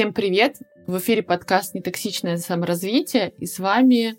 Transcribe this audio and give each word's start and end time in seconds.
Всем 0.00 0.14
привет! 0.14 0.56
В 0.86 0.96
эфире 0.96 1.22
подкаст 1.22 1.74
«Нетоксичное 1.74 2.38
саморазвитие» 2.38 3.34
и 3.36 3.44
с 3.44 3.58
вами 3.58 4.16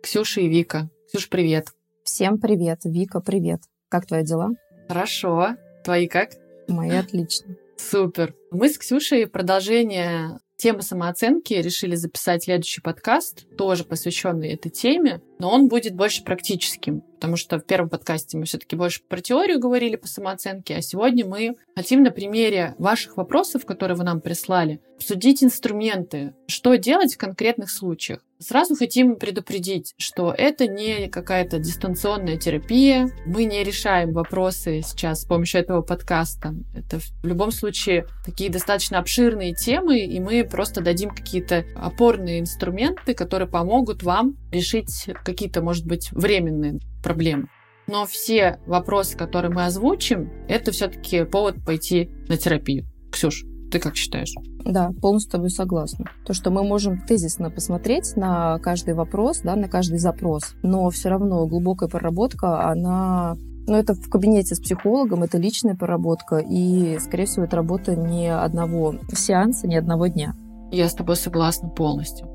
Ксюша 0.00 0.42
и 0.42 0.48
Вика. 0.48 0.88
Ксюш, 1.08 1.28
привет! 1.28 1.72
Всем 2.04 2.38
привет! 2.38 2.82
Вика, 2.84 3.18
привет! 3.18 3.62
Как 3.88 4.06
твои 4.06 4.22
дела? 4.22 4.50
Хорошо. 4.86 5.56
Твои 5.82 6.06
как? 6.06 6.34
Мои 6.68 6.90
отлично. 6.90 7.56
Супер. 7.76 8.36
Мы 8.52 8.68
с 8.68 8.78
Ксюшей 8.78 9.26
продолжение 9.26 10.38
темы 10.56 10.82
самооценки 10.82 11.54
решили 11.54 11.96
записать 11.96 12.44
следующий 12.44 12.80
подкаст, 12.80 13.44
тоже 13.56 13.82
посвященный 13.82 14.52
этой 14.52 14.70
теме, 14.70 15.20
но 15.44 15.50
он 15.50 15.68
будет 15.68 15.94
больше 15.94 16.24
практическим, 16.24 17.02
потому 17.16 17.36
что 17.36 17.58
в 17.58 17.66
первом 17.66 17.90
подкасте 17.90 18.38
мы 18.38 18.46
все-таки 18.46 18.76
больше 18.76 19.02
про 19.06 19.20
теорию 19.20 19.60
говорили 19.60 19.96
по 19.96 20.06
самооценке, 20.06 20.76
а 20.76 20.80
сегодня 20.80 21.26
мы 21.26 21.54
хотим 21.76 22.02
на 22.02 22.10
примере 22.10 22.74
ваших 22.78 23.18
вопросов, 23.18 23.66
которые 23.66 23.98
вы 23.98 24.04
нам 24.04 24.22
прислали, 24.22 24.80
обсудить 24.96 25.44
инструменты, 25.44 26.34
что 26.46 26.76
делать 26.76 27.14
в 27.14 27.18
конкретных 27.18 27.70
случаях. 27.70 28.20
Сразу 28.38 28.74
хотим 28.74 29.16
предупредить, 29.16 29.94
что 29.96 30.34
это 30.36 30.66
не 30.66 31.08
какая-то 31.08 31.58
дистанционная 31.58 32.36
терапия. 32.36 33.08
Мы 33.26 33.44
не 33.44 33.62
решаем 33.62 34.12
вопросы 34.12 34.82
сейчас 34.82 35.22
с 35.22 35.24
помощью 35.24 35.60
этого 35.60 35.82
подкаста. 35.82 36.54
Это 36.74 36.98
в 36.98 37.26
любом 37.26 37.52
случае 37.52 38.06
такие 38.24 38.50
достаточно 38.50 38.98
обширные 38.98 39.54
темы, 39.54 40.00
и 40.00 40.20
мы 40.20 40.44
просто 40.44 40.82
дадим 40.82 41.10
какие-то 41.10 41.64
опорные 41.74 42.40
инструменты, 42.40 43.14
которые 43.14 43.48
помогут 43.48 44.02
вам 44.02 44.36
решить 44.54 45.10
какие-то, 45.24 45.62
может 45.62 45.86
быть, 45.86 46.10
временные 46.12 46.80
проблемы. 47.02 47.48
Но 47.86 48.06
все 48.06 48.58
вопросы, 48.66 49.16
которые 49.16 49.52
мы 49.52 49.66
озвучим, 49.66 50.30
это 50.48 50.72
все-таки 50.72 51.24
повод 51.24 51.62
пойти 51.64 52.08
на 52.28 52.36
терапию. 52.38 52.86
Ксюш, 53.12 53.44
ты 53.70 53.78
как 53.78 53.96
считаешь? 53.96 54.32
Да, 54.64 54.90
полностью 55.02 55.28
с 55.28 55.32
тобой 55.32 55.50
согласна. 55.50 56.06
То, 56.24 56.32
что 56.32 56.50
мы 56.50 56.64
можем 56.64 56.98
тезисно 57.00 57.50
посмотреть 57.50 58.16
на 58.16 58.58
каждый 58.60 58.94
вопрос, 58.94 59.40
да, 59.40 59.56
на 59.56 59.68
каждый 59.68 59.98
запрос, 59.98 60.54
но 60.62 60.88
все 60.90 61.10
равно 61.10 61.46
глубокая 61.46 61.88
проработка, 61.88 62.70
она 62.70 63.36
но 63.66 63.78
это 63.78 63.94
в 63.94 64.10
кабинете 64.10 64.54
с 64.54 64.60
психологом, 64.60 65.22
это 65.22 65.38
личная 65.38 65.74
проработка, 65.74 66.36
и, 66.36 66.98
скорее 66.98 67.24
всего, 67.24 67.44
это 67.46 67.56
работа 67.56 67.96
не 67.96 68.28
одного 68.28 68.96
сеанса, 69.14 69.66
не 69.66 69.76
одного 69.76 70.06
дня. 70.06 70.34
Я 70.70 70.88
с 70.88 70.94
тобой 70.94 71.16
согласна 71.16 71.68
полностью. 71.70 72.28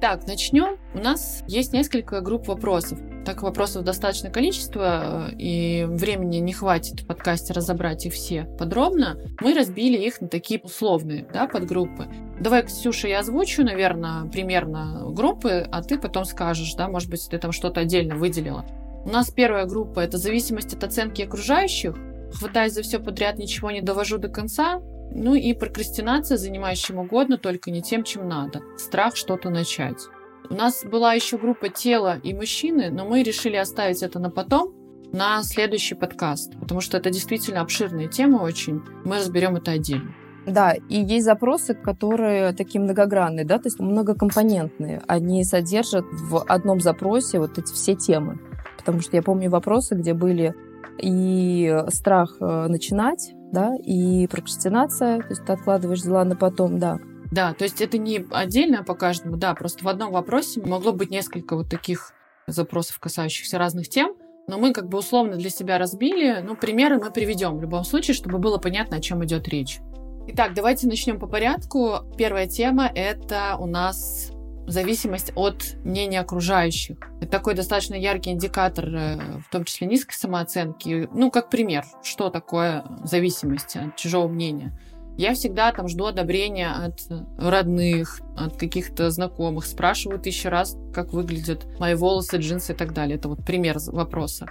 Так, 0.00 0.28
начнем. 0.28 0.78
У 0.94 0.98
нас 0.98 1.42
есть 1.48 1.72
несколько 1.72 2.20
групп 2.20 2.46
вопросов. 2.46 3.00
Так 3.24 3.42
вопросов 3.42 3.82
достаточно 3.82 4.30
количество, 4.30 5.28
и 5.36 5.86
времени 5.88 6.36
не 6.36 6.52
хватит 6.52 7.00
в 7.00 7.06
подкасте 7.06 7.52
разобрать 7.52 8.06
их 8.06 8.12
все 8.12 8.44
подробно. 8.44 9.18
Мы 9.40 9.54
разбили 9.54 9.98
их 9.98 10.20
на 10.20 10.28
такие 10.28 10.60
условные 10.60 11.26
да, 11.32 11.48
подгруппы. 11.48 12.06
Давай, 12.40 12.62
Ксюша, 12.62 13.08
я 13.08 13.18
озвучу, 13.18 13.64
наверное, 13.64 14.26
примерно 14.26 15.02
группы, 15.08 15.66
а 15.70 15.82
ты 15.82 15.98
потом 15.98 16.24
скажешь, 16.24 16.74
да, 16.74 16.88
может 16.88 17.10
быть, 17.10 17.26
ты 17.28 17.36
там 17.38 17.50
что-то 17.50 17.80
отдельно 17.80 18.14
выделила. 18.14 18.64
У 19.04 19.10
нас 19.10 19.30
первая 19.30 19.64
группа– 19.64 19.98
это 20.00 20.16
зависимость 20.16 20.74
от 20.74 20.84
оценки 20.84 21.22
окружающих. 21.22 21.96
Хватаясь 22.34 22.74
за 22.74 22.82
все 22.82 23.00
подряд, 23.00 23.38
ничего 23.38 23.72
не 23.72 23.80
довожу 23.80 24.18
до 24.18 24.28
конца. 24.28 24.80
Ну 25.10 25.34
и 25.34 25.52
прокрастинация, 25.54 26.36
занимающая 26.36 26.88
чем 26.88 26.98
угодно, 26.98 27.38
только 27.38 27.70
не 27.70 27.82
тем, 27.82 28.04
чем 28.04 28.28
надо. 28.28 28.62
Страх 28.76 29.16
что-то 29.16 29.50
начать. 29.50 30.06
У 30.50 30.54
нас 30.54 30.84
была 30.84 31.12
еще 31.12 31.36
группа 31.36 31.68
тела 31.68 32.18
и 32.22 32.32
мужчины, 32.32 32.90
но 32.90 33.06
мы 33.06 33.22
решили 33.22 33.56
оставить 33.56 34.02
это 34.02 34.18
на 34.18 34.30
потом, 34.30 34.74
на 35.12 35.42
следующий 35.42 35.94
подкаст, 35.94 36.58
потому 36.60 36.80
что 36.80 36.96
это 36.98 37.10
действительно 37.10 37.60
обширная 37.60 38.08
тема 38.08 38.42
очень. 38.42 38.82
Мы 39.04 39.16
разберем 39.16 39.56
это 39.56 39.72
отдельно. 39.72 40.14
Да, 40.46 40.72
и 40.72 41.02
есть 41.02 41.26
запросы, 41.26 41.74
которые 41.74 42.52
такие 42.52 42.80
многогранные, 42.80 43.44
да, 43.44 43.58
то 43.58 43.66
есть 43.66 43.78
многокомпонентные. 43.78 45.02
Они 45.06 45.44
содержат 45.44 46.06
в 46.10 46.42
одном 46.44 46.80
запросе 46.80 47.38
вот 47.38 47.58
эти 47.58 47.72
все 47.72 47.94
темы. 47.94 48.38
Потому 48.78 49.00
что 49.00 49.16
я 49.16 49.22
помню 49.22 49.50
вопросы, 49.50 49.94
где 49.94 50.14
были 50.14 50.54
и 50.98 51.84
страх 51.88 52.36
э, 52.40 52.66
начинать, 52.68 53.34
да, 53.52 53.74
и 53.76 54.26
прокрастинация, 54.26 55.20
то 55.20 55.28
есть 55.28 55.44
ты 55.44 55.52
откладываешь 55.52 56.02
дела 56.02 56.24
на 56.24 56.36
потом, 56.36 56.78
да. 56.78 56.98
Да, 57.30 57.52
то 57.52 57.64
есть 57.64 57.80
это 57.80 57.98
не 57.98 58.26
отдельно 58.30 58.84
по 58.84 58.94
каждому, 58.94 59.36
да, 59.36 59.54
просто 59.54 59.84
в 59.84 59.88
одном 59.88 60.12
вопросе 60.12 60.60
могло 60.62 60.92
быть 60.92 61.10
несколько 61.10 61.56
вот 61.56 61.68
таких 61.68 62.12
запросов, 62.46 62.98
касающихся 62.98 63.58
разных 63.58 63.88
тем, 63.88 64.14
но 64.46 64.58
мы 64.58 64.72
как 64.72 64.88
бы 64.88 64.98
условно 64.98 65.36
для 65.36 65.50
себя 65.50 65.78
разбили, 65.78 66.40
ну, 66.42 66.56
примеры 66.56 66.98
мы 66.98 67.10
приведем 67.10 67.58
в 67.58 67.62
любом 67.62 67.84
случае, 67.84 68.14
чтобы 68.14 68.38
было 68.38 68.56
понятно, 68.58 68.96
о 68.96 69.00
чем 69.00 69.22
идет 69.24 69.46
речь. 69.48 69.80
Итак, 70.28 70.52
давайте 70.54 70.86
начнем 70.86 71.18
по 71.18 71.26
порядку. 71.26 72.00
Первая 72.16 72.46
тема— 72.46 72.90
это 72.94 73.56
у 73.58 73.66
нас 73.66 74.30
зависимость 74.70 75.32
от 75.34 75.76
мнения 75.84 76.20
окружающих. 76.20 76.98
Это 77.20 77.30
такой 77.30 77.54
достаточно 77.54 77.94
яркий 77.94 78.30
индикатор, 78.30 78.86
э, 78.86 79.16
в 79.40 79.50
том 79.50 79.64
числе 79.64 79.86
низкой 79.86 80.14
самооценки. 80.14 81.08
Ну, 81.12 81.30
как 81.30 81.50
пример, 81.50 81.84
что 82.02 82.30
такое 82.30 82.84
зависимость 83.04 83.76
от 83.76 83.96
чужого 83.96 84.28
мнения. 84.28 84.78
Я 85.16 85.34
всегда 85.34 85.72
там 85.72 85.88
жду 85.88 86.06
одобрения 86.06 86.70
от 86.70 87.00
родных, 87.38 88.20
от 88.36 88.56
каких-то 88.56 89.10
знакомых. 89.10 89.66
Спрашиваю 89.66 90.20
тысячу 90.20 90.48
раз, 90.48 90.76
как 90.94 91.12
выглядят 91.12 91.66
мои 91.80 91.94
волосы, 91.94 92.36
джинсы 92.36 92.72
и 92.72 92.76
так 92.76 92.92
далее. 92.92 93.16
Это 93.16 93.28
вот 93.28 93.44
пример 93.44 93.78
вопроса. 93.86 94.48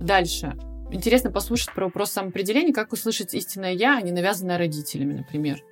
Дальше. 0.00 0.56
Интересно 0.90 1.30
послушать 1.30 1.72
про 1.72 1.86
вопрос 1.86 2.10
самоопределения, 2.10 2.74
как 2.74 2.92
услышать 2.92 3.32
истинное 3.32 3.72
«я», 3.72 3.96
а 3.96 4.02
не 4.02 4.12
навязанное 4.12 4.58
родителями, 4.58 5.14
например 5.14 5.62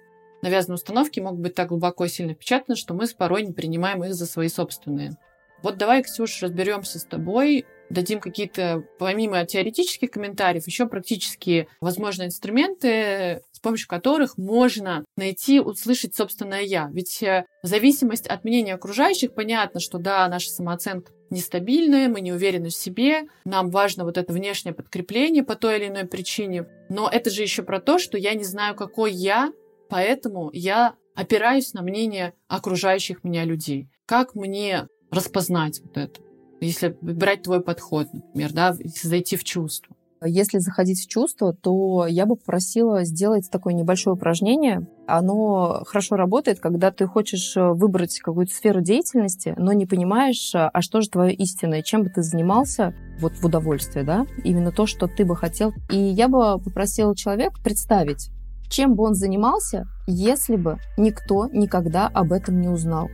навязанные 0.43 0.77
установки 0.77 1.21
могут 1.21 1.41
быть 1.41 1.55
так 1.55 1.69
глубоко 1.69 2.05
и 2.05 2.09
сильно 2.09 2.35
впечатаны, 2.35 2.77
что 2.77 2.95
мы 2.95 3.07
порой 3.17 3.43
не 3.43 3.53
принимаем 3.53 4.05
их 4.05 4.15
за 4.15 4.27
свои 4.27 4.49
собственные. 4.49 5.17
Вот 5.63 5.77
давай, 5.77 6.03
Ксюш, 6.03 6.43
разберемся 6.43 6.99
с 6.99 7.05
тобой, 7.05 7.67
дадим 7.91 8.21
какие-то, 8.21 8.85
помимо 8.99 9.45
теоретических 9.45 10.11
комментариев, 10.11 10.67
еще 10.67 10.87
практические 10.87 11.69
возможные 11.81 12.27
инструменты, 12.27 13.43
с 13.53 13.61
помощью 13.61 13.89
которых 13.89 14.39
можно 14.39 15.05
найти, 15.17 15.59
услышать 15.59 16.15
собственное 16.15 16.63
«я». 16.63 16.89
Ведь 16.93 17.23
э, 17.23 17.45
зависимость 17.63 18.29
от 18.29 18.45
мнения 18.45 18.75
окружающих, 18.75 19.35
понятно, 19.35 19.81
что 19.81 19.99
да, 19.99 20.29
наша 20.29 20.51
самооценка 20.51 21.13
нестабильная, 21.31 22.09
мы 22.09 22.21
не 22.21 22.33
уверены 22.33 22.69
в 22.69 22.75
себе, 22.75 23.25
нам 23.45 23.71
важно 23.71 24.05
вот 24.05 24.17
это 24.17 24.33
внешнее 24.33 24.75
подкрепление 24.75 25.43
по 25.43 25.57
той 25.57 25.79
или 25.79 25.89
иной 25.89 26.05
причине. 26.05 26.67
Но 26.89 27.09
это 27.09 27.31
же 27.31 27.43
еще 27.43 27.63
про 27.63 27.81
то, 27.81 27.99
что 27.99 28.17
я 28.17 28.35
не 28.35 28.45
знаю, 28.45 28.77
какой 28.77 29.13
я, 29.13 29.53
Поэтому 29.89 30.51
я 30.53 30.95
опираюсь 31.15 31.75
на 31.75 31.83
мнение 31.83 32.35
окружающих 32.47 33.25
меня 33.25 33.45
людей. 33.45 33.89
Как 34.07 34.35
мне 34.35 34.87
распознать 35.11 35.81
вот 35.83 35.97
это? 35.97 36.21
Если 36.61 36.97
брать 37.01 37.43
твой 37.43 37.61
подход, 37.61 38.09
например, 38.13 38.53
да, 38.53 38.77
зайти 39.03 39.37
в 39.37 39.45
чувство. 39.45 39.95
Если 40.25 40.59
заходить 40.59 41.01
в 41.01 41.09
чувство, 41.09 41.53
то 41.53 42.07
я 42.09 42.27
бы 42.27 42.35
попросила 42.35 43.05
сделать 43.05 43.49
такое 43.51 43.73
небольшое 43.73 44.15
упражнение. 44.15 44.87
Оно 45.07 45.85
хорошо 45.87 46.17
работает, 46.17 46.59
когда 46.59 46.91
ты 46.91 47.07
хочешь 47.07 47.57
э, 47.57 47.73
выбрать 47.73 48.19
какую-то 48.19 48.53
сферу 48.53 48.81
деятельности, 48.81 49.55
но 49.57 49.73
не 49.73 49.87
понимаешь, 49.87 50.55
э, 50.55 50.59
а 50.59 50.83
что 50.83 51.03
же 51.03 51.09
твое 51.09 51.33
истинное, 51.35 51.83
чем 51.83 52.03
бы 52.03 52.11
ты 52.11 52.23
занимался 52.23 52.95
вот 53.21 53.35
в 53.35 53.45
удовольствие, 53.45 54.05
да, 54.05 54.27
именно 54.43 54.73
то, 54.73 54.87
что 54.87 55.07
ты 55.07 55.25
бы 55.25 55.37
хотел. 55.37 55.73
И 55.89 55.97
я 55.97 56.29
бы 56.29 56.59
попросила 56.59 57.15
человека 57.15 57.61
представить, 57.63 58.31
чем 58.69 58.95
бы 58.95 59.05
он 59.05 59.15
занимался, 59.15 59.87
если 60.07 60.57
бы 60.57 60.79
никто 60.97 61.49
никогда 61.53 62.09
об 62.09 62.33
этом 62.33 62.61
не 62.61 62.69
узнал. 62.69 63.09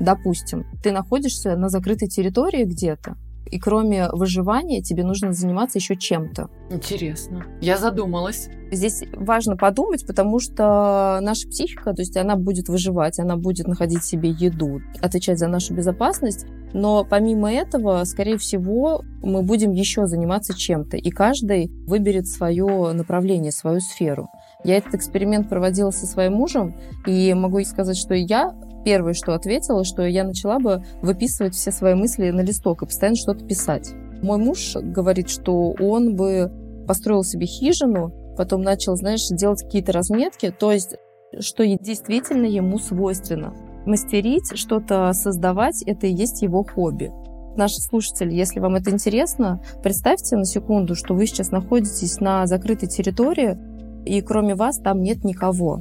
Допустим, 0.00 0.66
ты 0.82 0.92
находишься 0.92 1.56
на 1.56 1.68
закрытой 1.68 2.08
территории 2.08 2.64
где-то, 2.64 3.16
и 3.52 3.58
кроме 3.58 4.08
выживания 4.10 4.80
тебе 4.80 5.04
нужно 5.04 5.32
заниматься 5.32 5.78
еще 5.78 5.94
чем-то. 5.94 6.48
Интересно. 6.70 7.44
Я 7.60 7.76
задумалась. 7.76 8.48
Здесь 8.70 9.04
важно 9.14 9.58
подумать, 9.58 10.06
потому 10.06 10.40
что 10.40 11.18
наша 11.20 11.46
психика, 11.48 11.92
то 11.92 12.00
есть 12.00 12.16
она 12.16 12.36
будет 12.36 12.68
выживать, 12.70 13.18
она 13.18 13.36
будет 13.36 13.66
находить 13.66 14.04
себе 14.04 14.30
еду, 14.30 14.80
отвечать 15.02 15.38
за 15.38 15.48
нашу 15.48 15.74
безопасность, 15.74 16.46
но 16.72 17.04
помимо 17.04 17.52
этого, 17.52 18.02
скорее 18.04 18.38
всего, 18.38 19.02
мы 19.22 19.42
будем 19.42 19.72
еще 19.72 20.06
заниматься 20.06 20.56
чем-то, 20.56 20.96
и 20.96 21.10
каждый 21.10 21.70
выберет 21.86 22.28
свое 22.28 22.92
направление, 22.92 23.52
свою 23.52 23.80
сферу. 23.80 24.30
Я 24.64 24.76
этот 24.76 24.94
эксперимент 24.94 25.48
проводила 25.48 25.90
со 25.90 26.06
своим 26.06 26.34
мужем, 26.34 26.74
и 27.06 27.34
могу 27.34 27.62
сказать, 27.64 27.96
что 27.96 28.14
я 28.14 28.54
первое, 28.84 29.12
что 29.12 29.34
ответила, 29.34 29.84
что 29.84 30.02
я 30.02 30.24
начала 30.24 30.58
бы 30.58 30.84
выписывать 31.02 31.54
все 31.54 31.70
свои 31.70 31.94
мысли 31.94 32.30
на 32.30 32.40
листок 32.40 32.82
и 32.82 32.86
постоянно 32.86 33.16
что-то 33.16 33.44
писать. 33.44 33.92
Мой 34.22 34.38
муж 34.38 34.76
говорит, 34.76 35.28
что 35.28 35.74
он 35.80 36.16
бы 36.16 36.50
построил 36.86 37.24
себе 37.24 37.46
хижину, 37.46 38.12
потом 38.36 38.62
начал, 38.62 38.96
знаешь, 38.96 39.26
делать 39.28 39.62
какие-то 39.62 39.92
разметки, 39.92 40.50
то 40.56 40.72
есть 40.72 40.96
что 41.38 41.66
действительно 41.66 42.46
ему 42.46 42.78
свойственно. 42.78 43.54
Мастерить, 43.86 44.56
что-то 44.56 45.12
создавать, 45.12 45.82
это 45.82 46.06
и 46.06 46.12
есть 46.12 46.42
его 46.42 46.62
хобби. 46.62 47.10
Наши 47.56 47.80
слушатели, 47.80 48.32
если 48.32 48.60
вам 48.60 48.76
это 48.76 48.90
интересно, 48.90 49.60
представьте 49.82 50.36
на 50.36 50.44
секунду, 50.44 50.94
что 50.94 51.14
вы 51.14 51.26
сейчас 51.26 51.50
находитесь 51.50 52.20
на 52.20 52.46
закрытой 52.46 52.86
территории, 52.86 53.58
и 54.04 54.20
кроме 54.20 54.54
вас 54.54 54.78
там 54.78 55.02
нет 55.02 55.24
никого. 55.24 55.80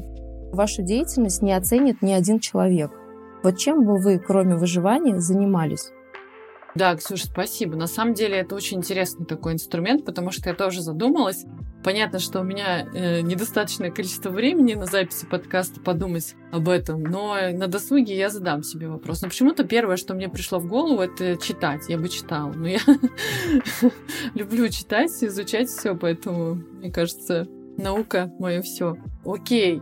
вашу 0.52 0.82
деятельность 0.82 1.42
не 1.42 1.54
оценит 1.54 2.02
ни 2.02 2.12
один 2.12 2.40
человек. 2.40 2.92
Вот 3.44 3.58
чем 3.58 3.86
бы 3.86 3.98
вы, 3.98 4.20
кроме 4.20 4.56
выживания, 4.56 5.20
занимались? 5.20 5.92
Да, 6.76 6.96
Ксюша, 6.96 7.28
спасибо. 7.28 7.76
На 7.76 7.88
самом 7.88 8.14
деле 8.14 8.38
это 8.38 8.56
очень 8.56 8.78
интересный 8.78 9.26
такой 9.26 9.54
инструмент, 9.54 10.06
потому 10.06 10.32
что 10.32 10.50
я 10.50 10.56
тоже 10.56 10.82
задумалась. 10.82 11.46
Понятно, 11.84 12.20
что 12.20 12.42
у 12.42 12.44
меня 12.44 12.88
э, 12.94 13.22
недостаточное 13.22 13.90
количество 13.90 14.30
времени 14.30 14.76
на 14.76 14.86
записи 14.86 15.26
подкаста 15.26 15.82
подумать 15.82 16.36
об 16.52 16.70
этом, 16.70 17.02
но 17.02 17.36
на 17.52 17.68
досуге 17.68 18.16
я 18.16 18.30
задам 18.30 18.64
себе 18.64 18.88
вопрос. 18.88 19.22
Но 19.22 19.30
почему-то 19.30 19.64
первое, 19.64 19.98
что 19.98 20.14
мне 20.14 20.30
пришло 20.30 20.60
в 20.60 20.68
голову, 20.68 21.02
это 21.02 21.38
читать. 21.38 21.90
Я 21.90 21.98
бы 21.98 22.08
читала. 22.08 22.54
Но 22.54 22.68
я 22.68 22.80
люблю 24.36 24.70
читать, 24.70 25.12
изучать 25.22 25.70
все, 25.70 25.96
поэтому, 25.96 26.56
мне 26.56 26.92
кажется, 26.92 27.48
наука 27.82 28.32
мое 28.40 28.62
все. 28.62 28.98
Окей. 29.26 29.82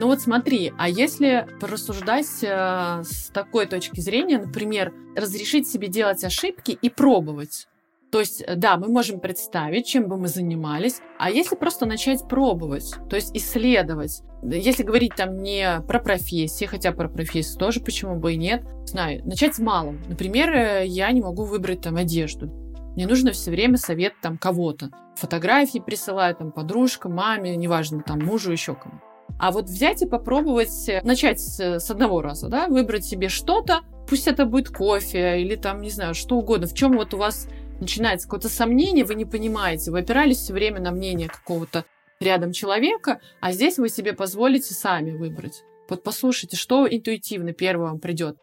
Ну 0.00 0.06
вот 0.06 0.20
смотри, 0.20 0.72
а 0.78 0.88
если 0.88 1.46
порассуждать 1.60 2.42
э, 2.42 3.02
с 3.04 3.30
такой 3.34 3.66
точки 3.66 4.00
зрения, 4.00 4.38
например, 4.38 4.94
разрешить 5.14 5.68
себе 5.68 5.88
делать 5.88 6.24
ошибки 6.24 6.70
и 6.70 6.88
пробовать. 6.88 7.68
То 8.10 8.20
есть, 8.20 8.42
э, 8.46 8.56
да, 8.56 8.76
мы 8.76 8.88
можем 8.88 9.20
представить, 9.20 9.86
чем 9.86 10.08
бы 10.08 10.16
мы 10.16 10.28
занимались, 10.28 11.00
а 11.18 11.30
если 11.30 11.54
просто 11.54 11.86
начать 11.86 12.26
пробовать, 12.28 12.94
то 13.08 13.16
есть 13.16 13.36
исследовать, 13.36 14.22
если 14.42 14.82
говорить 14.82 15.14
там 15.16 15.42
не 15.42 15.82
про 15.86 16.00
профессии, 16.00 16.64
хотя 16.64 16.92
про 16.92 17.08
профессию 17.08 17.58
тоже 17.58 17.80
почему 17.80 18.16
бы 18.16 18.32
и 18.32 18.36
нет, 18.36 18.64
знаю, 18.86 19.24
начать 19.26 19.54
с 19.54 19.58
малого. 19.58 19.96
Например, 20.08 20.50
э, 20.50 20.86
я 20.86 21.10
не 21.12 21.20
могу 21.20 21.44
выбрать 21.44 21.82
там 21.82 21.96
одежду. 21.96 22.50
Мне 22.96 23.06
нужно 23.06 23.32
все 23.32 23.50
время 23.50 23.76
совет 23.76 24.14
там 24.20 24.36
кого-то. 24.36 24.90
Фотографии 25.16 25.78
присылаю 25.78 26.34
там 26.34 26.52
подружкам, 26.52 27.14
маме, 27.14 27.56
неважно, 27.56 28.02
там 28.02 28.20
мужу, 28.20 28.52
еще 28.52 28.74
кому. 28.74 29.00
А 29.38 29.52
вот 29.52 29.66
взять 29.66 30.02
и 30.02 30.06
попробовать 30.06 30.88
э, 30.88 31.00
начать 31.02 31.40
с, 31.40 31.90
одного 31.90 32.20
раза, 32.20 32.48
да, 32.48 32.66
выбрать 32.66 33.04
себе 33.04 33.28
что-то, 33.28 33.80
пусть 34.08 34.26
это 34.26 34.44
будет 34.44 34.68
кофе 34.68 35.40
или 35.40 35.56
там, 35.56 35.80
не 35.80 35.90
знаю, 35.90 36.14
что 36.14 36.36
угодно, 36.36 36.66
в 36.66 36.74
чем 36.74 36.92
вот 36.92 37.14
у 37.14 37.16
вас 37.16 37.48
начинается 37.80 38.26
какое-то 38.26 38.48
сомнение, 38.48 39.04
вы 39.04 39.14
не 39.14 39.24
понимаете, 39.24 39.90
вы 39.90 40.00
опирались 40.00 40.38
все 40.38 40.52
время 40.52 40.80
на 40.80 40.90
мнение 40.90 41.28
какого-то 41.28 41.84
рядом 42.20 42.52
человека, 42.52 43.20
а 43.40 43.52
здесь 43.52 43.78
вы 43.78 43.88
себе 43.88 44.12
позволите 44.12 44.74
сами 44.74 45.12
выбрать. 45.12 45.62
Вот 45.88 46.02
послушайте, 46.02 46.56
что 46.56 46.86
интуитивно 46.86 47.52
первое 47.52 47.88
вам 47.88 47.98
придет. 47.98 48.36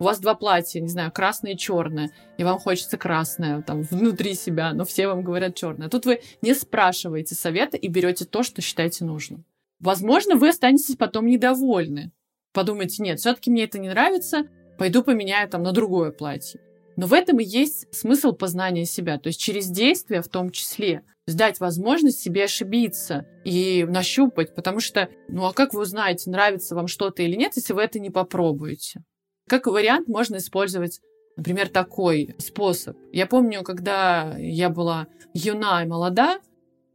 У 0.00 0.04
вас 0.04 0.20
два 0.20 0.36
платья, 0.36 0.80
не 0.80 0.88
знаю, 0.88 1.10
красное 1.10 1.54
и 1.54 1.56
черное, 1.56 2.12
и 2.36 2.44
вам 2.44 2.60
хочется 2.60 2.96
красное 2.96 3.62
там 3.62 3.82
внутри 3.82 4.34
себя, 4.34 4.72
но 4.72 4.84
все 4.84 5.08
вам 5.08 5.22
говорят 5.22 5.56
черное. 5.56 5.88
Тут 5.88 6.06
вы 6.06 6.20
не 6.40 6.54
спрашиваете 6.54 7.34
совета 7.34 7.76
и 7.76 7.88
берете 7.88 8.24
то, 8.24 8.44
что 8.44 8.62
считаете 8.62 9.04
нужным. 9.04 9.44
Возможно, 9.80 10.36
вы 10.36 10.50
останетесь 10.50 10.94
потом 10.94 11.26
недовольны. 11.26 12.12
Подумайте, 12.52 13.02
нет, 13.02 13.18
все-таки 13.18 13.50
мне 13.50 13.64
это 13.64 13.80
не 13.80 13.88
нравится, 13.88 14.44
пойду 14.78 15.02
поменяю 15.02 15.48
там 15.48 15.64
на 15.64 15.72
другое 15.72 16.12
платье. 16.12 16.60
Но 16.96 17.06
в 17.06 17.12
этом 17.12 17.40
и 17.40 17.44
есть 17.44 17.92
смысл 17.92 18.32
познания 18.32 18.84
себя, 18.84 19.18
то 19.18 19.26
есть 19.26 19.40
через 19.40 19.66
действия 19.66 20.22
в 20.22 20.28
том 20.28 20.50
числе 20.50 21.02
дать 21.26 21.58
возможность 21.58 22.20
себе 22.20 22.44
ошибиться 22.44 23.26
и 23.44 23.84
нащупать, 23.88 24.54
потому 24.54 24.78
что, 24.78 25.08
ну 25.28 25.44
а 25.44 25.52
как 25.52 25.74
вы 25.74 25.82
узнаете, 25.82 26.30
нравится 26.30 26.76
вам 26.76 26.86
что-то 26.86 27.22
или 27.22 27.34
нет, 27.34 27.52
если 27.56 27.72
вы 27.72 27.82
это 27.82 27.98
не 27.98 28.10
попробуете? 28.10 29.02
Как 29.48 29.66
вариант 29.66 30.08
можно 30.08 30.36
использовать, 30.36 31.00
например, 31.36 31.68
такой 31.68 32.34
способ. 32.38 32.96
Я 33.12 33.26
помню, 33.26 33.62
когда 33.62 34.36
я 34.38 34.68
была 34.68 35.06
юна 35.32 35.82
и 35.82 35.86
молода, 35.86 36.38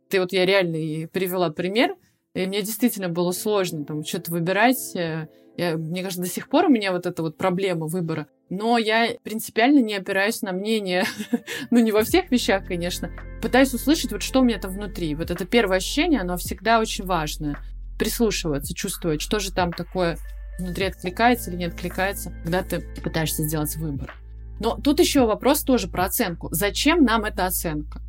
ты 0.10 0.20
вот 0.20 0.32
я 0.32 0.46
реально 0.46 0.76
и 0.76 1.06
привела 1.08 1.50
пример, 1.50 1.96
и 2.36 2.46
мне 2.46 2.62
действительно 2.62 3.10
было 3.10 3.32
сложно 3.32 3.86
там 3.86 4.04
что-то 4.04 4.32
выбирать. 4.32 4.96
Э, 4.96 5.28
я, 5.58 5.78
мне 5.78 6.02
кажется, 6.02 6.24
до 6.24 6.30
сих 6.30 6.50
пор 6.50 6.66
у 6.66 6.70
меня 6.70 6.92
вот 6.92 7.06
эта 7.06 7.22
вот 7.22 7.38
проблема 7.38 7.88
выбора. 7.88 8.28
Но 8.50 8.78
я 8.78 9.10
принципиально 9.24 9.80
не 9.80 9.96
опираюсь 9.96 10.42
на 10.42 10.52
мнение, 10.52 11.06
ну 11.72 11.80
не 11.80 11.92
во 11.92 12.04
всех 12.04 12.30
вещах, 12.32 12.68
конечно. 12.68 13.12
Пытаюсь 13.42 13.74
услышать, 13.74 14.12
вот 14.12 14.22
что 14.22 14.42
у 14.42 14.44
меня 14.44 14.60
там 14.60 14.72
внутри. 14.72 15.16
Вот 15.16 15.32
это 15.32 15.46
первое 15.46 15.78
ощущение, 15.78 16.22
оно 16.22 16.38
всегда 16.38 16.80
очень 16.80 17.06
важное. 17.06 17.58
Прислушиваться, 17.98 18.76
чувствовать, 18.76 19.22
что 19.22 19.40
же 19.40 19.52
там 19.52 19.72
такое 19.72 20.18
внутри 20.60 20.86
откликается 20.86 21.50
или 21.52 21.58
не 21.58 21.66
откликается, 21.66 22.34
когда 22.44 22.64
ты 22.64 22.82
пытаешься 23.02 23.44
сделать 23.44 23.76
выбор. 23.78 24.14
Но 24.60 24.78
тут 24.78 25.00
еще 25.00 25.26
вопрос 25.26 25.64
тоже 25.64 25.88
про 25.88 26.06
оценку. 26.06 26.50
Зачем 26.52 27.04
нам 27.04 27.26
эта 27.26 27.46
оценка? 27.46 28.02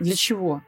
Для 0.00 0.14
чего? 0.14 0.62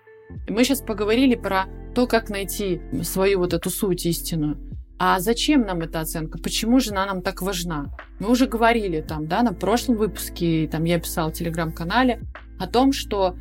Мы 0.48 0.64
сейчас 0.64 0.80
поговорили 0.80 1.34
про 1.34 1.66
то, 1.94 2.06
как 2.06 2.30
найти 2.30 2.80
свою 3.02 3.40
вот 3.40 3.52
эту 3.52 3.70
суть 3.70 4.06
истинную. 4.06 4.58
А 4.98 5.18
зачем 5.20 5.62
нам 5.66 5.80
эта 5.80 6.00
оценка? 6.00 6.38
Почему 6.38 6.80
же 6.80 6.92
она 6.92 7.06
нам 7.06 7.20
так 7.20 7.42
важна? 7.42 7.94
Мы 8.20 8.30
уже 8.30 8.46
говорили 8.46 9.00
там, 9.00 9.26
да, 9.26 9.42
на 9.42 9.52
прошлом 9.52 9.96
выпуске, 9.96 10.68
там 10.70 10.84
я 10.84 11.00
писала 11.00 11.30
в 11.30 11.34
телеграм-канале 11.34 12.22
о 12.58 12.66
том, 12.68 12.92
что 12.92 13.36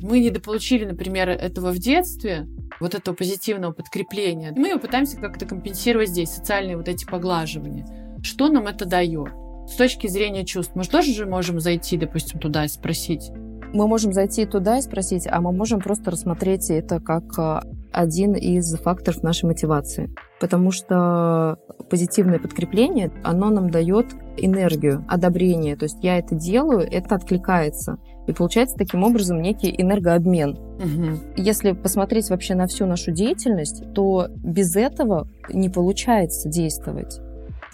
мы 0.00 0.20
недополучили, 0.20 0.84
например, 0.84 1.28
этого 1.28 1.72
в 1.72 1.78
детстве, 1.78 2.46
вот 2.84 2.94
этого 2.94 3.14
позитивного 3.14 3.72
подкрепления. 3.72 4.52
Мы 4.54 4.68
его 4.68 4.78
пытаемся 4.78 5.16
как-то 5.16 5.46
компенсировать 5.46 6.10
здесь, 6.10 6.30
социальные 6.30 6.76
вот 6.76 6.86
эти 6.86 7.06
поглаживания. 7.06 7.86
Что 8.22 8.48
нам 8.48 8.66
это 8.66 8.84
дает? 8.84 9.30
С 9.66 9.76
точки 9.76 10.06
зрения 10.06 10.44
чувств, 10.44 10.72
мы 10.74 10.84
же 10.84 10.90
тоже 10.90 11.12
же 11.14 11.24
можем 11.24 11.60
зайти, 11.60 11.96
допустим, 11.96 12.38
туда 12.38 12.66
и 12.66 12.68
спросить. 12.68 13.30
Мы 13.72 13.88
можем 13.88 14.12
зайти 14.12 14.44
туда 14.44 14.78
и 14.78 14.82
спросить, 14.82 15.26
а 15.26 15.40
мы 15.40 15.50
можем 15.52 15.80
просто 15.80 16.10
рассмотреть 16.10 16.70
это 16.70 17.00
как 17.00 17.24
а, 17.38 17.64
один 17.90 18.34
из 18.34 18.76
факторов 18.76 19.22
нашей 19.22 19.46
мотивации. 19.46 20.14
Потому 20.38 20.70
что 20.70 21.58
позитивное 21.88 22.38
подкрепление, 22.38 23.10
оно 23.24 23.48
нам 23.50 23.70
дает 23.70 24.06
энергию, 24.36 25.04
одобрение. 25.08 25.76
То 25.76 25.84
есть 25.84 26.04
я 26.04 26.18
это 26.18 26.34
делаю, 26.34 26.80
это 26.80 27.14
откликается. 27.14 27.98
И 28.26 28.32
получается 28.32 28.76
таким 28.76 29.02
образом 29.04 29.42
некий 29.42 29.74
энергообмен. 29.76 30.50
Угу. 30.52 31.34
Если 31.36 31.72
посмотреть 31.72 32.30
вообще 32.30 32.54
на 32.54 32.66
всю 32.66 32.86
нашу 32.86 33.12
деятельность, 33.12 33.82
то 33.94 34.28
без 34.36 34.76
этого 34.76 35.28
не 35.50 35.68
получается 35.68 36.48
действовать 36.48 37.20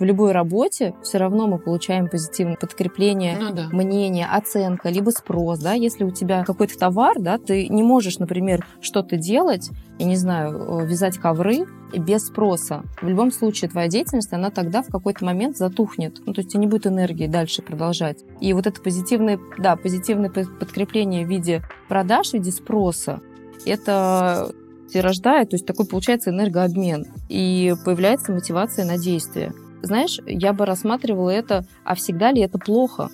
в 0.00 0.04
любой 0.04 0.32
работе 0.32 0.94
все 1.02 1.18
равно 1.18 1.46
мы 1.46 1.58
получаем 1.58 2.08
позитивное 2.08 2.56
подкрепление, 2.56 3.36
ну, 3.38 3.52
да. 3.52 3.68
мнение, 3.70 4.26
оценка, 4.26 4.88
либо 4.88 5.10
спрос, 5.10 5.60
да, 5.60 5.74
если 5.74 6.04
у 6.04 6.10
тебя 6.10 6.42
какой-то 6.42 6.76
товар, 6.78 7.16
да, 7.20 7.36
ты 7.36 7.68
не 7.68 7.82
можешь, 7.82 8.18
например, 8.18 8.66
что-то 8.80 9.16
делать, 9.18 9.70
я 9.98 10.06
не 10.06 10.16
знаю, 10.16 10.86
вязать 10.86 11.18
ковры 11.18 11.66
без 11.98 12.26
спроса. 12.26 12.84
В 13.02 13.08
любом 13.08 13.30
случае 13.30 13.70
твоя 13.70 13.88
деятельность, 13.88 14.32
она 14.32 14.50
тогда 14.50 14.82
в 14.82 14.88
какой-то 14.88 15.24
момент 15.24 15.56
затухнет. 15.56 16.20
Ну, 16.26 16.32
то 16.32 16.40
есть 16.40 16.52
тебе 16.52 16.60
не 16.60 16.66
будет 16.66 16.86
энергии 16.86 17.26
дальше 17.26 17.62
продолжать. 17.62 18.18
И 18.40 18.52
вот 18.52 18.66
это 18.66 18.80
позитивное, 18.80 19.38
да, 19.58 19.76
позитивное 19.76 20.30
подкрепление 20.30 21.26
в 21.26 21.28
виде 21.28 21.62
продаж, 21.88 22.30
в 22.30 22.34
виде 22.34 22.50
спроса, 22.52 23.20
это 23.64 24.52
рождает, 24.94 25.50
то 25.50 25.54
есть 25.54 25.66
такой 25.66 25.86
получается 25.86 26.30
энергообмен, 26.30 27.06
и 27.28 27.74
появляется 27.84 28.32
мотивация 28.32 28.84
на 28.84 28.98
действие. 28.98 29.52
Знаешь, 29.82 30.18
я 30.26 30.52
бы 30.52 30.66
рассматривала 30.66 31.30
это, 31.30 31.64
а 31.84 31.94
всегда 31.94 32.32
ли 32.32 32.42
это 32.42 32.58
плохо, 32.58 33.08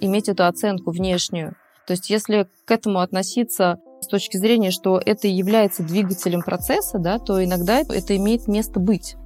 иметь 0.00 0.28
эту 0.28 0.46
оценку 0.46 0.90
внешнюю. 0.90 1.56
То 1.86 1.92
есть 1.92 2.10
если 2.10 2.46
к 2.64 2.70
этому 2.70 3.00
относиться 3.00 3.78
с 4.04 4.08
точки 4.08 4.36
зрения, 4.36 4.70
что 4.70 5.00
это 5.04 5.26
является 5.26 5.82
двигателем 5.82 6.42
процесса, 6.42 6.98
да, 6.98 7.18
то 7.18 7.42
иногда 7.44 7.80
это 7.80 8.16
имеет 8.16 8.46
место 8.46 8.78
быть. 8.80 9.16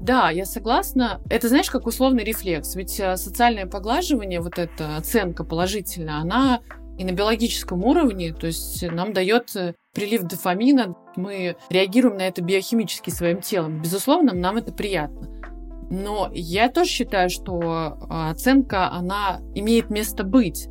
Да, 0.00 0.30
я 0.30 0.44
согласна. 0.44 1.20
Это, 1.30 1.48
знаешь, 1.48 1.70
как 1.70 1.86
условный 1.86 2.24
рефлекс. 2.24 2.74
Ведь 2.74 3.00
э, 3.00 3.16
социальное 3.16 3.66
поглаживание, 3.66 4.40
вот 4.40 4.58
эта 4.58 4.96
оценка 4.96 5.44
положительная, 5.44 6.16
она 6.16 6.60
и 6.98 7.04
на 7.04 7.12
биологическом 7.12 7.82
уровне, 7.84 8.34
то 8.34 8.46
есть 8.46 8.82
нам 8.82 9.12
дает 9.14 9.56
э, 9.56 9.74
прилив 9.94 10.24
дофамина, 10.24 10.94
мы 11.16 11.56
реагируем 11.70 12.18
на 12.18 12.22
это 12.22 12.42
биохимически 12.42 13.10
своим 13.10 13.40
телом. 13.40 13.80
Безусловно, 13.80 14.34
нам 14.34 14.58
это 14.58 14.72
приятно. 14.72 15.28
Но 15.90 16.30
я 16.32 16.68
тоже 16.68 16.90
считаю, 16.90 17.30
что 17.30 17.96
а, 18.08 18.30
оценка, 18.30 18.90
она 18.90 19.40
имеет 19.54 19.90
место 19.90 20.24
быть. 20.24 20.68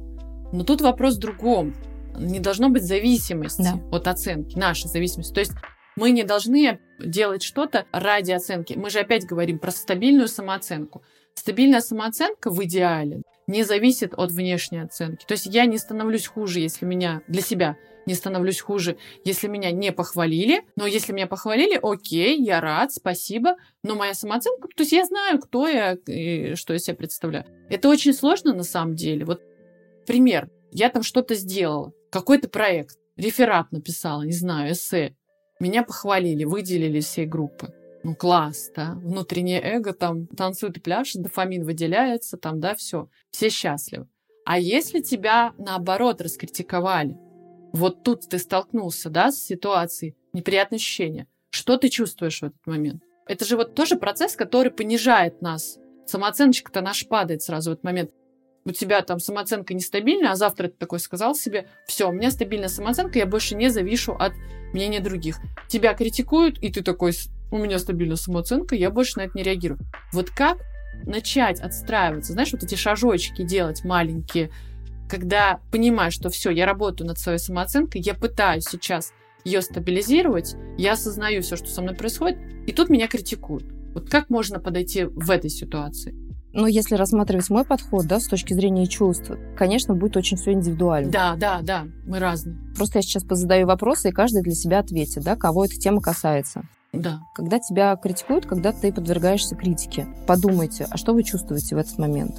Но 0.52 0.64
тут 0.64 0.82
вопрос 0.82 1.16
в 1.16 1.20
другом. 1.20 1.74
Не 2.18 2.40
должно 2.40 2.70
быть 2.70 2.84
зависимости 2.84 3.64
да. 3.64 3.80
от 3.92 4.08
оценки, 4.08 4.58
нашей 4.58 4.88
зависимости. 4.88 5.34
То 5.34 5.40
есть 5.40 5.54
мы 5.96 6.12
не 6.12 6.24
должны 6.24 6.80
делать 7.00 7.44
что-то 7.44 7.86
ради 7.92 8.32
оценки. 8.32 8.74
Мы 8.74 8.90
же 8.90 9.00
опять 9.00 9.26
говорим 9.26 9.60
про 9.60 9.72
стабильную 9.72 10.28
самооценку. 10.28 11.04
Стабильная 11.36 11.82
самооценка 11.82 12.50
в 12.50 12.64
идеале 12.64 13.22
не 13.48 13.64
зависит 13.64 14.14
от 14.16 14.32
внешней 14.32 14.80
оценки. 14.80 15.26
То 15.26 15.34
есть 15.34 15.48
я 15.48 15.66
не 15.66 15.78
становлюсь 15.78 16.28
хуже, 16.28 16.60
если 16.60 16.86
меня 16.86 17.22
для 17.28 17.42
себя 17.42 17.78
не 18.06 18.14
становлюсь 18.16 18.60
хуже, 18.60 18.98
если 19.24 19.48
меня 19.48 19.72
не 19.72 19.92
похвалили. 19.92 20.64
Но 20.76 20.86
если 20.86 21.14
меня 21.14 21.28
похвалили, 21.28 21.80
окей, 21.82 22.42
я 22.42 22.62
рад, 22.62 22.92
спасибо. 22.92 23.56
Но 23.84 23.96
моя 23.96 24.14
самооценка, 24.14 24.68
то 24.76 24.84
есть 24.84 24.92
я 24.92 25.06
знаю, 25.06 25.40
кто 25.40 25.68
я 25.68 25.98
и 26.08 26.56
что 26.56 26.74
я 26.74 26.80
себе 26.80 26.98
представляю. 26.98 27.46
Это 27.70 27.90
очень 27.90 28.14
сложно 28.14 28.54
на 28.54 28.64
самом 28.64 28.96
деле. 28.96 29.26
Вот 29.26 29.42
пример. 30.06 30.50
Я 30.72 30.90
там 30.90 31.04
что-то 31.04 31.36
сделала, 31.36 31.94
какой-то 32.14 32.48
проект, 32.48 33.00
реферат 33.18 33.72
написала, 33.72 34.22
не 34.22 34.34
знаю, 34.34 34.74
эссе. 34.74 35.16
Меня 35.60 35.82
похвалили, 35.82 36.44
выделили 36.44 37.00
всей 37.00 37.26
группы. 37.26 37.74
ну 38.04 38.16
класс, 38.16 38.70
да, 38.76 38.94
внутреннее 38.96 39.60
эго 39.62 39.94
там 39.94 40.28
танцует 40.28 40.78
и 40.78 40.80
пляшет, 40.80 41.24
дофамин 41.24 41.64
выделяется, 41.64 42.38
там, 42.38 42.60
да, 42.60 42.76
все, 42.76 43.10
все 43.32 43.50
счастливы. 43.50 44.08
А 44.46 44.60
если 44.60 45.00
тебя, 45.02 45.54
наоборот, 45.58 46.22
раскритиковали, 46.22 47.18
вот 47.72 48.04
тут 48.04 48.28
ты 48.30 48.38
столкнулся, 48.38 49.10
да, 49.10 49.32
с 49.32 49.40
ситуацией, 49.40 50.16
неприятное 50.34 50.78
ощущение, 50.78 51.28
что 51.50 51.78
ты 51.78 51.90
чувствуешь 51.90 52.42
в 52.42 52.44
этот 52.44 52.68
момент? 52.68 53.02
Это 53.26 53.46
же 53.46 53.58
вот 53.58 53.74
тоже 53.74 53.96
процесс, 53.96 54.36
который 54.36 54.72
понижает 54.72 55.42
нас. 55.42 55.80
Самооценочка-то 56.06 56.82
наша 56.82 57.08
падает 57.08 57.42
сразу 57.42 57.72
в 57.72 57.74
этот 57.74 57.86
момент. 57.86 58.12
У 58.66 58.72
тебя 58.72 59.02
там 59.02 59.20
самооценка 59.20 59.74
нестабильная, 59.74 60.32
а 60.32 60.36
завтра 60.36 60.70
ты 60.70 60.76
такой 60.78 61.00
сказал 61.00 61.36
себе, 61.36 61.68
все, 61.86 62.10
у 62.10 62.14
меня 62.14 62.32
стабильная 62.32 62.70
самооценка, 62.70 63.20
я 63.20 63.26
больше 63.26 63.56
не 63.56 63.70
завишу 63.70 64.14
от 64.14 64.34
мнения 64.72 65.02
других. 65.02 65.38
Тебя 65.68 65.94
критикуют, 65.94 66.60
и 66.60 66.72
ты 66.72 66.82
такой, 66.82 67.14
у 67.52 67.58
меня 67.58 67.78
стабильная 67.78 68.16
самооценка, 68.16 68.76
я 68.76 68.90
больше 68.90 69.20
на 69.20 69.24
это 69.24 69.38
не 69.38 69.44
реагирую. 69.44 69.80
Вот 70.14 70.30
как 70.30 70.60
начать 71.06 71.60
отстраиваться, 71.60 72.34
знаешь, 72.34 72.54
вот 72.54 72.64
эти 72.64 72.76
шажочки 72.76 73.44
делать 73.44 73.84
маленькие, 73.84 74.50
когда 75.10 75.60
понимаешь, 75.72 76.14
что 76.14 76.30
все, 76.30 76.50
я 76.50 76.66
работаю 76.66 77.08
над 77.08 77.20
своей 77.20 77.40
самооценкой, 77.40 78.02
я 78.02 78.14
пытаюсь 78.14 78.64
сейчас 78.64 79.14
ее 79.44 79.62
стабилизировать, 79.62 80.56
я 80.78 80.94
осознаю 80.94 81.42
все, 81.42 81.58
что 81.58 81.68
со 81.68 81.82
мной 81.82 81.96
происходит, 81.96 82.40
и 82.66 82.72
тут 82.72 82.90
меня 82.90 83.08
критикуют. 83.08 83.66
Вот 83.94 84.10
как 84.10 84.30
можно 84.30 84.60
подойти 84.60 85.04
в 85.04 85.30
этой 85.30 85.50
ситуации? 85.50 86.16
Но 86.54 86.68
если 86.68 86.96
рассматривать 86.96 87.50
мой 87.50 87.66
подход, 87.66 88.06
да, 88.06 88.20
с 88.20 88.28
точки 88.28 88.54
зрения 88.54 88.86
чувств, 88.86 89.32
конечно, 89.58 89.96
будет 89.96 90.16
очень 90.16 90.38
все 90.38 90.54
индивидуально. 90.54 91.12
Да, 91.12 91.36
да, 91.36 91.62
да, 91.64 91.86
мы 92.06 92.20
разные. 92.20 92.56
Просто 92.76 93.00
я 93.00 93.02
сейчас 93.02 93.24
позадаю 93.24 93.66
вопросы, 93.66 94.10
и 94.10 94.12
каждый 94.12 94.44
для 94.44 94.54
себя 94.54 94.80
ответит, 94.80 95.24
да, 95.24 95.36
кого 95.36 95.66
эта 95.66 95.76
тема 95.76 96.00
касается. 96.00 96.64
Да. 96.94 97.22
Когда 97.34 97.58
тебя 97.58 97.96
критикуют, 97.96 98.46
когда 98.46 98.72
ты 98.72 98.94
подвергаешься 98.94 99.56
критике, 99.56 100.08
подумайте, 100.28 100.86
а 100.92 100.98
что 100.98 101.14
вы 101.14 101.24
чувствуете 101.24 101.76
в 101.76 101.80
этот 101.80 101.98
момент? 101.98 102.36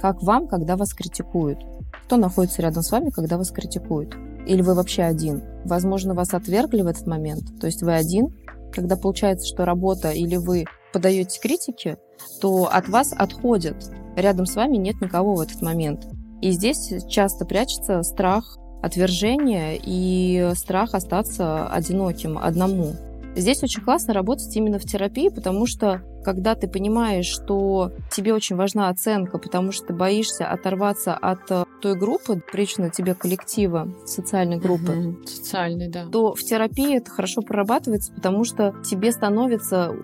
Как 0.00 0.20
вам, 0.24 0.48
когда 0.48 0.76
вас 0.76 0.92
критикуют? 0.92 1.60
Кто 2.06 2.16
находится 2.16 2.62
рядом 2.62 2.82
с 2.82 2.90
вами, 2.90 3.10
когда 3.10 3.38
вас 3.38 3.52
критикуют? 3.52 4.16
Или 4.44 4.60
вы 4.60 4.74
вообще 4.74 5.02
один? 5.04 5.40
Возможно, 5.64 6.14
вас 6.14 6.34
отвергли 6.34 6.82
в 6.82 6.88
этот 6.88 7.06
момент, 7.06 7.60
то 7.60 7.66
есть 7.66 7.82
вы 7.82 7.94
один. 7.94 8.34
Когда 8.72 8.96
получается, 8.96 9.46
что 9.46 9.64
работа 9.64 10.10
или 10.10 10.34
вы 10.34 10.64
подаете 10.92 11.38
критики, 11.40 11.96
то 12.40 12.68
от 12.72 12.88
вас 12.88 13.12
отходят. 13.12 13.76
Рядом 14.16 14.46
с 14.46 14.56
вами 14.56 14.76
нет 14.76 15.00
никого 15.00 15.34
в 15.34 15.40
этот 15.40 15.62
момент. 15.62 16.06
И 16.40 16.50
здесь 16.50 16.92
часто 17.08 17.44
прячется 17.44 18.02
страх 18.02 18.58
отвержения 18.82 19.78
и 19.80 20.50
страх 20.54 20.94
остаться 20.94 21.68
одиноким, 21.68 22.36
одному. 22.36 22.94
Здесь 23.34 23.62
очень 23.62 23.82
классно 23.82 24.12
работать 24.12 24.54
именно 24.56 24.78
в 24.78 24.82
терапии, 24.82 25.30
потому 25.30 25.66
что 25.66 26.02
когда 26.22 26.54
ты 26.54 26.68
понимаешь, 26.68 27.26
что 27.26 27.92
тебе 28.10 28.34
очень 28.34 28.56
важна 28.56 28.88
оценка, 28.88 29.38
потому 29.38 29.72
что 29.72 29.86
ты 29.86 29.94
боишься 29.94 30.46
оторваться 30.46 31.14
от 31.14 31.50
э, 31.50 31.64
той 31.80 31.96
группы, 31.96 32.40
причина 32.52 32.90
тебе 32.90 33.14
коллектива, 33.14 33.88
социальной 34.04 34.58
группы, 34.58 34.92
угу, 34.92 35.26
социальной, 35.26 35.88
да, 35.88 36.06
то 36.06 36.34
в 36.34 36.42
терапии 36.42 36.96
это 36.96 37.10
хорошо 37.10 37.40
прорабатывается, 37.40 38.12
потому 38.12 38.44
что 38.44 38.74
тебе 38.84 39.10
становится 39.12 39.94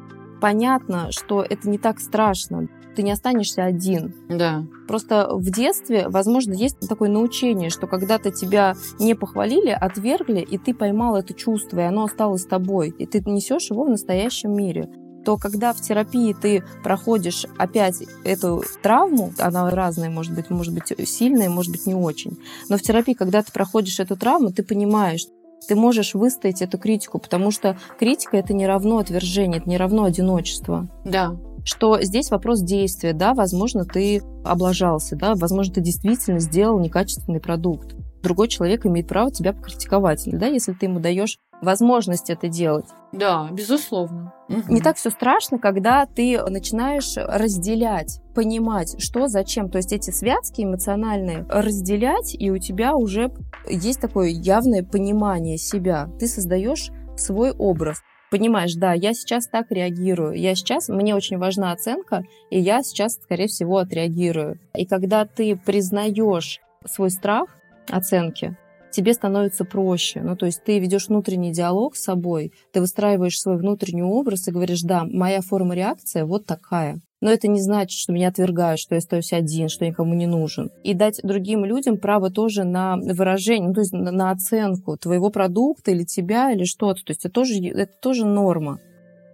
понятно, 0.40 1.11
что 1.12 1.42
это 1.42 1.68
не 1.68 1.78
так 1.78 2.00
страшно. 2.00 2.68
Ты 2.97 3.02
не 3.02 3.12
останешься 3.12 3.64
один. 3.64 4.14
Да. 4.28 4.64
Просто 4.88 5.28
в 5.33 5.50
детстве, 5.50 6.09
возможно, 6.09 6.52
есть 6.52 6.80
такое 6.88 7.09
научение, 7.09 7.71
что 7.71 7.87
когда-то 7.87 8.33
тебя 8.33 8.75
не 8.99 9.14
похвалили, 9.14 9.71
отвергли, 9.71 10.40
и 10.40 10.59
ты 10.59 10.75
поймал 10.75 11.16
это 11.16 11.33
чувство, 11.33 11.78
и 11.78 11.85
оно 11.85 12.04
осталось 12.04 12.42
с 12.42 12.47
тобой, 12.47 12.88
и 12.88 13.07
ты 13.07 13.23
несешь 13.25 13.71
его 13.71 13.85
в 13.85 13.88
настоящем 13.88 14.52
мире 14.52 14.88
то 15.28 15.37
когда 15.37 15.75
в 15.75 15.80
терапии 15.83 16.33
ты 16.33 16.64
проходишь 16.83 17.45
опять 17.59 18.02
эту 18.25 18.62
травму, 18.83 19.35
она 19.37 19.68
разная, 19.68 20.09
может 20.09 20.35
быть, 20.35 20.49
может 20.49 20.73
быть 20.73 20.90
сильная, 21.07 21.50
может 21.50 21.71
быть 21.71 21.85
не 21.85 21.95
очень, 21.95 22.38
но 22.71 22.78
в 22.78 22.83
терапии, 22.83 23.12
когда 23.12 23.42
ты 23.42 23.52
проходишь 23.52 24.00
эту 24.00 24.16
травму, 24.16 24.52
ты 24.52 24.62
понимаешь, 24.62 25.26
ты 25.66 25.74
можешь 25.74 26.14
выстоять 26.14 26.62
эту 26.62 26.78
критику, 26.78 27.18
потому 27.18 27.50
что 27.50 27.76
критика 27.98 28.36
это 28.36 28.54
не 28.54 28.66
равно 28.66 28.98
отвержение, 28.98 29.60
это 29.60 29.68
не 29.68 29.76
равно 29.76 30.04
одиночество. 30.04 30.88
Да. 31.04 31.36
Что 31.64 32.00
здесь 32.00 32.30
вопрос 32.30 32.60
действия, 32.60 33.12
да, 33.12 33.34
возможно, 33.34 33.84
ты 33.84 34.22
облажался, 34.44 35.16
да, 35.16 35.34
возможно, 35.34 35.74
ты 35.74 35.80
действительно 35.80 36.38
сделал 36.38 36.78
некачественный 36.78 37.40
продукт. 37.40 37.94
Другой 38.28 38.49
человек 38.49 38.85
имеет 38.85 39.08
право 39.08 39.30
тебя 39.30 39.54
покритиковать, 39.54 40.25
да, 40.26 40.49
если 40.49 40.75
ты 40.75 40.85
ему 40.85 41.00
даешь 41.00 41.38
возможность 41.62 42.28
это 42.28 42.49
делать. 42.49 42.85
Да, 43.11 43.49
безусловно. 43.50 44.35
Не 44.68 44.82
так 44.82 44.99
все 44.99 45.08
страшно, 45.08 45.58
когда 45.58 46.04
ты 46.04 46.38
начинаешь 46.42 47.14
разделять, 47.16 48.20
понимать, 48.35 49.02
что, 49.02 49.28
зачем. 49.28 49.70
То 49.70 49.78
есть 49.78 49.94
эти 49.94 50.11
связки 50.11 50.61
эмоциональные 50.61 51.47
разделять, 51.49 52.37
и 52.38 52.50
у 52.50 52.58
тебя 52.58 52.94
уже 52.97 53.32
есть 53.66 54.02
такое 54.02 54.28
явное 54.28 54.85
понимание 54.85 55.56
себя. 55.56 56.11
Ты 56.20 56.26
создаешь 56.26 56.90
свой 57.16 57.52
образ. 57.52 58.02
Понимаешь, 58.30 58.75
да, 58.75 58.92
я 58.92 59.14
сейчас 59.14 59.49
так 59.49 59.70
реагирую, 59.70 60.35
я 60.35 60.54
сейчас, 60.54 60.90
мне 60.90 61.14
очень 61.14 61.38
важна 61.38 61.73
оценка, 61.73 62.25
и 62.50 62.61
я 62.61 62.82
сейчас, 62.82 63.14
скорее 63.14 63.47
всего, 63.47 63.78
отреагирую. 63.78 64.61
И 64.75 64.85
когда 64.85 65.25
ты 65.25 65.56
признаешь 65.56 66.61
свой 66.85 67.11
страх 67.11 67.57
оценки, 67.90 68.57
тебе 68.90 69.12
становится 69.12 69.64
проще. 69.64 70.21
Ну, 70.21 70.37
то 70.37 70.47
есть 70.47 70.64
ты 70.64 70.78
ведешь 70.78 71.09
внутренний 71.09 71.52
диалог 71.52 71.97
с 71.97 72.02
собой, 72.02 72.52
ты 72.73 72.80
выстраиваешь 72.80 73.40
свой 73.40 73.57
внутренний 73.57 74.02
образ 74.02 74.49
и 74.49 74.52
говоришь, 74.52 74.83
да, 74.83 75.04
моя 75.04 75.40
форма 75.40 75.75
реакции 75.75 76.23
вот 76.23 76.47
такая. 76.47 77.00
Но 77.21 77.30
это 77.30 77.49
не 77.49 77.61
значит, 77.61 77.99
что 77.99 78.12
меня 78.12 78.28
отвергают, 78.28 78.78
что 78.78 78.95
я 78.95 79.00
остаюсь 79.00 79.33
один, 79.33 79.68
что 79.68 79.85
я 79.85 79.90
никому 79.90 80.14
не 80.14 80.26
нужен. 80.26 80.71
И 80.85 80.95
дать 80.95 81.21
другим 81.23 81.64
людям 81.64 81.99
право 81.99 82.30
тоже 82.30 82.62
на 82.64 82.97
выражение, 82.97 83.68
ну, 83.68 83.75
то 83.75 83.80
есть 83.80 83.92
на, 83.92 84.30
оценку 84.30 84.97
твоего 84.97 85.30
продукта 85.30 85.90
или 85.90 86.04
тебя, 86.04 86.52
или 86.52 86.64
что-то. 86.64 87.04
То 87.04 87.11
есть 87.11 87.25
это 87.25 87.35
тоже, 87.35 87.54
это 87.54 87.92
тоже 88.00 88.25
норма. 88.25 88.78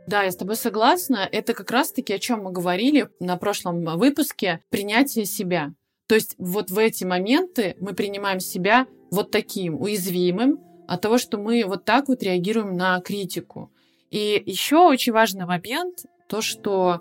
Да, 0.07 0.23
я 0.23 0.31
с 0.31 0.37
тобой 0.37 0.57
согласна. 0.57 1.29
Это 1.31 1.55
как 1.55 1.71
раз-таки, 1.71 2.13
о 2.13 2.19
чем 2.19 2.45
мы 2.45 2.53
говорили 2.53 3.09
на 3.21 3.37
прошлом 3.37 3.85
выпуске, 3.99 4.61
принятие 4.71 5.25
себя. 5.27 5.73
То 6.07 6.15
есть 6.15 6.35
вот 6.39 6.71
в 6.71 6.79
эти 6.79 7.05
моменты 7.05 7.77
мы 7.81 7.95
принимаем 7.95 8.41
себя 8.41 8.87
вот 9.11 9.31
таким 9.31 9.81
уязвимым 9.81 10.61
от 10.87 11.01
того, 11.01 11.19
что 11.19 11.39
мы 11.39 11.65
вот 11.67 11.85
так 11.85 12.09
вот 12.09 12.23
реагируем 12.23 12.77
на 12.77 13.01
критику. 13.01 13.73
И 14.11 14.43
еще 14.45 14.79
очень 14.79 15.13
важный 15.13 15.47
момент, 15.47 16.05
то, 16.29 16.41
что, 16.41 17.01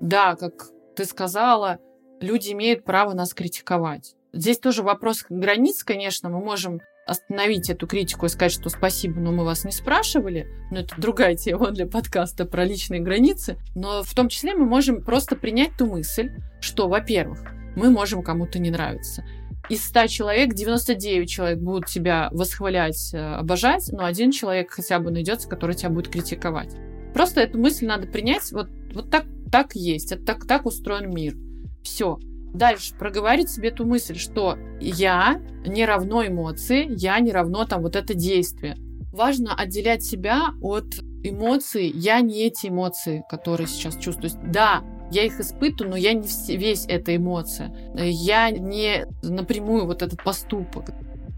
да, 0.00 0.36
как 0.36 0.70
ты 0.94 1.04
сказала, 1.04 1.78
люди 2.20 2.52
имеют 2.52 2.84
право 2.84 3.14
нас 3.14 3.34
критиковать. 3.34 4.14
Здесь 4.32 4.58
тоже 4.58 4.82
вопрос 4.82 5.24
границ, 5.28 5.82
конечно, 5.82 6.28
мы 6.28 6.38
можем 6.38 6.80
остановить 7.06 7.70
эту 7.70 7.86
критику 7.86 8.26
и 8.26 8.28
сказать, 8.28 8.52
что 8.52 8.68
спасибо, 8.68 9.20
но 9.20 9.32
мы 9.32 9.44
вас 9.44 9.64
не 9.64 9.70
спрашивали. 9.70 10.48
Но 10.70 10.80
это 10.80 10.94
другая 10.98 11.36
тема 11.36 11.70
для 11.70 11.86
подкаста 11.86 12.44
про 12.44 12.64
личные 12.64 13.00
границы. 13.00 13.58
Но 13.74 14.02
в 14.02 14.12
том 14.14 14.28
числе 14.28 14.54
мы 14.54 14.66
можем 14.66 15.02
просто 15.02 15.36
принять 15.36 15.76
ту 15.78 15.86
мысль, 15.86 16.30
что, 16.60 16.88
во-первых, 16.88 17.40
мы 17.76 17.90
можем 17.90 18.22
кому-то 18.22 18.58
не 18.58 18.70
нравиться 18.70 19.24
из 19.68 19.84
100 19.84 20.06
человек 20.06 20.54
99 20.54 21.28
человек 21.28 21.58
будут 21.58 21.86
тебя 21.86 22.28
восхвалять, 22.32 23.10
э, 23.12 23.18
обожать, 23.18 23.88
но 23.92 24.04
один 24.04 24.30
человек 24.30 24.70
хотя 24.70 24.98
бы 24.98 25.10
найдется, 25.10 25.48
который 25.48 25.74
тебя 25.74 25.90
будет 25.90 26.08
критиковать. 26.08 26.74
Просто 27.14 27.40
эту 27.40 27.58
мысль 27.58 27.86
надо 27.86 28.06
принять, 28.06 28.52
вот, 28.52 28.68
вот 28.92 29.10
так, 29.10 29.24
так 29.50 29.74
есть, 29.74 30.12
это 30.12 30.24
так, 30.24 30.46
так 30.46 30.66
устроен 30.66 31.12
мир. 31.12 31.34
Все. 31.82 32.18
Дальше 32.54 32.94
проговорить 32.94 33.50
себе 33.50 33.68
эту 33.68 33.84
мысль, 33.84 34.16
что 34.16 34.56
я 34.80 35.40
не 35.66 35.84
равно 35.84 36.26
эмоции, 36.26 36.86
я 36.88 37.18
не 37.20 37.32
равно 37.32 37.64
там 37.66 37.82
вот 37.82 37.96
это 37.96 38.14
действие. 38.14 38.76
Важно 39.12 39.54
отделять 39.54 40.04
себя 40.04 40.50
от 40.62 40.98
эмоций. 41.22 41.88
Я 41.88 42.20
не 42.20 42.44
эти 42.44 42.68
эмоции, 42.68 43.24
которые 43.28 43.66
сейчас 43.66 43.96
чувствую. 43.96 44.30
Да, 44.52 44.82
я 45.10 45.24
их 45.24 45.40
испытываю, 45.40 45.90
но 45.90 45.96
я 45.96 46.12
не 46.12 46.26
весь 46.56 46.86
эта 46.86 47.14
эмоция. 47.16 47.74
Я 47.94 48.50
не 48.50 49.06
напрямую 49.22 49.86
вот 49.86 50.02
этот 50.02 50.22
поступок. 50.22 50.90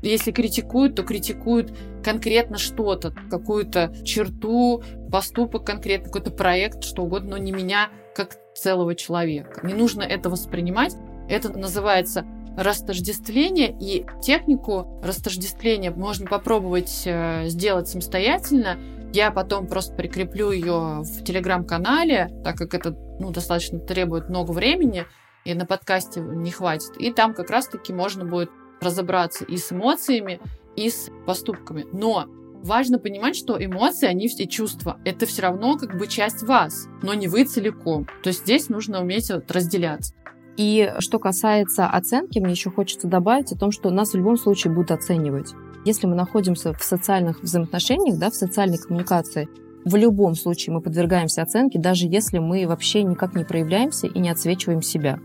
Если 0.03 0.31
критикуют, 0.31 0.95
то 0.95 1.03
критикуют 1.03 1.77
конкретно 2.05 2.57
что-то, 2.57 3.13
какую-то 3.31 3.93
черту, 4.05 4.83
поступок 5.11 5.65
конкретно, 5.65 6.07
какой-то 6.07 6.31
проект, 6.31 6.85
что 6.85 7.03
угодно, 7.03 7.31
но 7.31 7.39
не 7.39 7.51
меня 7.51 7.91
как 8.15 8.37
целого 8.55 8.95
человека. 8.95 9.67
Не 9.67 9.75
нужно 9.75 10.03
это 10.03 10.31
воспринимать. 10.31 10.97
Это 11.29 11.57
называется 11.57 12.25
растождествление, 12.57 13.77
и 13.81 14.05
технику 14.21 15.01
растождествления 15.03 15.93
можно 15.93 16.27
попробовать 16.27 17.03
э, 17.05 17.45
сделать 17.47 17.89
самостоятельно, 17.89 18.79
я 19.13 19.31
потом 19.31 19.67
просто 19.67 19.95
прикреплю 19.95 20.51
ее 20.51 21.03
в 21.03 21.25
телеграм-канале, 21.25 22.29
так 22.45 22.57
как 22.57 22.75
это 22.75 22.91
ну, 23.19 23.31
достаточно 23.31 23.79
требует 23.79 24.29
много 24.29 24.53
времени, 24.53 25.05
и 25.45 25.55
на 25.55 25.67
подкасте 25.67 26.21
не 26.21 26.51
хватит. 26.51 26.97
И 26.99 27.13
там 27.13 27.35
как 27.35 27.51
раз-таки 27.51 27.93
можно 27.93 28.25
будет 28.25 28.51
разобраться 28.81 29.45
и 29.45 29.57
с 29.57 29.73
эмоциями, 29.73 30.41
и 30.77 30.91
с 30.91 31.11
поступками. 31.27 31.87
Но 31.93 32.27
важно 32.63 32.99
понимать, 32.99 33.37
что 33.37 33.63
эмоции, 33.63 34.07
они 34.07 34.29
все 34.29 34.47
чувства, 34.47 34.99
это 35.05 35.27
все 35.27 35.43
равно 35.43 35.77
как 35.77 35.97
бы 35.97 36.07
часть 36.07 36.43
вас, 36.43 36.87
но 37.03 37.15
не 37.15 37.29
вы 37.29 37.45
целиком. 37.45 38.07
То 38.23 38.29
есть 38.29 38.41
здесь 38.41 38.69
нужно 38.69 39.01
уметь 39.01 39.31
вот 39.31 39.51
разделяться. 39.51 40.15
И 40.57 40.93
что 40.99 41.19
касается 41.19 41.87
оценки, 41.87 42.41
мне 42.41 42.51
еще 42.51 42.71
хочется 42.71 43.07
добавить 43.07 43.53
о 43.53 43.59
том, 43.59 43.71
что 43.71 43.91
нас 43.91 44.13
в 44.13 44.17
любом 44.17 44.37
случае 44.37 44.73
будут 44.73 44.91
оценивать. 44.91 45.55
Если 45.85 46.07
мы 46.07 46.15
находимся 46.15 46.73
в 46.73 46.83
социальных 46.83 47.43
взаимоотношениях, 47.43 48.19
да, 48.19 48.31
в 48.31 48.35
социальной 48.35 48.79
коммуникации, 48.79 49.49
в 49.85 49.97
любом 49.97 50.35
случае 50.35 50.75
мы 50.75 50.81
подвергаемся 50.83 51.43
оценке, 51.43 51.79
даже 51.79 52.07
если 52.07 52.39
мы 52.39 52.67
вообще 52.67 53.05
никак 53.05 53.35
не 53.35 53.45
проявляемся 53.45 54.07
и 54.07 54.19
не 54.19 54.29
отсвечиваем 54.29 54.83
себя. 54.83 55.19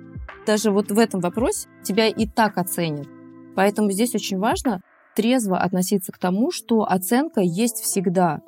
Даже 0.45 0.71
вот 0.71 0.91
в 0.91 0.99
этом 0.99 1.19
вопросе 1.19 1.67
тебя 1.83 2.07
и 2.07 2.25
так 2.25 2.57
оценят. 2.57 3.07
Поэтому 3.55 3.91
здесь 3.91 4.15
очень 4.15 4.37
важно 4.37 4.81
трезво 5.15 5.57
относиться 5.57 6.11
к 6.11 6.17
тому, 6.17 6.51
что 6.51 6.83
оценка 6.83 7.41
есть 7.41 7.81
всегда. 7.81 8.41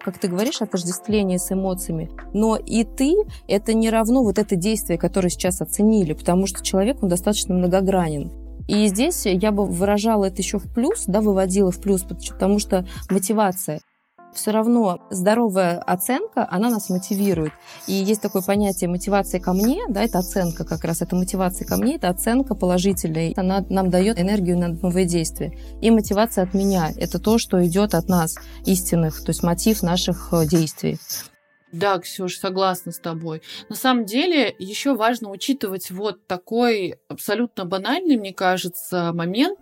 Как 0.00 0.18
ты 0.18 0.26
говоришь, 0.26 0.60
отождествление 0.60 1.38
с 1.38 1.52
эмоциями. 1.52 2.10
Но 2.32 2.56
и 2.56 2.84
ты— 2.84 3.14
это 3.48 3.72
не 3.72 3.88
равно 3.88 4.24
вот 4.24 4.38
это 4.38 4.56
действие, 4.56 4.98
которое 4.98 5.28
сейчас 5.28 5.60
оценили, 5.60 6.12
потому 6.12 6.46
что 6.46 6.62
человек, 6.64 7.02
он 7.02 7.08
достаточно 7.08 7.54
многогранен. 7.54 8.41
И 8.68 8.86
здесь 8.86 9.26
я 9.26 9.52
бы 9.52 9.66
выражала 9.66 10.26
это 10.26 10.42
еще 10.42 10.58
в 10.58 10.72
плюс, 10.72 11.04
да, 11.06 11.20
выводила 11.20 11.70
в 11.70 11.80
плюс, 11.80 12.02
потому 12.02 12.58
что 12.58 12.86
мотивация— 13.10 13.80
все 14.34 14.50
равно 14.50 15.00
здоровая 15.10 15.78
оценка, 15.78 16.46
она 16.50 16.70
нас 16.70 16.88
мотивирует. 16.88 17.52
И 17.86 17.92
есть 17.92 18.22
такое 18.22 18.42
понятие 18.42 18.88
мотивация 18.88 19.40
ко 19.40 19.52
мне, 19.52 19.82
да, 19.88 20.02
это 20.02 20.18
оценка 20.18 20.64
как 20.64 20.84
раз, 20.84 21.02
это 21.02 21.16
мотивация 21.16 21.66
ко 21.66 21.76
мне, 21.76 21.96
это 21.96 22.08
оценка 22.08 22.54
положительная, 22.54 23.32
она 23.36 23.64
нам 23.68 23.90
дает 23.90 24.18
энергию 24.18 24.58
на 24.58 24.68
новые 24.68 25.06
действия. 25.06 25.56
И 25.80 25.90
мотивация 25.90 26.44
от 26.44 26.54
меня, 26.54 26.90
это 26.96 27.18
то, 27.18 27.38
что 27.38 27.64
идет 27.66 27.94
от 27.94 28.08
нас, 28.08 28.36
истинных, 28.64 29.22
то 29.22 29.30
есть 29.30 29.42
мотив 29.42 29.82
наших 29.82 30.30
э, 30.32 30.46
действий. 30.46 30.98
Да, 31.72 31.98
Ксюш, 31.98 32.36
согласна 32.36 32.92
с 32.92 32.98
тобой. 32.98 33.42
На 33.68 33.74
самом 33.74 34.04
деле, 34.04 34.54
еще 34.58 34.94
важно 34.94 35.30
учитывать 35.30 35.90
вот 35.90 36.26
такой 36.26 36.96
абсолютно 37.08 37.64
банальный, 37.64 38.16
мне 38.16 38.34
кажется, 38.34 39.12
момент, 39.14 39.58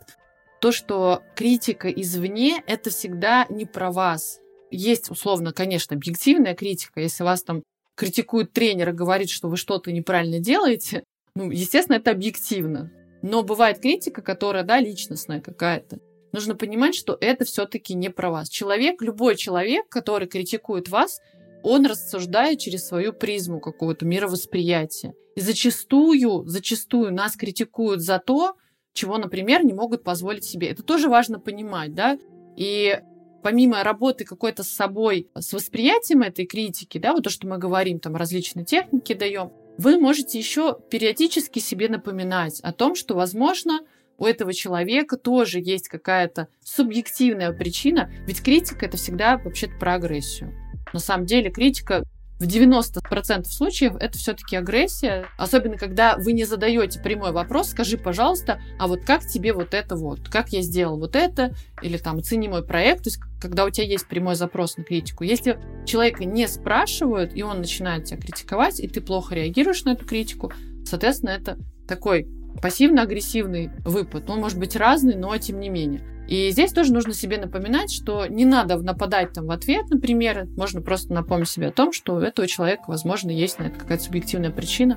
то, 0.61 0.73
что 0.73 1.23
критика 1.37 1.89
извне— 1.89 2.63
это 2.67 2.91
всегда 2.91 3.47
не 3.49 3.65
про 3.65 3.91
вас 3.91 4.41
есть, 4.71 5.11
условно, 5.11 5.53
конечно, 5.53 5.97
объективная 5.97 6.55
критика. 6.55 7.01
Если 7.01 7.23
вас 7.25 7.43
там 7.43 7.63
критикует 7.97 8.53
тренер 8.53 8.91
и 8.91 8.93
говорит, 8.93 9.31
что 9.31 9.49
вы 9.49 9.57
что-то 9.57 9.93
неправильно 9.93 10.39
делаете, 10.39 11.05
ну, 11.35 11.51
естественно, 11.51 11.97
это 11.97 12.11
объективно. 12.11 12.93
Но 13.23 13.43
бывает 13.43 13.81
критика, 13.81 14.23
которая, 14.23 14.63
да, 14.63 14.81
личностная 14.81 15.41
какая-то. 15.41 15.99
Нужно 16.33 16.55
понимать, 16.55 16.95
что 16.95 17.17
это 17.21 17.45
все-таки 17.45 17.95
не 17.95 18.09
про 18.09 18.31
вас. 18.31 18.49
Человек, 18.49 19.03
любой 19.03 19.37
человек, 19.37 19.89
который 19.89 20.29
критикует 20.29 20.89
вас, 20.89 21.21
он 21.63 21.87
рассуждает 21.87 22.59
через 22.59 22.87
свою 22.87 23.13
призму 23.13 23.61
какого-то 23.61 24.05
мировосприятия. 24.07 25.15
И 25.37 25.41
зачастую, 25.41 26.45
зачастую 26.47 27.13
нас 27.13 27.37
критикуют 27.37 28.01
за 28.01 28.19
то, 28.19 28.57
чего, 28.93 29.19
например, 29.19 29.65
не 29.65 29.73
могут 29.73 30.03
позволить 30.03 30.45
себе. 30.45 30.69
Это 30.69 30.83
тоже 30.83 31.09
важно 31.09 31.39
понимать, 31.39 31.95
да. 31.95 32.19
И 32.57 33.01
помимо 33.43 33.83
работы 33.83 34.25
какой-то 34.25 34.63
с 34.63 34.69
собой, 34.69 35.29
с 35.35 35.53
восприятием 35.53 36.23
этой 36.23 36.47
критики, 36.47 36.99
да, 36.99 37.13
вот 37.13 37.25
то, 37.25 37.31
что 37.31 37.47
мы 37.47 37.59
говорим, 37.59 38.01
там 38.01 38.17
различные 38.17 38.65
техники 38.65 39.15
даем, 39.15 39.53
вы 39.79 39.99
можете 39.99 40.39
еще 40.39 40.79
периодически 40.91 41.59
себе 41.59 41.89
напоминать 41.89 42.61
о 42.61 42.73
том, 42.73 42.95
что, 42.95 43.15
возможно, 43.15 43.81
у 44.19 44.27
этого 44.27 44.53
человека 44.53 45.17
тоже 45.17 45.61
есть 45.61 45.89
какая-то 45.89 46.49
субъективная 46.63 47.53
причина, 47.53 48.13
ведь 48.27 48.43
критика 48.43 48.85
это 48.85 48.99
всегда 48.99 49.39
вообще-то 49.39 49.79
про 49.79 49.95
агрессию. 49.95 50.55
На 50.93 51.01
самом 51.01 51.27
деле 51.27 51.51
критика 51.51 52.05
в 52.41 52.45
90% 52.45 53.45
случаев 53.45 53.97
это 54.01 54.17
все-таки 54.17 54.57
агрессия, 54.57 55.27
особенно 55.37 55.77
когда 55.77 56.17
вы 56.17 56.33
не 56.33 56.45
задаете 56.45 56.99
прямой 56.99 57.33
вопрос, 57.33 57.71
скажи, 57.71 57.99
пожалуйста, 57.99 58.63
а 58.79 58.89
вот 58.89 59.05
как 59.05 59.27
тебе 59.27 59.53
вот 59.53 59.75
это 59.75 59.95
вот, 59.95 60.27
как 60.31 60.49
я 60.49 60.63
сделал 60.63 60.99
вот 60.99 61.17
это, 61.17 61.55
или 61.83 61.99
там 61.99 62.17
оцени 62.17 62.49
мой 62.49 62.65
проект, 62.65 63.05
то 63.05 63.09
есть 63.11 63.21
когда 63.41 63.67
у 63.67 63.71
тебя 63.71 63.87
есть 63.87 64.09
прямой 64.09 64.37
запрос 64.37 64.79
на 64.79 64.85
критику. 64.85 65.23
Если 65.23 65.59
человека 65.87 66.25
не 66.25 66.49
спрашивают, 66.49 67.37
и 67.37 67.43
он 67.43 67.59
начинает 67.59 68.07
тебя 68.07 68.19
критиковать, 68.19 68.81
и 68.81 68.89
ты 68.89 69.03
плохо 69.03 69.35
реагируешь 69.35 69.85
на 69.85 69.91
эту 69.91 70.07
критику, 70.07 70.51
соответственно, 70.87 71.31
это 71.31 71.59
такой 71.87 72.27
пассивно-агрессивный 72.63 73.71
выпад. 73.85 74.31
Он 74.31 74.41
может 74.41 74.59
быть 74.59 74.77
разный, 74.77 75.15
но 75.15 75.37
тем 75.37 75.61
не 75.61 75.69
менее. 75.69 76.03
И 76.31 76.51
здесь 76.53 76.73
тоже 76.73 76.93
нужно 76.93 77.13
себе 77.13 77.39
напоминать, 77.39 77.91
что 77.91 78.27
не 78.27 78.45
надо 78.45 78.79
нападать 78.79 79.33
там 79.33 79.47
в 79.47 79.51
ответ, 79.51 79.91
например. 79.91 80.47
Можно 80.57 80.81
просто 80.81 81.13
напомнить 81.13 81.49
себе 81.49 81.69
о 81.69 81.73
том, 81.73 81.93
что 81.93 82.15
у 82.15 82.21
этого 82.21 82.47
человека, 82.47 82.85
возможно, 82.87 83.31
есть 83.31 83.59
на 83.59 83.65
это 83.65 83.81
какая-то 83.81 84.05
субъективная 84.05 84.53
причина. 84.53 84.97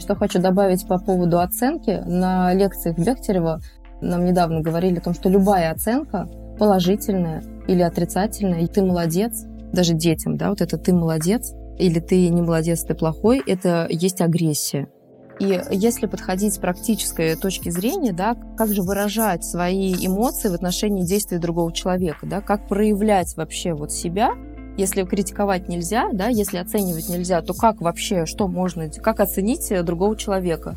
Что 0.00 0.16
хочу 0.16 0.40
добавить 0.40 0.88
по 0.88 0.98
поводу 0.98 1.38
оценки. 1.38 2.02
На 2.04 2.52
лекциях 2.52 2.98
Бехтерева 2.98 3.60
нам 4.00 4.24
недавно 4.24 4.60
говорили 4.60 4.98
о 4.98 5.02
том, 5.02 5.14
что 5.14 5.28
любая 5.28 5.70
оценка 5.70 6.28
положительная 6.58 7.44
или 7.68 7.82
отрицательная, 7.82 8.62
и 8.62 8.66
ты 8.66 8.82
молодец, 8.82 9.44
даже 9.72 9.94
детям, 9.94 10.36
да, 10.36 10.50
вот 10.50 10.60
это 10.60 10.78
ты 10.78 10.92
молодец, 10.92 11.52
или 11.78 12.00
ты 12.00 12.28
не 12.28 12.42
молодец, 12.42 12.82
ты 12.82 12.94
плохой, 12.94 13.40
это 13.46 13.86
есть 13.88 14.20
агрессия. 14.20 14.88
И 15.40 15.60
если 15.70 16.06
подходить 16.06 16.54
с 16.54 16.58
практической 16.58 17.34
точки 17.36 17.70
зрения, 17.70 18.12
да, 18.12 18.36
как 18.56 18.68
же 18.68 18.82
выражать 18.82 19.44
свои 19.44 19.94
эмоции 19.94 20.48
в 20.48 20.54
отношении 20.54 21.04
действий 21.04 21.38
другого 21.38 21.72
человека, 21.72 22.26
да, 22.26 22.40
как 22.40 22.68
проявлять 22.68 23.36
вообще 23.36 23.72
вот 23.72 23.92
себя, 23.92 24.34
если 24.76 25.04
критиковать 25.04 25.68
нельзя, 25.68 26.10
да, 26.12 26.28
если 26.28 26.58
оценивать 26.58 27.08
нельзя, 27.08 27.42
то 27.42 27.54
как 27.54 27.80
вообще, 27.80 28.24
что 28.24 28.48
можно, 28.48 28.88
как 28.90 29.20
оценить 29.20 29.72
другого 29.84 30.16
человека? 30.16 30.76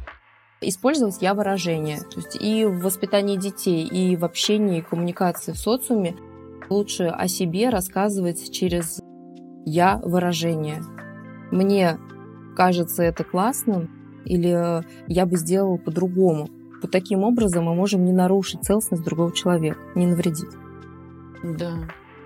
Использовать 0.62 1.22
я 1.22 1.34
выражение. 1.34 2.00
То 2.00 2.18
есть 2.18 2.38
и 2.40 2.66
в 2.66 2.82
воспитании 2.82 3.38
детей, 3.38 3.86
и 3.86 4.16
в 4.16 4.26
общении, 4.26 4.80
и 4.80 4.82
коммуникации 4.82 5.52
в 5.52 5.58
социуме 5.58 6.16
лучше 6.70 7.06
о 7.06 7.28
себе 7.28 7.70
рассказывать 7.70 8.52
через 8.52 9.00
я 9.66 9.98
выражение. 10.04 10.82
Мне 11.52 11.98
кажется 12.56 13.04
это 13.04 13.24
классным, 13.24 13.90
или 14.26 14.84
я 15.08 15.26
бы 15.26 15.38
сделала 15.38 15.78
по-другому. 15.78 16.50
Вот 16.82 16.92
таким 16.92 17.24
образом 17.24 17.66
мы 17.66 17.76
можем 17.76 18.04
не 18.06 18.12
нарушить 18.12 18.64
целостность 18.64 19.04
другого 19.04 19.32
человека, 19.32 19.80
не 19.96 20.06
навредить. 20.06 20.52
Да. 21.44 21.74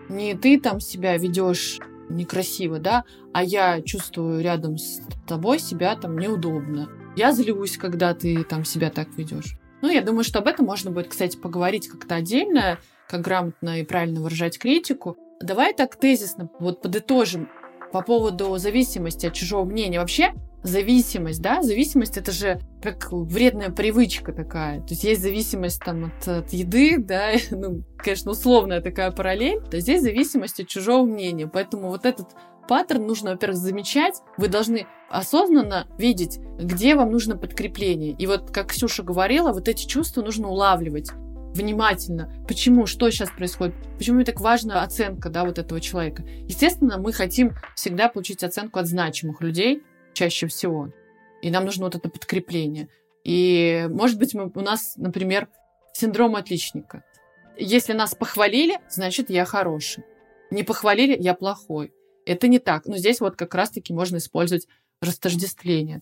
Не 0.10 0.34
ты 0.34 0.60
там 0.60 0.80
себя 0.80 1.18
ведешь 1.18 1.80
некрасиво, 2.10 2.80
да, 2.80 3.04
а 3.34 3.44
я 3.44 3.82
чувствую 3.82 4.42
рядом 4.42 4.78
с 4.78 5.02
тобой 5.28 5.60
себя 5.60 5.96
там 5.96 6.18
неудобно. 6.18 6.90
Я 7.16 7.32
злюсь, 7.32 7.78
когда 7.78 8.14
ты 8.14 8.44
там 8.44 8.66
себя 8.66 8.90
так 8.90 9.10
ведешь. 9.18 9.58
Ну, 9.82 9.90
я 9.90 10.02
думаю, 10.02 10.24
что 10.24 10.40
об 10.40 10.48
этом 10.48 10.66
можно 10.66 10.92
будет, 10.92 11.10
кстати, 11.10 11.38
поговорить 11.38 11.88
как-то 11.88 12.16
отдельно, 12.16 12.80
как 13.08 13.22
грамотно 13.22 13.80
и 13.80 13.86
правильно 13.86 14.22
выражать 14.22 14.58
критику. 14.58 15.16
Давай 15.42 15.74
так 15.74 15.96
тезисно 15.96 16.50
вот 16.60 16.82
подытожим 16.82 17.48
по 17.94 18.02
поводу 18.02 18.58
зависимости 18.58 19.26
от 19.26 19.34
чужого 19.34 19.64
мнения. 19.66 20.00
Вообще, 20.00 20.34
зависимость, 20.64 21.42
да, 21.42 21.62
зависимость 21.62 22.18
это 22.18 22.32
же 22.32 22.60
как 22.82 23.12
вредная 23.12 23.70
привычка 23.70 24.34
такая. 24.34 24.82
То 24.82 24.90
есть 24.90 25.04
есть 25.04 25.22
зависимость 25.22 25.82
там 25.84 26.06
от, 26.06 26.28
от 26.28 26.54
еды, 26.54 26.98
да, 26.98 27.32
ну, 27.52 27.84
конечно, 27.98 28.32
условная 28.32 28.82
такая 28.82 29.12
параллель, 29.12 29.62
то 29.62 29.80
здесь 29.80 30.02
зависимость 30.02 30.60
от 30.60 30.68
чужого 30.68 31.06
мнения. 31.06 31.48
Поэтому 31.48 31.90
вот 31.90 32.06
этот 32.06 32.30
паттерн 32.68 33.06
нужно, 33.06 33.32
во-первых, 33.32 33.58
замечать. 33.58 34.22
Вы 34.38 34.48
должны 34.48 34.86
осознанно 35.10 35.88
видеть, 35.98 36.40
где 36.60 36.96
вам 36.96 37.12
нужно 37.12 37.36
подкрепление. 37.36 38.12
И 38.12 38.28
вот, 38.28 38.52
как 38.52 38.68
Ксюша 38.68 39.02
говорила, 39.04 39.52
вот 39.52 39.68
эти 39.68 39.86
чувства 39.86 40.22
нужно 40.22 40.50
улавливать 40.50 41.10
внимательно, 41.54 42.32
почему, 42.48 42.86
что 42.86 43.10
сейчас 43.10 43.32
происходит, 43.32 43.76
почему 43.98 44.18
мне 44.18 44.26
так 44.26 44.40
важна 44.40 44.84
оценка, 44.84 45.30
да, 45.30 45.46
вот 45.46 45.58
этого 45.58 45.82
человека. 45.82 46.24
Естественно, 46.48 46.98
мы 46.98 47.12
хотим 47.12 47.54
всегда 47.76 48.08
получить 48.08 48.44
оценку 48.44 48.80
от 48.80 48.88
значимых 48.88 49.42
людей, 49.42 49.82
чаще 50.20 50.48
всего. 50.48 50.92
И 51.42 51.50
нам 51.50 51.64
нужно 51.64 51.86
вот 51.86 51.96
это 51.96 52.10
подкрепление. 52.10 52.90
И, 53.24 53.88
может 53.90 54.20
быть, 54.20 54.34
мы, 54.34 54.52
у 54.54 54.62
нас, 54.62 54.96
например, 54.98 55.48
синдром 55.94 56.36
отличника. 56.36 57.06
Если 57.58 57.94
нас 57.94 58.16
похвалили, 58.16 58.80
значит, 58.90 59.30
я 59.30 59.46
хороший. 59.46 60.04
Не 60.52 60.64
похвалили, 60.64 61.16
я 61.18 61.34
плохой. 61.34 61.94
Это 62.26 62.48
не 62.48 62.60
так. 62.60 62.86
Но 62.86 62.98
здесь 62.98 63.22
вот 63.22 63.38
как 63.38 63.56
раз-таки 63.56 63.94
можно 63.94 64.18
использовать 64.18 64.68
растождествление. 65.02 66.02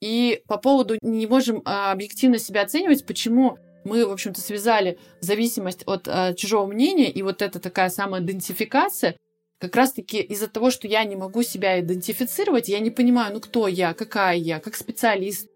И 0.00 0.42
по 0.46 0.56
поводу 0.56 0.96
не 1.02 1.26
можем 1.26 1.60
а, 1.66 1.92
объективно 1.92 2.38
себя 2.38 2.62
оценивать, 2.62 3.04
почему 3.04 3.58
мы, 3.84 4.06
в 4.06 4.10
общем-то, 4.10 4.40
связали 4.40 4.98
зависимость 5.20 5.82
от 5.86 6.08
а, 6.08 6.32
чужого 6.32 6.66
мнения 6.66 7.10
и 7.10 7.22
вот 7.22 7.42
эта 7.42 7.60
такая 7.60 7.90
самоидентификация 7.90 9.16
как 9.60 9.76
раз-таки 9.76 10.20
из-за 10.20 10.48
того, 10.48 10.70
что 10.70 10.88
я 10.88 11.04
не 11.04 11.16
могу 11.16 11.42
себя 11.42 11.78
идентифицировать, 11.80 12.68
я 12.68 12.80
не 12.80 12.90
понимаю, 12.90 13.34
ну 13.34 13.40
кто 13.40 13.68
я, 13.68 13.92
какая 13.92 14.36
я, 14.36 14.58
как 14.58 14.74
специалист, 14.74 15.48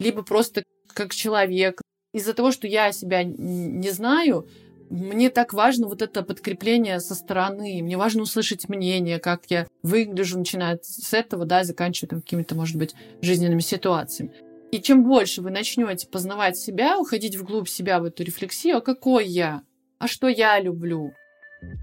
либо 0.00 0.22
просто 0.22 0.64
как 0.88 1.14
человек. 1.14 1.80
Из-за 2.12 2.34
того, 2.34 2.50
что 2.50 2.66
я 2.66 2.92
себя 2.92 3.22
не 3.22 3.88
знаю, 3.90 4.46
мне 4.90 5.30
так 5.30 5.54
важно 5.54 5.86
вот 5.86 6.02
это 6.02 6.22
подкрепление 6.22 7.00
со 7.00 7.14
стороны, 7.14 7.80
мне 7.82 7.96
важно 7.96 8.22
услышать 8.22 8.68
мнение, 8.68 9.18
как 9.18 9.44
я 9.48 9.66
выгляжу, 9.82 10.38
начиная 10.38 10.78
с 10.82 11.14
этого, 11.14 11.46
да, 11.46 11.64
заканчивая 11.64 12.10
там 12.10 12.20
какими-то, 12.20 12.54
может 12.54 12.76
быть, 12.76 12.94
жизненными 13.22 13.60
ситуациями. 13.60 14.32
И 14.72 14.80
чем 14.80 15.04
больше 15.04 15.40
вы 15.40 15.50
начнете 15.50 16.08
познавать 16.08 16.58
себя, 16.58 16.98
уходить 16.98 17.36
вглубь 17.36 17.68
себя 17.68 18.00
в 18.00 18.04
эту 18.04 18.24
рефлексию, 18.24 18.78
а 18.78 18.80
какой 18.80 19.26
я, 19.26 19.62
а 19.98 20.08
что 20.08 20.28
я 20.28 20.60
люблю, 20.60 21.14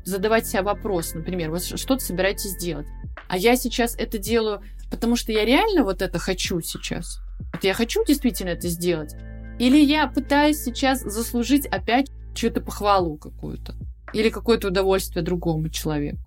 задавать 0.05 0.47
себе 0.47 0.61
вопрос, 0.61 1.13
например, 1.13 1.51
вот 1.51 1.63
что-то 1.63 2.03
собираетесь 2.03 2.55
делать. 2.57 2.87
А 3.27 3.37
я 3.37 3.55
сейчас 3.55 3.95
это 3.95 4.17
делаю, 4.17 4.61
потому 4.89 5.15
что 5.15 5.31
я 5.31 5.45
реально 5.45 5.83
вот 5.83 6.01
это 6.01 6.19
хочу 6.19 6.61
сейчас. 6.61 7.19
Вот 7.53 7.63
я 7.63 7.73
хочу 7.73 8.03
действительно 8.05 8.49
это 8.49 8.67
сделать. 8.67 9.15
Или 9.59 9.77
я 9.77 10.07
пытаюсь 10.07 10.61
сейчас 10.61 11.01
заслужить 11.01 11.65
опять 11.67 12.09
чью-то 12.33 12.61
похвалу 12.61 13.17
какую-то. 13.17 13.75
Или 14.13 14.29
какое-то 14.29 14.69
удовольствие 14.69 15.23
другому 15.23 15.69
человеку. 15.69 16.19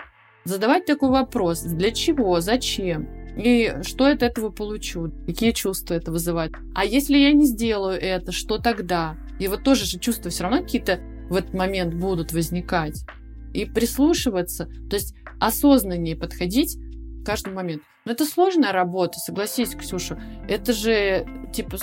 Задавать 0.44 0.86
такой 0.86 1.10
вопрос. 1.10 1.62
Для 1.62 1.92
чего? 1.92 2.40
Зачем? 2.40 3.08
И 3.36 3.74
что 3.82 4.06
я 4.06 4.14
от 4.14 4.22
этого 4.22 4.50
получу? 4.50 5.10
Какие 5.26 5.52
чувства 5.52 5.94
это 5.94 6.12
вызывает? 6.12 6.52
А 6.74 6.84
если 6.84 7.16
я 7.16 7.32
не 7.32 7.46
сделаю 7.46 7.98
это, 7.98 8.32
что 8.32 8.58
тогда? 8.58 9.16
И 9.38 9.48
вот 9.48 9.62
тоже 9.64 9.86
же 9.86 9.98
чувства 9.98 10.30
все 10.30 10.44
равно 10.44 10.62
какие-то 10.62 11.00
в 11.30 11.36
этот 11.36 11.54
момент 11.54 11.94
будут 11.94 12.32
возникать. 12.32 13.04
И 13.52 13.64
прислушиваться, 13.64 14.66
то 14.88 14.96
есть 14.96 15.14
осознаннее 15.40 16.16
подходить 16.16 16.78
к 17.22 17.26
каждому 17.26 17.56
моменту. 17.56 17.84
Но 18.04 18.12
это 18.12 18.24
сложная 18.24 18.72
работа, 18.72 19.18
согласись, 19.18 19.74
Ксюша. 19.74 20.20
Это 20.48 20.72
же, 20.72 21.26
типа, 21.52 21.78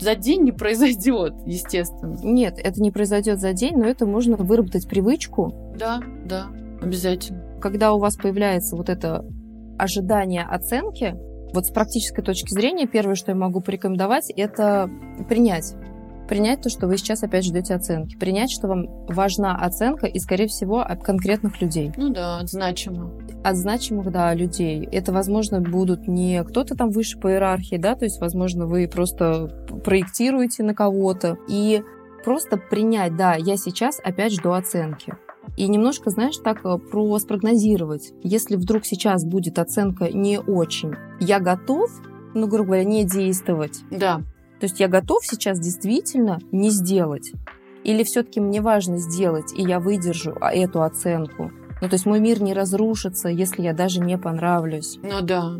за 0.00 0.14
день 0.14 0.42
не 0.42 0.52
произойдет, 0.52 1.34
естественно. 1.46 2.16
Нет, 2.22 2.58
это 2.62 2.80
не 2.80 2.90
произойдет 2.90 3.40
за 3.40 3.52
день, 3.52 3.76
но 3.76 3.86
это 3.86 4.06
можно 4.06 4.36
выработать 4.36 4.88
привычку. 4.88 5.74
Да, 5.76 6.00
да, 6.24 6.48
обязательно. 6.80 7.58
Когда 7.60 7.92
у 7.92 7.98
вас 7.98 8.16
появляется 8.16 8.76
вот 8.76 8.88
это 8.88 9.24
ожидание 9.78 10.42
оценки, 10.42 11.16
вот 11.52 11.66
с 11.66 11.70
практической 11.70 12.22
точки 12.22 12.52
зрения, 12.52 12.86
первое, 12.86 13.14
что 13.14 13.32
я 13.32 13.36
могу 13.36 13.60
порекомендовать, 13.60 14.30
это 14.30 14.90
принять. 15.28 15.74
Принять 16.28 16.60
то, 16.60 16.68
что 16.68 16.86
вы 16.86 16.98
сейчас 16.98 17.22
опять 17.22 17.44
ждете 17.44 17.74
оценки. 17.74 18.16
Принять, 18.16 18.50
что 18.50 18.68
вам 18.68 18.86
важна 19.06 19.56
оценка 19.56 20.06
и, 20.06 20.18
скорее 20.18 20.46
всего, 20.46 20.80
от 20.80 21.02
конкретных 21.02 21.62
людей. 21.62 21.90
Ну 21.96 22.10
да, 22.10 22.38
от 22.38 22.50
значимых. 22.50 23.12
От 23.42 23.56
значимых, 23.56 24.12
да, 24.12 24.34
людей. 24.34 24.86
Это, 24.92 25.12
возможно, 25.12 25.60
будут 25.60 26.06
не 26.06 26.44
кто-то 26.44 26.74
там 26.74 26.90
выше 26.90 27.18
по 27.18 27.30
иерархии, 27.30 27.76
да, 27.76 27.94
то 27.94 28.04
есть, 28.04 28.20
возможно, 28.20 28.66
вы 28.66 28.88
просто 28.88 29.46
проектируете 29.84 30.62
на 30.62 30.74
кого-то. 30.74 31.38
И 31.48 31.82
просто 32.24 32.58
принять, 32.58 33.16
да, 33.16 33.34
я 33.34 33.56
сейчас 33.56 33.98
опять 34.04 34.34
жду 34.34 34.52
оценки. 34.52 35.14
И 35.56 35.66
немножко, 35.66 36.10
знаешь, 36.10 36.36
так 36.36 36.64
э, 36.64 36.78
про 36.78 37.18
спрогнозировать. 37.18 38.12
Если 38.22 38.56
вдруг 38.56 38.84
сейчас 38.84 39.24
будет 39.24 39.58
оценка 39.58 40.10
не 40.12 40.38
очень, 40.38 40.92
я 41.20 41.40
готов, 41.40 41.90
ну, 42.34 42.46
грубо 42.46 42.66
говоря, 42.66 42.84
не 42.84 43.04
действовать. 43.04 43.80
Да. 43.90 44.22
То 44.60 44.64
есть 44.64 44.80
я 44.80 44.88
готов 44.88 45.24
сейчас 45.24 45.60
действительно 45.60 46.38
не 46.52 46.70
сделать. 46.70 47.32
Или 47.84 48.02
все-таки 48.02 48.40
мне 48.40 48.60
важно 48.60 48.98
сделать, 48.98 49.52
и 49.56 49.62
я 49.62 49.80
выдержу 49.80 50.36
а, 50.40 50.52
эту 50.52 50.82
оценку. 50.82 51.52
Ну, 51.80 51.88
то 51.88 51.94
есть 51.94 52.06
мой 52.06 52.20
мир 52.20 52.42
не 52.42 52.54
разрушится, 52.54 53.28
если 53.28 53.62
я 53.62 53.72
даже 53.72 54.00
не 54.00 54.18
понравлюсь. 54.18 54.98
Ну 55.02 55.20
да. 55.22 55.54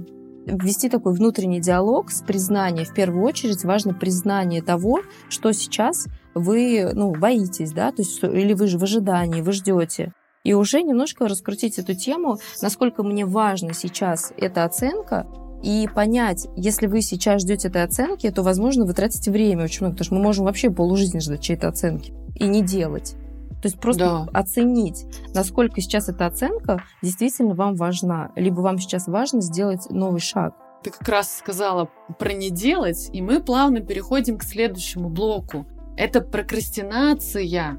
Ввести 0.46 0.88
такой 0.88 1.12
внутренний 1.12 1.60
диалог 1.60 2.10
с 2.10 2.22
признанием. 2.22 2.86
В 2.86 2.94
первую 2.94 3.24
очередь 3.24 3.64
важно 3.64 3.94
признание 3.94 4.62
того, 4.62 5.00
что 5.28 5.52
сейчас 5.52 6.06
вы 6.34 6.90
ну, 6.94 7.12
боитесь, 7.12 7.72
да, 7.72 7.92
то 7.92 8.02
есть, 8.02 8.22
или 8.22 8.54
вы 8.54 8.66
же 8.66 8.78
в 8.78 8.82
ожидании, 8.82 9.42
вы 9.42 9.52
ждете. 9.52 10.12
И 10.44 10.54
уже 10.54 10.82
немножко 10.82 11.28
раскрутить 11.28 11.78
эту 11.78 11.94
тему, 11.94 12.38
насколько 12.62 13.02
мне 13.02 13.26
важна 13.26 13.74
сейчас 13.74 14.32
эта 14.36 14.64
оценка, 14.64 15.26
и 15.62 15.88
понять, 15.92 16.46
если 16.56 16.86
вы 16.86 17.02
сейчас 17.02 17.42
ждете 17.42 17.68
этой 17.68 17.82
оценки, 17.82 18.30
то, 18.30 18.42
возможно, 18.42 18.84
вы 18.84 18.94
тратите 18.94 19.30
время 19.30 19.64
очень 19.64 19.80
много, 19.80 19.94
потому 19.94 20.04
что 20.04 20.14
мы 20.14 20.22
можем 20.22 20.44
вообще 20.44 20.70
полужизни 20.70 21.18
ждать 21.18 21.40
чьей-то 21.40 21.68
оценки 21.68 22.12
и 22.34 22.46
не 22.46 22.62
делать. 22.62 23.16
То 23.60 23.66
есть 23.66 23.80
просто 23.80 24.26
да. 24.32 24.38
оценить, 24.38 25.04
насколько 25.34 25.80
сейчас 25.80 26.08
эта 26.08 26.26
оценка 26.26 26.84
действительно 27.02 27.54
вам 27.54 27.74
важна, 27.74 28.30
либо 28.36 28.60
вам 28.60 28.78
сейчас 28.78 29.08
важно 29.08 29.40
сделать 29.40 29.90
новый 29.90 30.20
шаг. 30.20 30.54
Ты 30.84 30.90
как 30.90 31.08
раз 31.08 31.38
сказала 31.38 31.88
про 32.20 32.32
не 32.32 32.50
делать, 32.50 33.10
и 33.12 33.20
мы 33.20 33.42
плавно 33.42 33.80
переходим 33.80 34.38
к 34.38 34.44
следующему 34.44 35.08
блоку. 35.08 35.66
Это 35.96 36.20
прокрастинация. 36.20 37.78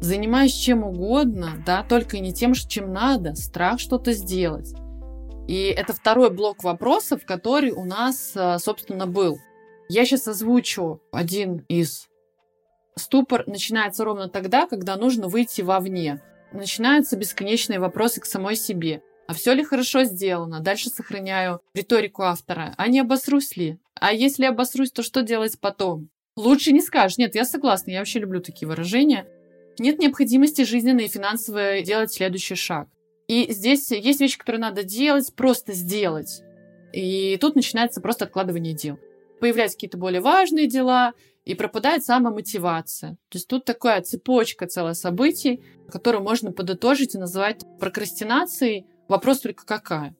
Занимаюсь 0.00 0.52
чем 0.52 0.84
угодно, 0.84 1.54
да, 1.66 1.82
только 1.82 2.20
не 2.20 2.32
тем, 2.32 2.54
чем 2.54 2.92
надо. 2.92 3.34
Страх 3.34 3.80
что-то 3.80 4.12
сделать. 4.12 4.72
И 5.48 5.74
это 5.74 5.94
второй 5.94 6.30
блок 6.30 6.62
вопросов, 6.62 7.24
который 7.24 7.72
у 7.72 7.84
нас, 7.84 8.32
э, 8.36 8.58
собственно, 8.58 9.06
был. 9.06 9.38
Я 9.88 10.04
сейчас 10.04 10.28
озвучу 10.28 11.00
один 11.10 11.64
из. 11.68 12.06
Ступор 12.96 13.44
начинается 13.46 14.04
ровно 14.04 14.28
тогда, 14.28 14.66
когда 14.66 14.96
нужно 14.96 15.26
выйти 15.26 15.62
вовне. 15.62 16.20
Начинаются 16.52 17.16
бесконечные 17.16 17.80
вопросы 17.80 18.20
к 18.20 18.26
самой 18.26 18.56
себе. 18.56 19.02
А 19.26 19.32
все 19.32 19.54
ли 19.54 19.64
хорошо 19.64 20.04
сделано? 20.04 20.60
Дальше 20.60 20.90
сохраняю 20.90 21.62
риторику 21.74 22.24
автора. 22.24 22.74
А 22.76 22.86
не 22.88 23.00
обосрусь 23.00 23.56
ли? 23.56 23.78
А 23.94 24.12
если 24.12 24.44
обосрусь, 24.44 24.92
то 24.92 25.02
что 25.02 25.22
делать 25.22 25.58
потом? 25.58 26.10
Лучше 26.36 26.72
не 26.72 26.82
скажешь. 26.82 27.16
Нет, 27.16 27.34
я 27.34 27.46
согласна, 27.46 27.90
я 27.90 28.00
вообще 28.00 28.18
люблю 28.18 28.42
такие 28.42 28.68
выражения. 28.68 29.26
Нет 29.78 29.98
необходимости 29.98 30.62
жизненно 30.62 31.00
и 31.00 31.08
финансово 31.08 31.80
делать 31.80 32.12
следующий 32.12 32.54
шаг. 32.54 32.88
И 33.28 33.52
здесь 33.52 33.90
есть 33.90 34.20
вещи, 34.20 34.38
которые 34.38 34.60
надо 34.60 34.82
делать, 34.82 35.32
просто 35.36 35.74
сделать. 35.74 36.42
И 36.92 37.36
тут 37.40 37.54
начинается 37.54 38.00
просто 38.00 38.24
откладывание 38.24 38.74
дел. 38.74 38.98
Появляются 39.38 39.76
какие-то 39.76 39.98
более 39.98 40.20
важные 40.20 40.66
дела, 40.66 41.12
и 41.48 41.54
пропадает 41.54 42.04
самомотивация. 42.04 43.12
То 43.30 43.38
есть 43.38 43.48
тут 43.48 43.64
такая 43.64 44.02
цепочка 44.02 44.66
целая 44.66 44.92
событий, 44.92 45.62
которую 45.90 46.22
можно 46.22 46.52
подытожить 46.52 47.14
и 47.14 47.18
назвать 47.18 47.62
прокрастинацией. 47.80 48.84
Вопрос 49.08 49.40
только 49.40 49.64
какая 49.64 50.14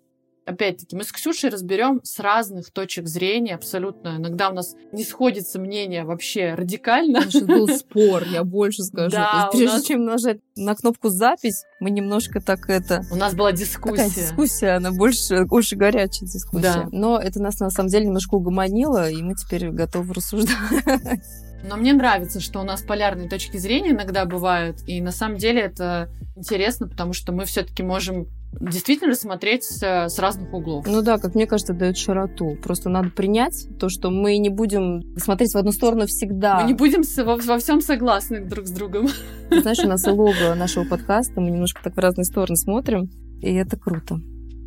опять-таки, 0.48 0.96
мы 0.96 1.04
с 1.04 1.12
Ксюшей 1.12 1.50
разберем 1.50 2.00
с 2.02 2.18
разных 2.18 2.70
точек 2.70 3.06
зрения 3.06 3.54
абсолютно. 3.54 4.16
Иногда 4.16 4.48
у 4.48 4.54
нас 4.54 4.74
не 4.92 5.04
сходится 5.04 5.60
мнение 5.60 6.04
вообще 6.04 6.54
радикально. 6.54 7.22
Потому 7.22 7.46
был 7.46 7.68
спор, 7.76 8.24
я 8.24 8.44
больше 8.44 8.82
скажу. 8.82 9.10
Да, 9.10 9.48
прежде 9.52 9.76
нас... 9.76 9.84
чем 9.84 10.04
нажать 10.04 10.38
на 10.56 10.74
кнопку 10.74 11.08
«Запись», 11.08 11.64
мы 11.80 11.90
немножко 11.90 12.40
так 12.40 12.68
это... 12.68 13.02
У 13.12 13.16
нас 13.16 13.34
была 13.34 13.52
дискуссия. 13.52 14.08
Такая 14.08 14.10
дискуссия, 14.10 14.70
она 14.70 14.90
больше, 14.90 15.44
больше 15.44 15.76
горячая 15.76 16.28
дискуссия. 16.28 16.62
Да. 16.62 16.88
Но 16.90 17.18
это 17.18 17.40
нас 17.40 17.60
на 17.60 17.70
самом 17.70 17.90
деле 17.90 18.06
немножко 18.06 18.34
угомонило, 18.34 19.10
и 19.10 19.22
мы 19.22 19.34
теперь 19.34 19.70
готовы 19.70 20.14
рассуждать. 20.14 20.56
Но 21.68 21.76
мне 21.76 21.92
нравится, 21.92 22.40
что 22.40 22.60
у 22.60 22.62
нас 22.62 22.82
полярные 22.82 23.28
точки 23.28 23.56
зрения 23.56 23.90
иногда 23.90 24.24
бывают, 24.24 24.78
и 24.86 25.00
на 25.00 25.10
самом 25.10 25.38
деле 25.38 25.60
это 25.60 26.08
интересно, 26.36 26.88
потому 26.88 27.12
что 27.12 27.32
мы 27.32 27.44
все-таки 27.46 27.82
можем 27.82 28.28
действительно 28.52 29.14
смотреть 29.14 29.64
с, 29.64 29.82
с 29.82 30.18
разных 30.18 30.52
углов. 30.52 30.86
Ну 30.86 31.02
да, 31.02 31.18
как 31.18 31.34
мне 31.34 31.46
кажется, 31.46 31.74
дает 31.74 31.96
широту. 31.96 32.56
Просто 32.62 32.88
надо 32.88 33.10
принять 33.10 33.68
то, 33.78 33.88
что 33.88 34.10
мы 34.10 34.38
не 34.38 34.48
будем 34.48 35.02
смотреть 35.16 35.52
в 35.54 35.58
одну 35.58 35.72
сторону 35.72 36.06
всегда. 36.06 36.60
Мы 36.60 36.68
не 36.68 36.74
будем 36.74 37.02
во, 37.24 37.36
во 37.36 37.58
всем 37.58 37.80
согласны 37.80 38.44
друг 38.44 38.66
с 38.66 38.70
другом. 38.70 39.08
Знаешь, 39.50 39.78
у 39.80 39.88
нас 39.88 40.06
и 40.06 40.10
лого 40.10 40.54
нашего 40.54 40.84
подкаста, 40.84 41.40
мы 41.40 41.50
немножко 41.50 41.82
так 41.82 41.94
в 41.94 41.98
разные 41.98 42.24
стороны 42.24 42.56
смотрим, 42.56 43.10
и 43.40 43.54
это 43.54 43.76
круто. 43.76 44.18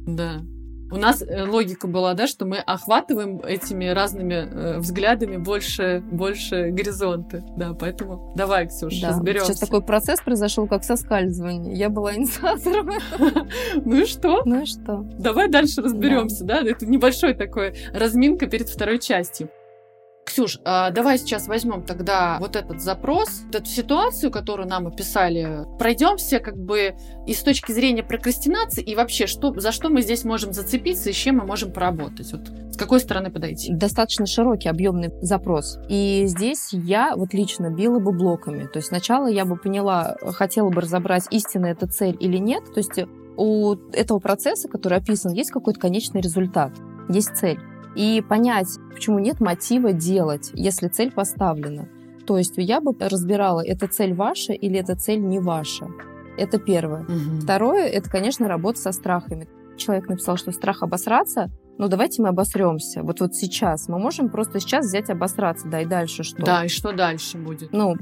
Да. 0.07 0.41
У 0.91 0.97
нас 0.97 1.21
э, 1.21 1.43
логика 1.45 1.87
была, 1.87 2.13
да, 2.13 2.27
что 2.27 2.45
мы 2.45 2.57
охватываем 2.57 3.39
этими 3.39 3.85
разными 3.85 4.33
э, 4.33 4.77
взглядами 4.79 5.37
больше, 5.37 6.03
больше 6.11 6.69
горизонты. 6.71 7.43
Да, 7.55 7.73
поэтому 7.73 8.33
давай, 8.35 8.67
Ксюша, 8.67 9.01
да. 9.01 9.09
разберемся. 9.09 9.53
Сейчас 9.53 9.59
такой 9.59 9.81
процесс 9.81 10.19
произошел, 10.19 10.67
как 10.67 10.83
соскальзывание. 10.83 11.73
Я 11.75 11.89
была 11.89 12.15
инициатором 12.15 12.91
Ну 13.85 13.95
и 13.95 14.05
что? 14.05 14.41
Ну 14.45 14.63
и 14.63 14.65
что? 14.65 15.05
Давай 15.17 15.47
дальше 15.47 15.81
разберемся, 15.81 16.43
да? 16.43 16.61
Это 16.61 16.85
небольшой 16.85 17.33
такой 17.33 17.75
разминка 17.93 18.47
перед 18.47 18.69
второй 18.69 18.99
частью. 18.99 19.49
Ксюш, 20.25 20.59
а 20.63 20.91
давай 20.91 21.17
сейчас 21.17 21.47
возьмем 21.47 21.83
тогда 21.83 22.37
вот 22.39 22.55
этот 22.55 22.81
запрос, 22.81 23.41
вот 23.45 23.55
эту 23.55 23.65
ситуацию, 23.65 24.31
которую 24.31 24.67
нам 24.67 24.87
описали, 24.87 25.65
пройдемся 25.79 26.39
как 26.39 26.57
бы 26.57 26.95
и 27.27 27.33
с 27.33 27.41
точки 27.41 27.71
зрения 27.71 28.03
прокрастинации, 28.03 28.83
и 28.83 28.95
вообще, 28.95 29.27
что, 29.27 29.53
за 29.59 29.71
что 29.71 29.89
мы 29.89 30.01
здесь 30.01 30.23
можем 30.23 30.53
зацепиться 30.53 31.09
и 31.09 31.13
с 31.13 31.15
чем 31.15 31.37
мы 31.37 31.45
можем 31.45 31.73
поработать. 31.73 32.31
Вот 32.31 32.49
с 32.71 32.77
какой 32.77 32.99
стороны 32.99 33.31
подойти? 33.31 33.73
Достаточно 33.73 34.25
широкий, 34.25 34.69
объемный 34.69 35.11
запрос. 35.21 35.79
И 35.89 36.23
здесь 36.27 36.69
я 36.71 37.15
вот 37.15 37.33
лично 37.33 37.69
била 37.69 37.99
бы 37.99 38.11
блоками. 38.11 38.67
То 38.67 38.77
есть 38.77 38.89
сначала 38.89 39.27
я 39.27 39.45
бы 39.45 39.57
поняла, 39.57 40.15
хотела 40.33 40.69
бы 40.69 40.81
разобрать, 40.81 41.25
истинно 41.31 41.65
это 41.65 41.87
цель 41.87 42.15
или 42.19 42.37
нет. 42.37 42.63
То 42.73 42.79
есть 42.79 42.99
у 43.37 43.75
этого 43.91 44.19
процесса, 44.19 44.67
который 44.67 44.99
описан, 44.99 45.33
есть 45.33 45.51
какой-то 45.51 45.79
конечный 45.79 46.21
результат, 46.21 46.71
есть 47.09 47.35
цель 47.35 47.59
и 47.95 48.21
понять, 48.21 48.77
почему 48.93 49.19
нет 49.19 49.39
мотива 49.39 49.93
делать, 49.93 50.51
если 50.53 50.87
цель 50.87 51.11
поставлена. 51.11 51.87
То 52.25 52.37
есть 52.37 52.53
я 52.57 52.81
бы 52.81 52.95
разбирала, 52.99 53.65
это 53.65 53.87
цель 53.87 54.13
ваша 54.13 54.53
или 54.53 54.79
эта 54.79 54.95
цель 54.95 55.21
не 55.21 55.39
ваша. 55.39 55.87
Это 56.37 56.59
первое. 56.59 57.01
Мгм. 57.03 57.41
Второе, 57.41 57.87
это, 57.87 58.09
конечно, 58.09 58.47
работа 58.47 58.79
со 58.79 58.91
страхами. 58.91 59.47
Человек 59.77 60.07
написал, 60.07 60.37
что 60.37 60.51
страх 60.51 60.83
обосраться, 60.83 61.49
ну 61.77 61.87
давайте 61.87 62.21
мы 62.21 62.29
обосремся. 62.29 63.01
Вот 63.01 63.21
вот 63.21 63.33
сейчас. 63.33 63.87
Мы 63.87 63.97
можем 63.97 64.29
просто 64.29 64.59
сейчас 64.59 64.85
взять 64.85 65.09
обосраться, 65.09 65.67
да, 65.67 65.81
и 65.81 65.85
дальше 65.85 66.23
что? 66.23 66.43
Да, 66.43 66.65
и 66.65 66.67
что 66.67 66.91
дальше 66.91 67.37
будет? 67.37 67.71
Ну, 67.71 67.95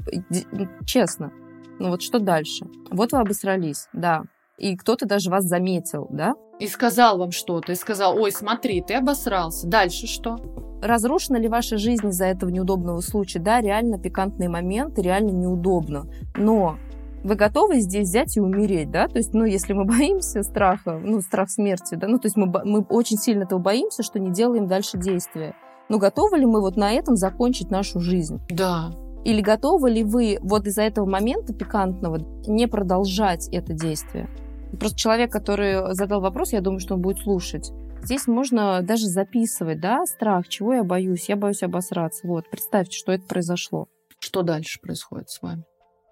честно. 0.84 1.32
Ну 1.78 1.88
вот 1.88 2.02
что 2.02 2.18
дальше? 2.18 2.66
Вот 2.90 3.12
вы 3.12 3.20
обосрались, 3.20 3.88
да. 3.94 4.24
И 4.60 4.76
кто-то 4.76 5.06
даже 5.06 5.30
вас 5.30 5.44
заметил, 5.44 6.06
да? 6.10 6.34
И 6.58 6.66
сказал 6.66 7.16
вам 7.16 7.30
что-то, 7.30 7.72
и 7.72 7.74
сказал, 7.74 8.18
ой, 8.18 8.30
смотри, 8.30 8.82
ты 8.82 8.94
обосрался. 8.94 9.66
Дальше 9.66 10.06
что? 10.06 10.36
Разрушена 10.82 11.38
ли 11.38 11.48
ваша 11.48 11.78
жизнь 11.78 12.08
из-за 12.08 12.26
этого 12.26 12.50
неудобного 12.50 13.00
случая? 13.00 13.38
Да, 13.38 13.62
реально 13.62 13.98
пикантные 13.98 14.50
моменты, 14.50 15.00
реально 15.00 15.30
неудобно. 15.30 16.04
Но 16.36 16.76
вы 17.24 17.36
готовы 17.36 17.80
здесь 17.80 18.08
взять 18.08 18.36
и 18.36 18.40
умереть, 18.40 18.90
да? 18.90 19.08
То 19.08 19.16
есть, 19.16 19.32
ну, 19.32 19.46
если 19.46 19.72
мы 19.72 19.84
боимся 19.86 20.42
страха, 20.42 21.00
ну, 21.02 21.22
страх 21.22 21.50
смерти, 21.50 21.94
да, 21.94 22.06
ну, 22.06 22.18
то 22.18 22.26
есть 22.26 22.36
мы, 22.36 22.46
мы 22.46 22.82
очень 22.82 23.16
сильно 23.16 23.44
этого 23.44 23.60
боимся, 23.60 24.02
что 24.02 24.18
не 24.18 24.30
делаем 24.30 24.66
дальше 24.66 24.98
действия. 24.98 25.54
Но 25.88 25.98
готовы 25.98 26.36
ли 26.36 26.44
мы 26.44 26.60
вот 26.60 26.76
на 26.76 26.92
этом 26.92 27.16
закончить 27.16 27.70
нашу 27.70 27.98
жизнь? 27.98 28.40
Да. 28.50 28.92
Или 29.24 29.40
готовы 29.40 29.90
ли 29.90 30.04
вы 30.04 30.38
вот 30.42 30.66
из-за 30.66 30.82
этого 30.82 31.06
момента 31.06 31.54
пикантного 31.54 32.18
не 32.46 32.66
продолжать 32.68 33.48
это 33.48 33.72
действие? 33.72 34.28
Просто 34.78 34.98
человек, 34.98 35.30
который 35.32 35.94
задал 35.94 36.20
вопрос, 36.20 36.52
я 36.52 36.60
думаю, 36.60 36.80
что 36.80 36.94
он 36.94 37.00
будет 37.02 37.18
слушать. 37.18 37.70
Здесь 38.02 38.26
можно 38.26 38.80
даже 38.82 39.06
записывать, 39.06 39.80
да, 39.80 40.06
страх, 40.06 40.48
чего 40.48 40.74
я 40.74 40.84
боюсь, 40.84 41.28
я 41.28 41.36
боюсь 41.36 41.62
обосраться. 41.62 42.26
Вот, 42.26 42.48
представьте, 42.50 42.96
что 42.96 43.12
это 43.12 43.24
произошло. 43.26 43.88
Что 44.20 44.42
дальше 44.42 44.80
происходит 44.80 45.28
с 45.30 45.42
вами? 45.42 45.64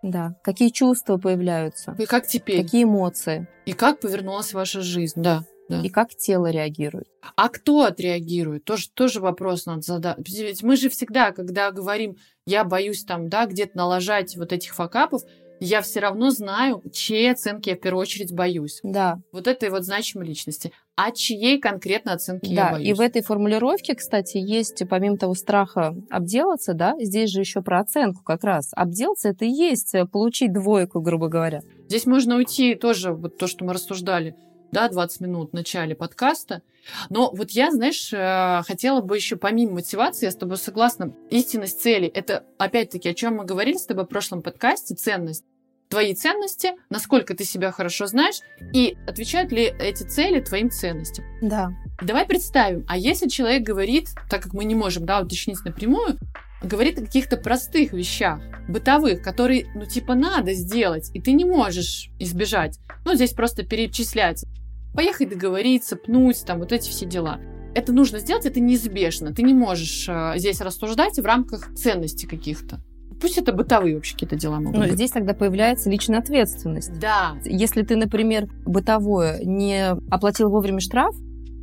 Да, 0.02 0.34
какие 0.44 0.68
чувства 0.68 1.16
появляются, 1.16 1.96
И 1.98 2.06
как 2.06 2.26
теперь? 2.26 2.62
какие 2.62 2.84
эмоции, 2.84 3.48
И 3.66 3.72
как 3.72 4.00
повернулась 4.00 4.52
ваша 4.52 4.80
жизнь? 4.82 5.20
Да. 5.22 5.44
Да. 5.68 5.82
и 5.82 5.90
как 5.90 6.14
тело 6.14 6.50
реагирует. 6.50 7.08
А 7.36 7.50
кто 7.50 7.82
отреагирует? 7.84 8.64
Тоже, 8.64 8.88
тоже 8.88 9.20
вопрос 9.20 9.66
надо 9.66 9.82
задать. 9.82 10.16
Ведь 10.26 10.62
мы 10.62 10.76
же 10.76 10.88
всегда, 10.88 11.30
когда 11.32 11.70
говорим, 11.72 12.16
я 12.46 12.64
боюсь 12.64 13.04
там, 13.04 13.28
да, 13.28 13.44
где-то 13.44 13.76
налажать 13.76 14.34
вот 14.38 14.54
этих 14.54 14.74
факапов, 14.74 15.24
я 15.60 15.80
все 15.82 16.00
равно 16.00 16.30
знаю, 16.30 16.82
чьей 16.92 17.30
оценки 17.30 17.70
я 17.70 17.76
в 17.76 17.80
первую 17.80 18.02
очередь 18.02 18.34
боюсь. 18.34 18.80
Да, 18.82 19.18
Вот 19.32 19.46
этой 19.46 19.70
вот 19.70 19.84
значимой 19.84 20.26
личности. 20.26 20.72
А 20.96 21.12
чьей 21.12 21.60
конкретно 21.60 22.14
оценки 22.14 22.48
я 22.48 22.64
да. 22.64 22.70
боюсь? 22.72 22.88
И 22.88 22.92
в 22.92 23.00
этой 23.00 23.22
формулировке, 23.22 23.94
кстати, 23.94 24.38
есть, 24.38 24.82
помимо 24.88 25.16
того 25.16 25.34
страха 25.34 25.94
обделаться, 26.10 26.74
да, 26.74 26.94
здесь 26.98 27.30
же 27.30 27.40
еще 27.40 27.62
про 27.62 27.80
оценку 27.80 28.22
как 28.24 28.42
раз. 28.42 28.70
Обделаться 28.72 29.28
это 29.28 29.44
и 29.44 29.50
есть 29.50 29.94
э, 29.94 30.06
получить 30.06 30.52
двойку, 30.52 31.00
грубо 31.00 31.28
говоря. 31.28 31.60
Здесь 31.88 32.06
можно 32.06 32.36
уйти 32.36 32.74
тоже, 32.74 33.12
вот 33.12 33.38
то, 33.38 33.46
что 33.46 33.64
мы 33.64 33.74
рассуждали, 33.74 34.34
да, 34.72 34.88
20 34.88 35.20
минут 35.20 35.50
в 35.50 35.54
начале 35.54 35.94
подкаста. 35.94 36.62
Но 37.10 37.30
вот 37.32 37.50
я, 37.50 37.70
знаешь, 37.70 38.12
э, 38.12 38.62
хотела 38.66 39.00
бы 39.00 39.16
еще 39.16 39.36
помимо 39.36 39.74
мотивации, 39.74 40.26
я 40.26 40.30
с 40.30 40.36
тобой 40.36 40.56
согласна, 40.56 41.14
истинность 41.30 41.80
цели, 41.80 42.08
это 42.08 42.44
опять-таки, 42.58 43.08
о 43.08 43.14
чем 43.14 43.36
мы 43.36 43.44
говорили 43.44 43.76
с 43.76 43.86
тобой 43.86 44.04
в 44.04 44.08
прошлом 44.08 44.42
подкасте, 44.42 44.94
ценность. 44.94 45.44
Твои 45.88 46.14
ценности, 46.14 46.72
насколько 46.90 47.34
ты 47.34 47.44
себя 47.44 47.72
хорошо 47.72 48.06
знаешь, 48.06 48.40
и 48.74 48.98
отвечают 49.06 49.52
ли 49.52 49.72
эти 49.78 50.02
цели 50.02 50.40
твоим 50.40 50.70
ценностям. 50.70 51.24
Да. 51.40 51.70
Давай 52.02 52.26
представим, 52.26 52.84
а 52.88 52.98
если 52.98 53.28
человек 53.28 53.62
говорит, 53.62 54.10
так 54.28 54.42
как 54.42 54.52
мы 54.52 54.64
не 54.64 54.74
можем, 54.74 55.06
да, 55.06 55.20
уточнить 55.20 55.64
напрямую, 55.64 56.18
говорит 56.62 56.98
о 56.98 57.04
каких-то 57.04 57.36
простых 57.36 57.92
вещах, 57.92 58.40
бытовых, 58.68 59.22
которые, 59.22 59.66
ну, 59.74 59.86
типа, 59.86 60.14
надо 60.14 60.54
сделать, 60.54 61.10
и 61.14 61.20
ты 61.20 61.32
не 61.32 61.44
можешь 61.44 62.10
избежать. 62.18 62.78
Ну, 63.04 63.14
здесь 63.14 63.32
просто 63.32 63.64
перечисляется. 63.64 64.48
Поехать 64.94 65.28
договориться, 65.28 65.96
пнуть, 65.96 66.44
там, 66.44 66.58
вот 66.58 66.72
эти 66.72 66.88
все 66.88 67.06
дела. 67.06 67.38
Это 67.74 67.92
нужно 67.92 68.18
сделать, 68.18 68.46
это 68.46 68.60
неизбежно. 68.60 69.32
Ты 69.32 69.42
не 69.42 69.54
можешь 69.54 70.06
э, 70.08 70.32
здесь 70.36 70.60
рассуждать 70.60 71.18
в 71.18 71.24
рамках 71.24 71.74
ценностей 71.74 72.26
каких-то. 72.26 72.80
Пусть 73.20 73.36
это 73.38 73.52
бытовые 73.52 73.96
вообще 73.96 74.14
какие-то 74.14 74.36
дела 74.36 74.58
могут 74.58 74.76
Но 74.76 74.84
быть. 74.84 74.92
здесь 74.92 75.10
тогда 75.10 75.34
появляется 75.34 75.90
личная 75.90 76.20
ответственность. 76.20 76.98
Да, 76.98 77.36
Если 77.44 77.82
ты, 77.82 77.96
например, 77.96 78.48
бытовое 78.64 79.40
не 79.44 79.90
оплатил 80.10 80.50
вовремя 80.50 80.80
штраф, 80.80 81.14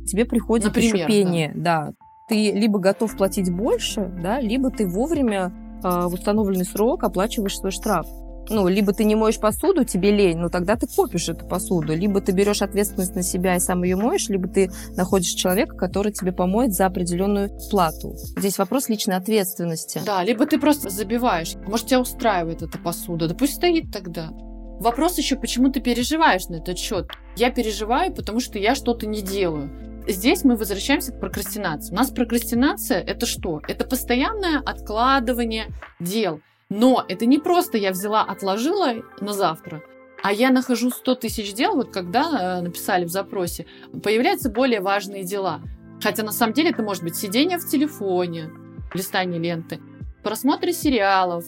тебе 0.06 0.24
приходит 0.24 0.66
Например, 0.66 1.06
пение. 1.06 1.52
Да. 1.54 1.92
Ты 2.28 2.50
либо 2.50 2.80
готов 2.80 3.16
платить 3.16 3.52
больше, 3.52 4.12
да, 4.20 4.40
либо 4.40 4.70
ты 4.70 4.84
вовремя 4.88 5.52
э, 5.84 6.06
в 6.08 6.14
установленный 6.14 6.64
срок 6.64 7.04
оплачиваешь 7.04 7.56
свой 7.56 7.70
штраф. 7.70 8.04
Ну, 8.48 8.66
либо 8.66 8.92
ты 8.92 9.04
не 9.04 9.14
моешь 9.14 9.38
посуду, 9.38 9.84
тебе 9.84 10.10
лень, 10.10 10.38
ну 10.38 10.50
тогда 10.50 10.74
ты 10.74 10.88
копишь 10.88 11.28
эту 11.28 11.46
посуду. 11.46 11.94
Либо 11.94 12.20
ты 12.20 12.32
берешь 12.32 12.62
ответственность 12.62 13.14
на 13.14 13.22
себя 13.22 13.54
и 13.54 13.60
сам 13.60 13.84
ее 13.84 13.94
моешь, 13.94 14.28
либо 14.28 14.48
ты 14.48 14.72
находишь 14.96 15.34
человека, 15.34 15.76
который 15.76 16.10
тебе 16.12 16.32
помоет 16.32 16.72
за 16.72 16.86
определенную 16.86 17.50
плату. 17.70 18.16
Здесь 18.36 18.58
вопрос 18.58 18.88
личной 18.88 19.16
ответственности. 19.16 20.00
Да, 20.04 20.24
либо 20.24 20.46
ты 20.46 20.58
просто 20.58 20.90
забиваешь. 20.90 21.54
Может, 21.66 21.86
тебя 21.86 22.00
устраивает 22.00 22.62
эта 22.62 22.78
посуда. 22.78 23.28
Да 23.28 23.34
пусть 23.36 23.54
стоит 23.54 23.92
тогда. 23.92 24.30
Вопрос 24.80 25.16
еще, 25.16 25.36
почему 25.36 25.70
ты 25.70 25.80
переживаешь 25.80 26.48
на 26.48 26.56
этот 26.56 26.76
счет. 26.76 27.08
Я 27.36 27.50
переживаю, 27.50 28.12
потому 28.12 28.40
что 28.40 28.58
я 28.58 28.74
что-то 28.74 29.06
не 29.06 29.22
делаю. 29.22 29.70
Здесь 30.08 30.44
мы 30.44 30.54
возвращаемся 30.54 31.12
к 31.12 31.18
прокрастинации. 31.18 31.92
У 31.92 31.96
нас 31.96 32.10
прокрастинация 32.10 33.00
это 33.00 33.26
что? 33.26 33.60
Это 33.66 33.84
постоянное 33.84 34.60
откладывание 34.60 35.66
дел. 35.98 36.40
Но 36.68 37.04
это 37.08 37.26
не 37.26 37.38
просто 37.38 37.76
я 37.76 37.90
взяла, 37.90 38.22
отложила 38.22 38.94
на 39.20 39.32
завтра, 39.32 39.82
а 40.22 40.32
я 40.32 40.50
нахожу 40.50 40.90
100 40.90 41.14
тысяч 41.16 41.54
дел, 41.54 41.74
вот 41.74 41.92
когда 41.92 42.58
э, 42.58 42.62
написали 42.62 43.04
в 43.04 43.08
запросе, 43.08 43.66
появляются 44.02 44.48
более 44.48 44.80
важные 44.80 45.24
дела. 45.24 45.60
Хотя 46.00 46.22
на 46.22 46.32
самом 46.32 46.52
деле 46.52 46.70
это 46.70 46.82
может 46.82 47.02
быть 47.02 47.16
сидение 47.16 47.58
в 47.58 47.66
телефоне, 47.66 48.50
листание 48.94 49.40
ленты, 49.40 49.80
просмотр 50.22 50.72
сериалов, 50.72 51.44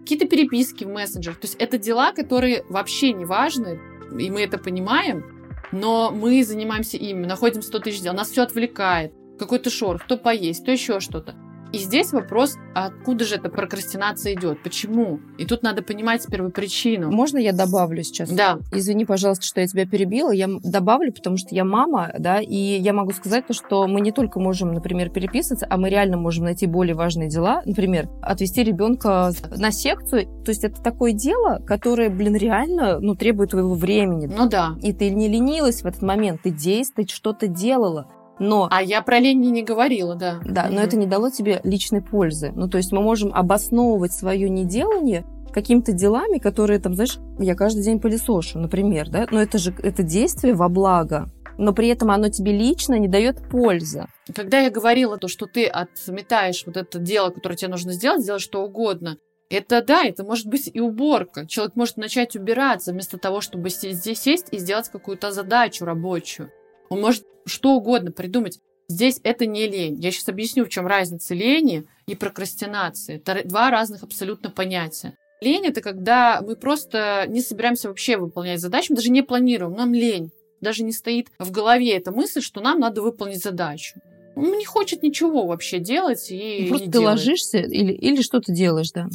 какие-то 0.00 0.26
переписки 0.26 0.84
в 0.84 0.88
мессенджерах. 0.88 1.40
То 1.40 1.46
есть 1.46 1.56
это 1.56 1.78
дела, 1.78 2.12
которые 2.12 2.64
вообще 2.68 3.12
не 3.12 3.24
важны, 3.24 3.80
и 4.16 4.30
мы 4.30 4.42
это 4.42 4.58
понимаем, 4.58 5.35
но 5.80 6.10
мы 6.10 6.44
занимаемся 6.44 6.96
ими, 6.96 7.26
находим 7.26 7.62
100 7.62 7.78
тысяч 7.80 8.00
дел, 8.00 8.14
нас 8.14 8.30
все 8.30 8.42
отвлекает. 8.42 9.12
Какой-то 9.38 9.70
шорох, 9.70 10.06
то 10.06 10.16
поесть, 10.16 10.64
то 10.64 10.70
еще 10.70 11.00
что-то. 11.00 11.34
И 11.72 11.78
здесь 11.78 12.12
вопрос, 12.12 12.56
откуда 12.74 13.24
же 13.24 13.36
эта 13.36 13.48
прокрастинация 13.48 14.34
идет? 14.34 14.62
Почему? 14.62 15.20
И 15.38 15.44
тут 15.44 15.62
надо 15.62 15.82
понимать 15.82 16.26
первопричину. 16.26 17.10
Можно 17.10 17.38
я 17.38 17.52
добавлю 17.52 18.02
сейчас? 18.02 18.30
Да, 18.30 18.58
Извини, 18.72 19.04
пожалуйста, 19.04 19.44
что 19.44 19.60
я 19.60 19.66
тебя 19.66 19.86
перебила. 19.86 20.30
Я 20.30 20.48
добавлю, 20.62 21.12
потому 21.12 21.36
что 21.36 21.54
я 21.54 21.64
мама, 21.64 22.12
да, 22.18 22.40
и 22.40 22.54
я 22.56 22.92
могу 22.92 23.12
сказать 23.12 23.46
то, 23.46 23.54
что 23.54 23.86
мы 23.86 24.00
не 24.00 24.12
только 24.12 24.40
можем, 24.40 24.72
например, 24.72 25.10
переписываться, 25.10 25.66
а 25.68 25.76
мы 25.76 25.90
реально 25.90 26.16
можем 26.16 26.44
найти 26.44 26.66
более 26.66 26.94
важные 26.94 27.28
дела. 27.28 27.62
Например, 27.64 28.08
отвести 28.22 28.62
ребенка 28.62 29.32
на 29.56 29.70
секцию. 29.70 30.26
То 30.44 30.50
есть 30.50 30.64
это 30.64 30.82
такое 30.82 31.12
дело, 31.12 31.62
которое, 31.66 32.10
блин, 32.10 32.36
реально, 32.36 33.00
ну, 33.00 33.14
требует 33.14 33.50
твоего 33.50 33.74
времени. 33.74 34.26
ну 34.26 34.48
да. 34.48 34.76
И 34.82 34.92
ты 34.92 35.10
не 35.10 35.28
ленилась 35.28 35.82
в 35.82 35.86
этот 35.86 36.02
момент, 36.02 36.42
ты 36.42 36.50
действовать, 36.50 37.10
что-то 37.10 37.46
делала. 37.46 38.08
Но 38.38 38.68
А 38.70 38.82
я 38.82 39.00
про 39.02 39.18
лень 39.18 39.40
не 39.40 39.62
говорила, 39.62 40.14
да. 40.14 40.40
да, 40.44 40.64
но 40.66 40.76
Мгм. 40.76 40.80
это 40.80 40.96
не 40.96 41.06
дало 41.06 41.30
тебе 41.30 41.60
личной 41.64 42.02
пользы. 42.02 42.52
Ну, 42.54 42.68
то 42.68 42.76
есть 42.78 42.92
мы 42.92 43.00
можем 43.02 43.32
обосновывать 43.34 44.12
свое 44.12 44.48
неделание 44.50 45.24
какими-то 45.52 45.92
делами, 45.92 46.38
которые, 46.38 46.78
там, 46.80 46.94
знаешь, 46.94 47.18
я 47.38 47.54
каждый 47.54 47.82
день 47.82 47.98
пылесошу, 47.98 48.58
например, 48.58 49.08
да, 49.08 49.26
но 49.30 49.40
это 49.40 49.56
же 49.56 49.74
это 49.82 50.02
действие 50.02 50.52
во 50.54 50.68
благо, 50.68 51.30
но 51.56 51.72
при 51.72 51.88
этом 51.88 52.10
оно 52.10 52.28
тебе 52.28 52.52
лично 52.52 52.98
не 52.98 53.08
дает 53.08 53.48
пользы. 53.48 54.06
Когда 54.34 54.58
я 54.60 54.70
говорила 54.70 55.16
то, 55.16 55.28
что 55.28 55.46
ты 55.46 55.64
отметаешь 55.66 56.64
вот 56.66 56.76
это 56.76 56.98
дело, 56.98 57.30
которое 57.30 57.56
тебе 57.56 57.70
нужно 57.70 57.92
сделать, 57.92 58.20
сделать 58.20 58.42
что 58.42 58.62
угодно, 58.64 59.16
это 59.48 59.82
да, 59.82 60.04
это 60.04 60.24
может 60.24 60.46
быть 60.46 60.68
и 60.72 60.80
уборка. 60.80 61.46
Человек 61.46 61.76
может 61.76 61.96
начать 61.96 62.36
убираться 62.36 62.92
вместо 62.92 63.16
того, 63.16 63.40
чтобы 63.40 63.70
здесь 63.70 64.20
сесть 64.20 64.48
и 64.50 64.58
сделать 64.58 64.90
какую-то 64.90 65.30
задачу 65.30 65.84
рабочую. 65.86 66.50
Он 66.90 67.00
может 67.00 67.24
что 67.46 67.72
угодно 67.74 68.12
придумать. 68.12 68.58
Здесь 68.88 69.20
это 69.24 69.46
не 69.46 69.66
лень. 69.66 69.98
Я 70.00 70.10
сейчас 70.12 70.28
объясню, 70.28 70.64
в 70.64 70.68
чем 70.68 70.86
разница 70.86 71.34
лени 71.34 71.84
и 72.06 72.14
прокрастинации. 72.14 73.16
Это 73.16 73.42
два 73.46 73.70
разных 73.70 74.02
абсолютно 74.02 74.50
понятия. 74.50 75.16
Лень 75.40 75.66
это 75.66 75.80
когда 75.80 76.40
мы 76.40 76.56
просто 76.56 77.24
не 77.28 77.40
собираемся 77.40 77.88
вообще 77.88 78.16
выполнять 78.16 78.60
задачу, 78.60 78.88
мы 78.90 78.96
даже 78.96 79.10
не 79.10 79.22
планируем, 79.22 79.72
нам 79.72 79.92
лень. 79.92 80.30
Даже 80.60 80.82
не 80.84 80.92
стоит 80.92 81.28
в 81.38 81.50
голове 81.50 81.92
эта 81.96 82.12
мысль, 82.12 82.40
что 82.40 82.60
нам 82.60 82.80
надо 82.80 83.02
выполнить 83.02 83.42
задачу. 83.42 84.00
Он 84.36 84.56
не 84.56 84.64
хочет 84.64 85.02
ничего 85.02 85.46
вообще 85.46 85.78
делать 85.78 86.30
и 86.30 86.60
Ну, 86.62 86.68
Просто 86.68 86.86
не 86.86 86.92
ты 86.92 86.98
делает. 86.98 87.18
ложишься 87.18 87.58
или, 87.58 87.92
или 87.92 88.22
что-то 88.22 88.52
делаешь, 88.52 88.92
да. 88.92 89.08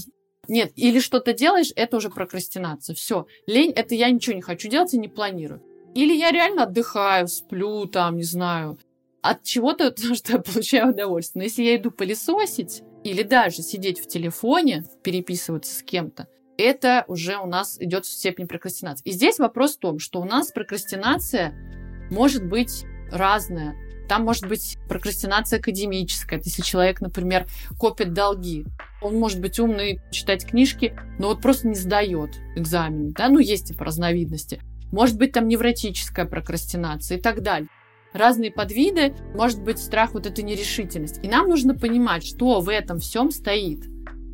Нет, 0.47 0.71
или 0.75 0.99
что-то 0.99 1.33
делаешь, 1.33 1.71
это 1.75 1.97
уже 1.97 2.09
прокрастинация. 2.09 2.95
Все. 2.95 3.25
Лень 3.47 3.71
это 3.71 3.95
я 3.95 4.09
ничего 4.09 4.35
не 4.35 4.41
хочу 4.41 4.67
делать 4.69 4.93
и 4.93 4.99
не 4.99 5.07
планирую. 5.07 5.61
Или 5.93 6.15
я 6.15 6.31
реально 6.31 6.63
отдыхаю, 6.63 7.27
сплю, 7.27 7.85
там, 7.85 8.17
не 8.17 8.23
знаю, 8.23 8.77
от 9.21 9.43
чего-то, 9.43 9.93
что 10.15 10.33
я 10.33 10.39
получаю 10.39 10.89
удовольствие. 10.89 11.41
Но 11.41 11.43
если 11.43 11.63
я 11.63 11.75
иду 11.75 11.91
пылесосить, 11.91 12.83
или 13.03 13.23
даже 13.23 13.61
сидеть 13.61 13.99
в 13.99 14.07
телефоне, 14.07 14.85
переписываться 15.03 15.73
с 15.73 15.83
кем-то, 15.83 16.27
это 16.57 17.05
уже 17.07 17.37
у 17.37 17.47
нас 17.47 17.79
идет 17.79 18.05
степень 18.05 18.47
прокрастинации. 18.47 19.09
И 19.09 19.11
здесь 19.11 19.39
вопрос 19.39 19.75
в 19.75 19.79
том, 19.79 19.99
что 19.99 20.21
у 20.21 20.25
нас 20.25 20.51
прокрастинация 20.51 21.53
может 22.11 22.45
быть 22.45 22.85
разная. 23.11 23.75
Там 24.07 24.25
может 24.25 24.47
быть 24.47 24.77
прокрастинация 24.87 25.59
академическая. 25.59 26.39
Если 26.43 26.61
человек, 26.61 27.01
например, 27.01 27.47
копит 27.79 28.13
долги, 28.13 28.65
он 29.01 29.17
может 29.17 29.39
быть 29.39 29.57
умный, 29.57 30.01
читать 30.11 30.45
книжки, 30.45 30.95
но 31.17 31.29
вот 31.29 31.41
просто 31.41 31.67
не 31.69 31.75
сдает 31.75 32.31
экзамен. 32.55 33.11
Да? 33.11 33.29
Ну, 33.29 33.39
есть 33.39 33.69
типа 33.69 33.85
разновидности. 33.85 34.61
Может 34.91 35.17
быть 35.17 35.31
там 35.31 35.47
невротическая 35.47 36.25
прокрастинация 36.25 37.17
и 37.17 37.21
так 37.21 37.41
далее. 37.41 37.69
Разные 38.13 38.51
подвиды, 38.51 39.15
может 39.33 39.61
быть 39.63 39.79
страх, 39.79 40.13
вот 40.13 40.25
эта 40.25 40.43
нерешительность. 40.43 41.23
И 41.23 41.29
нам 41.29 41.47
нужно 41.47 41.73
понимать, 41.73 42.25
что 42.25 42.59
в 42.59 42.67
этом 42.67 42.99
всем 42.99 43.31
стоит. 43.31 43.85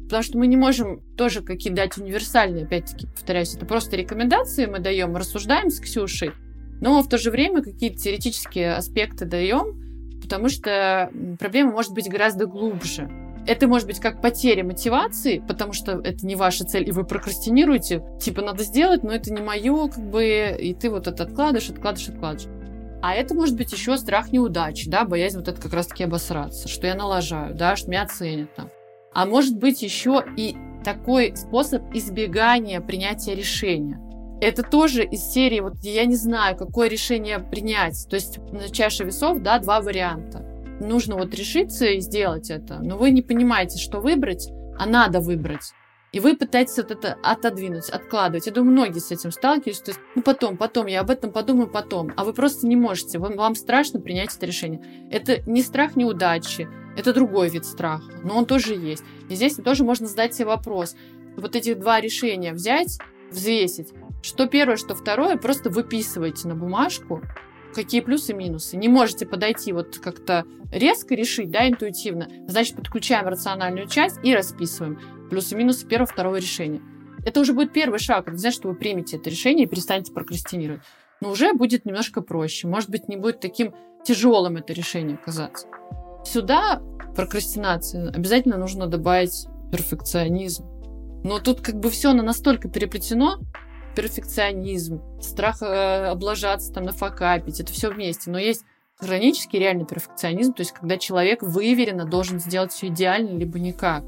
Потому 0.05 0.23
что 0.23 0.37
мы 0.37 0.47
не 0.47 0.57
можем 0.57 1.01
тоже 1.17 1.41
какие 1.41 1.71
дать 1.73 1.97
универсальные, 1.97 2.63
опять-таки, 2.63 3.07
повторяюсь, 3.07 3.53
это 3.53 3.65
просто 3.65 3.97
рекомендации 3.97 4.65
мы 4.65 4.79
даем, 4.79 5.15
рассуждаем 5.15 5.69
с 5.69 5.79
Ксюшей, 5.81 6.31
но 6.79 7.01
в 7.01 7.09
то 7.09 7.17
же 7.17 7.29
время 7.29 7.61
какие-то 7.61 7.97
теоретические 7.97 8.73
аспекты 8.73 9.25
даем, 9.25 10.19
потому 10.21 10.47
что 10.47 11.11
проблема 11.39 11.71
может 11.71 11.91
быть 11.91 12.09
гораздо 12.09 12.45
глубже. 12.45 13.09
Это 13.47 13.67
может 13.67 13.87
быть 13.87 13.99
как 13.99 14.21
потеря 14.21 14.63
мотивации, 14.65 15.39
потому 15.39 15.71
что 15.71 15.93
это 15.93 16.25
не 16.25 16.35
ваша 16.35 16.65
цель, 16.65 16.87
и 16.87 16.91
вы 16.91 17.05
прокрастинируете. 17.05 18.03
Типа, 18.19 18.41
надо 18.41 18.63
сделать, 18.63 19.03
но 19.03 19.13
это 19.13 19.33
не 19.33 19.41
мое, 19.41 19.87
как 19.87 20.09
бы, 20.09 20.55
и 20.59 20.73
ты 20.73 20.89
вот 20.89 21.07
это 21.07 21.23
откладываешь, 21.23 21.69
откладываешь, 21.69 22.09
откладываешь. 22.09 22.49
А 23.01 23.13
это 23.13 23.33
может 23.33 23.55
быть 23.55 23.71
еще 23.71 23.97
страх 23.97 24.31
неудачи, 24.33 24.89
да, 24.89 25.05
боязнь 25.05 25.37
вот 25.37 25.47
это 25.47 25.61
как 25.61 25.73
раз-таки 25.73 26.03
обосраться, 26.03 26.67
что 26.67 26.87
я 26.87 26.95
налажаю, 26.95 27.55
да, 27.55 27.75
что 27.75 27.89
меня 27.89 28.03
оценят 28.03 28.53
там. 28.55 28.69
А 29.13 29.25
может 29.25 29.57
быть 29.57 29.81
еще 29.81 30.23
и 30.35 30.57
такой 30.83 31.35
способ 31.37 31.83
избегания 31.93 32.81
принятия 32.81 33.33
решения. 33.33 34.01
Это 34.41 34.61
тоже 34.61 35.03
из 35.03 35.21
серии, 35.23 35.61
вот 35.61 35.75
я 35.83 36.05
не 36.05 36.15
знаю, 36.15 36.55
какое 36.55 36.89
решение 36.89 37.39
принять. 37.39 38.07
То 38.09 38.15
есть 38.15 38.37
на 38.51 38.69
чаше 38.69 39.03
весов, 39.03 39.39
да, 39.39 39.57
два 39.59 39.81
варианта. 39.81 40.45
Нужно 40.79 41.15
вот 41.15 41.33
решиться 41.33 41.85
и 41.85 41.99
сделать 41.99 42.49
это, 42.49 42.79
но 42.79 42.97
вы 42.97 43.11
не 43.11 43.21
понимаете, 43.21 43.79
что 43.79 43.99
выбрать, 43.99 44.49
а 44.77 44.85
надо 44.85 45.19
выбрать. 45.19 45.73
И 46.13 46.19
вы 46.19 46.37
пытаетесь 46.37 46.77
вот 46.77 46.91
это 46.91 47.17
отодвинуть, 47.21 47.89
откладывать. 47.89 48.45
Я 48.45 48.53
думаю, 48.53 48.71
многие 48.71 48.99
с 48.99 49.11
этим 49.11 49.31
сталкиваются. 49.31 49.83
То 49.83 49.91
есть, 49.91 49.99
ну 50.15 50.21
потом, 50.21 50.57
потом, 50.57 50.87
я 50.87 51.01
об 51.01 51.09
этом 51.09 51.31
подумаю 51.31 51.69
потом. 51.69 52.13
А 52.15 52.23
вы 52.23 52.33
просто 52.33 52.65
не 52.65 52.77
можете. 52.77 53.19
Вам, 53.19 53.35
вам 53.35 53.55
страшно 53.55 53.99
принять 53.99 54.33
это 54.35 54.45
решение. 54.45 54.81
Это 55.11 55.41
не 55.49 55.61
страх 55.61 55.95
неудачи, 55.95 56.69
это 56.97 57.13
другой 57.13 57.49
вид 57.49 57.65
страха, 57.65 58.11
но 58.23 58.37
он 58.37 58.45
тоже 58.45 58.73
есть. 58.73 59.03
И 59.29 59.35
здесь 59.35 59.55
тоже 59.55 59.83
можно 59.83 60.07
задать 60.07 60.33
себе 60.33 60.47
вопрос. 60.47 60.95
Вот 61.35 61.55
эти 61.55 61.73
два 61.73 61.99
решения 61.99 62.53
взять, 62.53 62.97
взвесить. 63.29 63.93
Что 64.23 64.47
первое, 64.47 64.77
что 64.77 64.95
второе, 64.95 65.37
просто 65.37 65.69
выписывайте 65.69 66.47
на 66.47 66.55
бумажку, 66.55 67.21
какие 67.73 68.01
плюсы 68.01 68.31
и 68.31 68.35
минусы. 68.35 68.77
Не 68.77 68.87
можете 68.87 69.25
подойти 69.25 69.71
вот 69.73 69.99
как-то 69.99 70.45
резко 70.71 71.15
решить, 71.15 71.51
да, 71.51 71.67
интуитивно. 71.67 72.27
Значит, 72.47 72.75
подключаем 72.75 73.27
рациональную 73.27 73.87
часть 73.87 74.17
и 74.23 74.33
расписываем 74.33 74.99
плюсы 75.29 75.55
и 75.55 75.57
минусы 75.57 75.85
первого, 75.87 76.07
второго 76.07 76.37
решения. 76.37 76.81
Это 77.25 77.41
уже 77.41 77.53
будет 77.53 77.73
первый 77.73 77.99
шаг. 77.99 78.27
Это 78.27 78.37
значит, 78.37 78.59
что 78.59 78.69
вы 78.69 78.75
примете 78.75 79.17
это 79.17 79.29
решение 79.29 79.65
и 79.65 79.69
перестанете 79.69 80.13
прокрастинировать. 80.13 80.81
Но 81.19 81.31
уже 81.31 81.53
будет 81.53 81.85
немножко 81.85 82.21
проще. 82.21 82.67
Может 82.67 82.89
быть, 82.89 83.09
не 83.09 83.17
будет 83.17 83.39
таким 83.39 83.73
тяжелым 84.03 84.57
это 84.57 84.73
решение 84.73 85.17
казаться. 85.17 85.67
Сюда 86.23 86.81
прокрастинации 87.15 88.15
обязательно 88.15 88.57
нужно 88.57 88.87
добавить 88.87 89.47
перфекционизм. 89.71 90.65
Но 91.23 91.39
тут 91.39 91.61
как 91.61 91.75
бы 91.75 91.89
все 91.89 92.13
настолько 92.13 92.69
переплетено, 92.69 93.39
перфекционизм, 93.97 95.01
страх 95.19 95.63
э, 95.63 96.05
облажаться, 96.05 96.71
там, 96.71 96.83
нафакапить, 96.83 97.59
это 97.59 97.73
все 97.73 97.89
вместе. 97.89 98.29
Но 98.29 98.37
есть 98.37 98.63
хронический 98.95 99.57
реальный 99.57 99.87
перфекционизм, 99.87 100.53
то 100.53 100.61
есть 100.61 100.71
когда 100.71 100.99
человек 100.99 101.41
выверенно 101.41 102.05
должен 102.05 102.39
сделать 102.39 102.71
все 102.71 102.87
идеально, 102.87 103.35
либо 103.35 103.57
никак. 103.57 104.03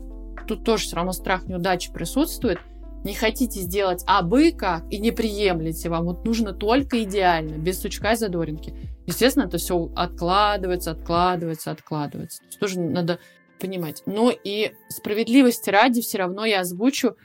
Тут 0.48 0.64
тоже 0.64 0.84
все 0.84 0.96
равно 0.96 1.12
страх 1.12 1.48
неудачи 1.48 1.92
присутствует. 1.92 2.60
Не 3.04 3.16
хотите 3.16 3.62
сделать 3.62 4.04
абы 4.06 4.52
как 4.52 4.84
и 4.92 5.00
не 5.00 5.10
приемлете, 5.10 5.90
вам 5.90 6.06
вот 6.06 6.24
нужно 6.24 6.54
только 6.54 7.04
идеально, 7.04 7.58
без 7.58 7.82
сучка 7.82 8.12
и 8.12 8.16
задоринки. 8.16 8.76
Естественно, 9.08 9.46
это 9.46 9.58
все 9.58 9.92
откладывается, 9.96 10.92
откладывается, 10.92 11.72
откладывается. 11.72 12.42
То 12.42 12.46
есть 12.46 12.60
тоже 12.60 12.80
надо 12.80 13.20
понимать. 13.60 14.04
Но 14.06 14.32
и 14.32 14.72
справедливости 14.90 15.72
ради 15.72 16.02
все 16.02 16.20
равно 16.20 16.46
я 16.46 16.60
озвучу, 16.60 17.16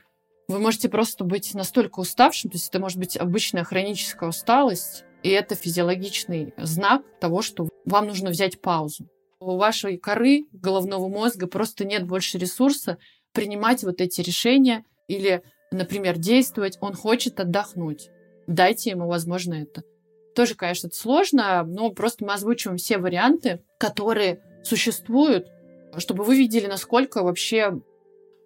вы 0.48 0.58
можете 0.58 0.88
просто 0.88 1.24
быть 1.24 1.54
настолько 1.54 2.00
уставшим, 2.00 2.50
то 2.50 2.56
есть 2.56 2.68
это 2.68 2.78
может 2.78 2.98
быть 2.98 3.16
обычная 3.16 3.64
хроническая 3.64 4.28
усталость, 4.28 5.04
и 5.22 5.30
это 5.30 5.54
физиологичный 5.54 6.52
знак 6.58 7.02
того, 7.18 7.40
что 7.40 7.68
вам 7.86 8.06
нужно 8.06 8.30
взять 8.30 8.60
паузу. 8.60 9.08
У 9.40 9.56
вашей 9.56 9.96
коры 9.96 10.46
головного 10.52 11.08
мозга 11.08 11.46
просто 11.46 11.84
нет 11.84 12.06
больше 12.06 12.38
ресурса 12.38 12.98
принимать 13.32 13.82
вот 13.84 14.00
эти 14.00 14.20
решения 14.20 14.84
или, 15.08 15.42
например, 15.70 16.18
действовать. 16.18 16.78
Он 16.80 16.94
хочет 16.94 17.40
отдохнуть. 17.40 18.10
Дайте 18.46 18.90
ему, 18.90 19.06
возможно, 19.06 19.54
это. 19.54 19.82
Тоже, 20.34 20.54
конечно, 20.54 20.88
это 20.88 20.96
сложно, 20.96 21.62
но 21.64 21.90
просто 21.90 22.24
мы 22.24 22.34
озвучиваем 22.34 22.76
все 22.76 22.98
варианты, 22.98 23.62
которые 23.78 24.42
существуют, 24.62 25.48
чтобы 25.98 26.24
вы 26.24 26.36
видели, 26.36 26.66
насколько 26.66 27.22
вообще 27.22 27.80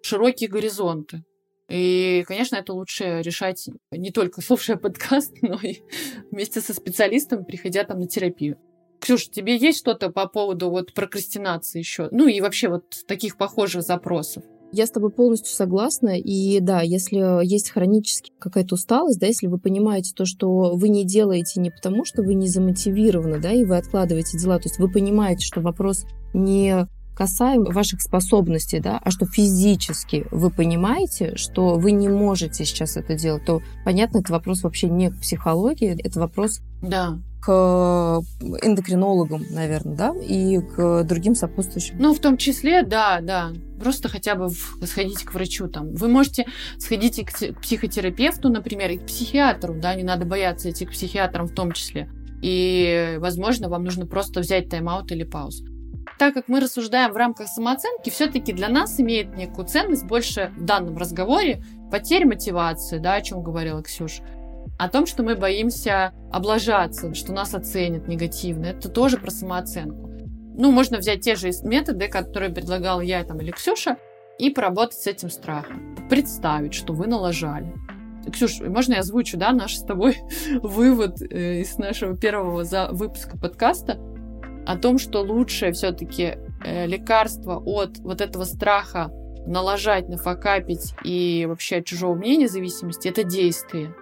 широкие 0.01 0.49
горизонты. 0.49 1.23
И, 1.69 2.23
конечно, 2.27 2.55
это 2.55 2.73
лучше 2.73 3.21
решать 3.23 3.69
не 3.91 4.11
только 4.11 4.41
слушая 4.45 4.77
подкаст, 4.77 5.33
но 5.41 5.59
и 5.61 5.77
вместе 6.31 6.61
со 6.61 6.73
специалистом, 6.73 7.45
приходя 7.45 7.83
там 7.83 7.99
на 7.99 8.07
терапию. 8.07 8.57
Ксюш, 8.99 9.29
тебе 9.29 9.55
есть 9.55 9.79
что-то 9.79 10.09
по 10.09 10.27
поводу 10.27 10.69
вот 10.69 10.93
прокрастинации 10.93 11.79
еще? 11.79 12.09
Ну 12.11 12.27
и 12.27 12.41
вообще 12.41 12.67
вот 12.67 12.83
таких 13.07 13.37
похожих 13.37 13.81
запросов? 13.81 14.43
Я 14.71 14.85
с 14.85 14.91
тобой 14.91 15.09
полностью 15.09 15.55
согласна. 15.55 16.19
И 16.19 16.59
да, 16.59 16.81
если 16.81 17.43
есть 17.45 17.71
хронически 17.71 18.31
какая-то 18.39 18.75
усталость, 18.75 19.19
да, 19.19 19.25
если 19.25 19.47
вы 19.47 19.57
понимаете 19.57 20.13
то, 20.13 20.25
что 20.25 20.75
вы 20.75 20.89
не 20.89 21.05
делаете 21.05 21.59
не 21.59 21.71
потому, 21.71 22.05
что 22.05 22.21
вы 22.21 22.35
не 22.35 22.47
замотивированы, 22.47 23.39
да, 23.39 23.51
и 23.51 23.63
вы 23.63 23.77
откладываете 23.77 24.37
дела, 24.37 24.59
то 24.59 24.67
есть 24.67 24.77
вы 24.77 24.91
понимаете, 24.91 25.45
что 25.45 25.61
вопрос 25.61 26.05
не 26.33 26.87
касаем 27.19 27.65
ваших 27.65 28.01
способностей, 28.01 28.79
да, 28.79 28.97
а 29.03 29.11
что 29.11 29.25
физически 29.25 30.25
вы 30.31 30.49
понимаете, 30.49 31.35
что 31.35 31.75
вы 31.75 31.91
не 31.91 32.07
можете 32.07 32.63
сейчас 32.63 32.95
это 32.95 33.13
делать, 33.13 33.43
то, 33.43 33.61
понятно, 33.83 34.19
это 34.19 34.31
вопрос 34.31 34.63
вообще 34.63 34.87
не 34.87 35.11
к 35.11 35.19
психологии, 35.19 35.99
это 36.01 36.17
вопрос 36.21 36.61
да. 36.81 37.19
к 37.41 38.21
эндокринологам, 38.61 39.43
наверное, 39.49 39.97
да, 39.97 40.15
и 40.15 40.61
к 40.61 41.03
другим 41.03 41.35
сопутствующим. 41.35 41.97
Ну, 41.99 42.13
в 42.13 42.19
том 42.19 42.37
числе, 42.37 42.83
да, 42.83 43.19
да. 43.21 43.51
Просто 43.81 44.07
хотя 44.07 44.35
бы 44.35 44.47
сходите 44.85 45.25
к 45.25 45.33
врачу 45.33 45.67
там. 45.67 45.93
Вы 45.93 46.07
можете 46.07 46.45
сходить 46.77 47.19
к 47.25 47.59
психотерапевту, 47.59 48.47
например, 48.47 48.91
и 48.91 48.97
к 48.97 49.05
психиатру, 49.07 49.73
да, 49.73 49.93
не 49.93 50.03
надо 50.03 50.25
бояться 50.25 50.69
идти 50.71 50.85
к 50.85 50.91
психиатрам 50.91 51.47
в 51.47 51.53
том 51.53 51.73
числе. 51.73 52.09
И, 52.41 53.17
возможно, 53.19 53.67
вам 53.67 53.83
нужно 53.83 54.05
просто 54.05 54.39
взять 54.39 54.69
тайм-аут 54.69 55.11
или 55.11 55.25
паузу 55.25 55.65
так 56.19 56.33
как 56.33 56.49
мы 56.49 56.59
рассуждаем 56.59 57.13
в 57.13 57.17
рамках 57.17 57.47
самооценки, 57.47 58.09
все-таки 58.09 58.51
для 58.51 58.67
нас 58.67 58.99
имеет 58.99 59.35
некую 59.37 59.65
ценность 59.65 60.05
больше 60.05 60.51
в 60.57 60.65
данном 60.65 60.97
разговоре 60.97 61.63
потерь 61.89 62.25
мотивации, 62.25 62.99
да, 62.99 63.15
о 63.15 63.21
чем 63.21 63.41
говорила 63.41 63.81
Ксюша, 63.81 64.21
о 64.77 64.89
том, 64.89 65.05
что 65.05 65.23
мы 65.23 65.35
боимся 65.35 66.13
облажаться, 66.31 67.13
что 67.15 67.31
нас 67.31 67.55
оценят 67.55 68.09
негативно. 68.09 68.65
Это 68.65 68.89
тоже 68.89 69.17
про 69.17 69.31
самооценку. 69.31 70.09
Ну, 70.55 70.71
можно 70.71 70.97
взять 70.97 71.21
те 71.21 71.35
же 71.35 71.51
методы, 71.63 72.09
которые 72.09 72.51
предлагал 72.51 72.99
я 72.99 73.23
там, 73.23 73.39
или 73.39 73.51
Ксюша, 73.51 73.95
и 74.37 74.49
поработать 74.49 74.99
с 74.99 75.07
этим 75.07 75.29
страхом. 75.29 75.95
Представить, 76.09 76.73
что 76.73 76.91
вы 76.91 77.07
налажали. 77.07 77.73
Ксюш, 78.29 78.59
можно 78.59 78.93
я 78.93 78.99
озвучу, 78.99 79.37
да, 79.37 79.53
наш 79.53 79.77
с 79.77 79.83
тобой 79.83 80.17
вывод 80.61 81.21
э, 81.21 81.61
из 81.61 81.77
нашего 81.77 82.17
первого 82.17 82.65
за 82.65 82.89
выпуска 82.91 83.37
подкаста? 83.37 83.97
О 84.69 84.77
том, 84.77 84.99
что 84.99 85.21
лучшее 85.21 85.71
все-таки 85.71 86.37
э, 86.63 86.85
лекарство 86.85 87.57
от 87.57 87.97
вот 87.97 88.21
этого 88.21 88.43
страха 88.43 89.11
налажать, 89.47 90.09
нафакапить 90.09 90.93
и 91.03 91.47
вообще 91.49 91.77
от 91.77 91.85
чужого 91.85 92.13
мнения 92.13 92.47
зависимости, 92.47 93.07
это 93.07 93.23
действие. 93.23 93.95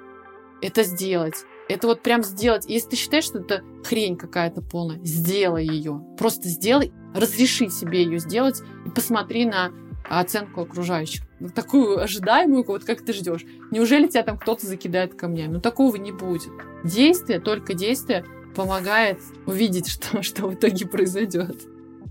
Это 0.62 0.84
сделать. 0.84 1.46
Это 1.70 1.88
вот 1.88 2.02
прям 2.04 2.22
сделать. 2.22 2.66
Если 2.68 2.90
ты 2.90 2.96
считаешь, 2.98 3.24
что 3.24 3.40
это 3.40 3.64
хрень 3.86 4.18
какая-то 4.18 4.62
полная, 4.62 5.00
сделай 5.06 5.66
ее. 5.66 6.02
Просто 6.18 6.50
сделай, 6.50 6.92
разреши 7.16 7.70
себе 7.70 8.04
ее 8.04 8.20
сделать 8.20 8.62
и 8.86 8.90
посмотри 8.90 9.46
на 9.46 9.72
оценку 10.10 10.60
окружающих. 10.60 11.24
Такую 11.56 12.04
ожидаемую, 12.04 12.66
вот 12.66 12.84
как 12.84 13.06
ты 13.06 13.14
ждешь. 13.14 13.46
Неужели 13.72 14.08
тебя 14.08 14.24
там 14.24 14.38
кто-то 14.38 14.68
закидает 14.68 15.16
камнями? 15.16 15.54
Ну, 15.54 15.62
такого 15.62 15.96
не 15.96 16.12
будет. 16.12 16.52
Действие, 16.84 17.40
только 17.40 17.74
действие 17.74 18.26
помогает 18.58 19.20
увидеть, 19.46 19.88
что, 19.88 20.22
что 20.22 20.48
в 20.48 20.56
итоге 20.56 20.86
произойдет. 20.86 21.56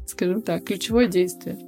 Скажем 0.06 0.40
так, 0.40 0.64
ключевое 0.64 1.08
действие. 1.08 1.58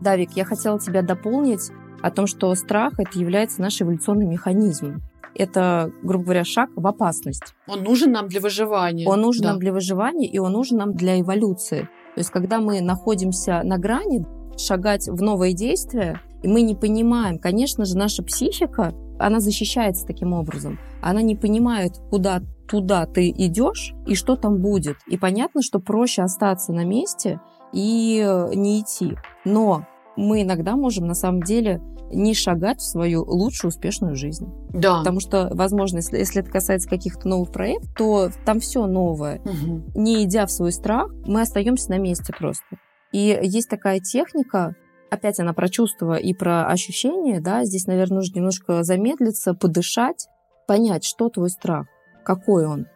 Давик, 0.00 0.32
я 0.32 0.44
хотела 0.44 0.78
тебя 0.78 1.02
дополнить 1.02 1.70
о 2.02 2.10
том, 2.10 2.26
что 2.26 2.54
страх 2.54 2.94
это 2.98 3.18
является 3.18 3.60
наш 3.62 3.80
эволюционный 3.80 4.26
механизм. 4.26 5.00
Это, 5.34 5.90
грубо 6.02 6.24
говоря, 6.24 6.44
шаг 6.44 6.68
в 6.76 6.86
опасность. 6.86 7.54
Он 7.66 7.82
нужен 7.82 8.12
нам 8.12 8.28
для 8.28 8.40
выживания. 8.40 9.08
Он 9.08 9.22
нужен 9.22 9.44
да. 9.44 9.50
нам 9.50 9.58
для 9.60 9.72
выживания, 9.72 10.28
и 10.28 10.38
он 10.38 10.52
нужен 10.52 10.76
нам 10.76 10.92
для 10.92 11.18
эволюции. 11.18 11.88
То 12.14 12.18
есть, 12.18 12.30
когда 12.30 12.60
мы 12.60 12.82
находимся 12.82 13.62
на 13.64 13.78
грани, 13.78 14.26
шагать 14.58 15.08
в 15.08 15.22
новые 15.22 15.54
действия, 15.54 16.20
и 16.42 16.48
мы 16.48 16.60
не 16.60 16.74
понимаем, 16.74 17.38
конечно 17.38 17.86
же, 17.86 17.96
наша 17.96 18.22
психика, 18.22 18.92
она 19.18 19.40
защищается 19.40 20.06
таким 20.06 20.34
образом. 20.34 20.78
Она 21.00 21.22
не 21.22 21.36
понимает, 21.36 21.92
куда 22.10 22.42
туда 22.66 23.06
ты 23.06 23.30
идешь 23.30 23.94
и 24.06 24.14
что 24.14 24.36
там 24.36 24.60
будет. 24.60 24.96
И 25.06 25.16
понятно, 25.16 25.62
что 25.62 25.78
проще 25.78 26.22
остаться 26.22 26.72
на 26.72 26.84
месте 26.84 27.40
и 27.72 28.22
э, 28.24 28.54
не 28.54 28.80
идти. 28.80 29.16
Но 29.44 29.86
мы 30.16 30.42
иногда 30.42 30.76
можем 30.76 31.06
на 31.06 31.14
самом 31.14 31.42
деле 31.42 31.80
не 32.12 32.34
шагать 32.34 32.80
в 32.80 32.88
свою 32.88 33.24
лучшую 33.24 33.70
успешную 33.70 34.16
жизнь. 34.16 34.46
Да. 34.70 34.98
Потому 34.98 35.20
что, 35.20 35.48
возможно, 35.52 35.98
если, 35.98 36.18
если 36.18 36.42
это 36.42 36.50
касается 36.50 36.88
каких-то 36.88 37.26
новых 37.26 37.52
проектов, 37.52 37.90
то 37.96 38.30
там 38.44 38.60
все 38.60 38.86
новое. 38.86 39.40
Угу. 39.40 39.92
Не 39.94 40.24
идя 40.24 40.46
в 40.46 40.52
свой 40.52 40.72
страх, 40.72 41.10
мы 41.26 41.40
остаемся 41.40 41.90
на 41.90 41.98
месте 41.98 42.32
просто. 42.38 42.76
И 43.12 43.38
есть 43.42 43.68
такая 43.68 44.00
техника, 44.00 44.74
опять 45.10 45.40
она 45.40 45.52
про 45.52 45.68
чувства 45.68 46.16
и 46.16 46.32
про 46.32 46.66
ощущения, 46.66 47.40
да, 47.40 47.64
здесь, 47.64 47.86
наверное, 47.86 48.16
нужно 48.16 48.36
немножко 48.36 48.82
замедлиться, 48.82 49.54
подышать, 49.54 50.26
понять, 50.66 51.04
что 51.04 51.28
твой 51.28 51.50
страх, 51.50 51.86
какой 52.24 52.66
он. 52.66 52.86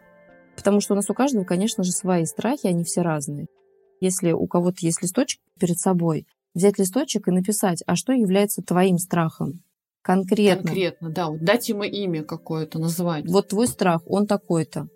Потому 0.55 0.81
что 0.81 0.93
у 0.93 0.95
нас 0.95 1.09
у 1.09 1.13
каждого, 1.13 1.43
конечно 1.43 1.83
же, 1.83 1.91
свои 1.91 2.25
страхи, 2.25 2.67
они 2.67 2.83
все 2.83 3.01
разные. 3.01 3.47
Если 3.99 4.31
у 4.31 4.47
кого-то 4.47 4.77
есть 4.81 5.01
листочек 5.01 5.39
перед 5.59 5.79
собой, 5.79 6.27
взять 6.53 6.79
листочек 6.79 7.27
и 7.27 7.31
написать, 7.31 7.83
а 7.85 7.95
что 7.95 8.13
является 8.13 8.61
твоим 8.61 8.97
страхом? 8.97 9.63
Конкретно. 10.01 10.63
Конкретно, 10.63 11.09
да. 11.09 11.27
Вот 11.27 11.43
дать 11.43 11.67
ему 11.69 11.83
имя 11.83 12.23
какое-то, 12.23 12.79
назвать. 12.79 13.25
Вот 13.27 13.49
твой 13.49 13.67
страх, 13.67 14.01
он 14.05 14.25
такой-то. 14.25 14.87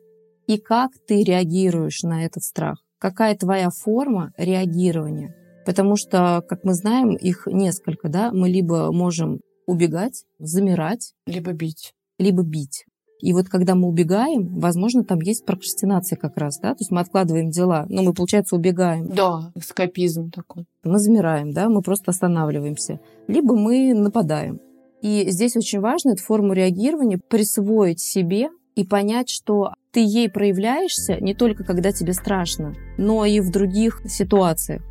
И 0.47 0.57
как 0.57 0.91
ты 1.07 1.23
реагируешь 1.23 2.01
на 2.03 2.25
этот 2.25 2.43
страх? 2.43 2.84
Какая 2.97 3.36
твоя 3.36 3.69
форма 3.69 4.32
реагирования? 4.38 5.36
Потому 5.65 5.95
что, 5.95 6.43
как 6.47 6.63
мы 6.63 6.73
знаем, 6.73 7.15
их 7.15 7.45
несколько, 7.45 8.09
да, 8.09 8.32
мы 8.32 8.49
либо 8.49 8.91
можем 8.91 9.41
убегать, 9.67 10.23
замирать. 10.39 11.13
Либо 11.25 11.51
бить. 11.51 11.93
Либо 12.17 12.43
бить. 12.43 12.86
И 13.22 13.34
вот 13.34 13.49
когда 13.49 13.76
мы 13.76 13.88
убегаем, 13.88 14.59
возможно, 14.59 15.03
там 15.03 15.19
есть 15.19 15.45
прокрастинация 15.45 16.17
как 16.17 16.38
раз, 16.38 16.59
да, 16.59 16.69
то 16.69 16.82
есть 16.82 16.91
мы 16.91 17.01
откладываем 17.01 17.49
дела, 17.49 17.86
но 17.89 18.03
мы, 18.03 18.13
получается, 18.13 18.55
убегаем. 18.55 19.07
Да, 19.07 19.51
эскапизм 19.55 20.32
такой. 20.32 20.65
Мы 20.84 20.99
замираем, 20.99 21.51
да, 21.51 21.69
мы 21.69 21.82
просто 21.82 22.11
останавливаемся. 22.11 22.99
Либо 23.28 23.55
мы 23.55 23.93
нападаем. 23.93 24.59
И 25.01 25.30
здесь 25.30 25.55
очень 25.55 25.80
важно 25.80 26.11
эту 26.11 26.24
форму 26.24 26.53
реагирования 26.53 27.17
присвоить 27.17 27.99
себе 27.99 28.49
и 28.76 28.86
понять, 28.86 29.30
что 29.30 29.74
ты 29.91 29.99
ей 29.99 30.30
проявляешься 30.30 31.17
не 31.19 31.34
только 31.34 31.63
когда 31.63 31.91
тебе 31.91 32.13
страшно, 32.13 32.74
но 32.97 33.26
и 33.26 33.39
в 33.39 33.51
других 33.51 34.01
ситуациях. 34.05 34.82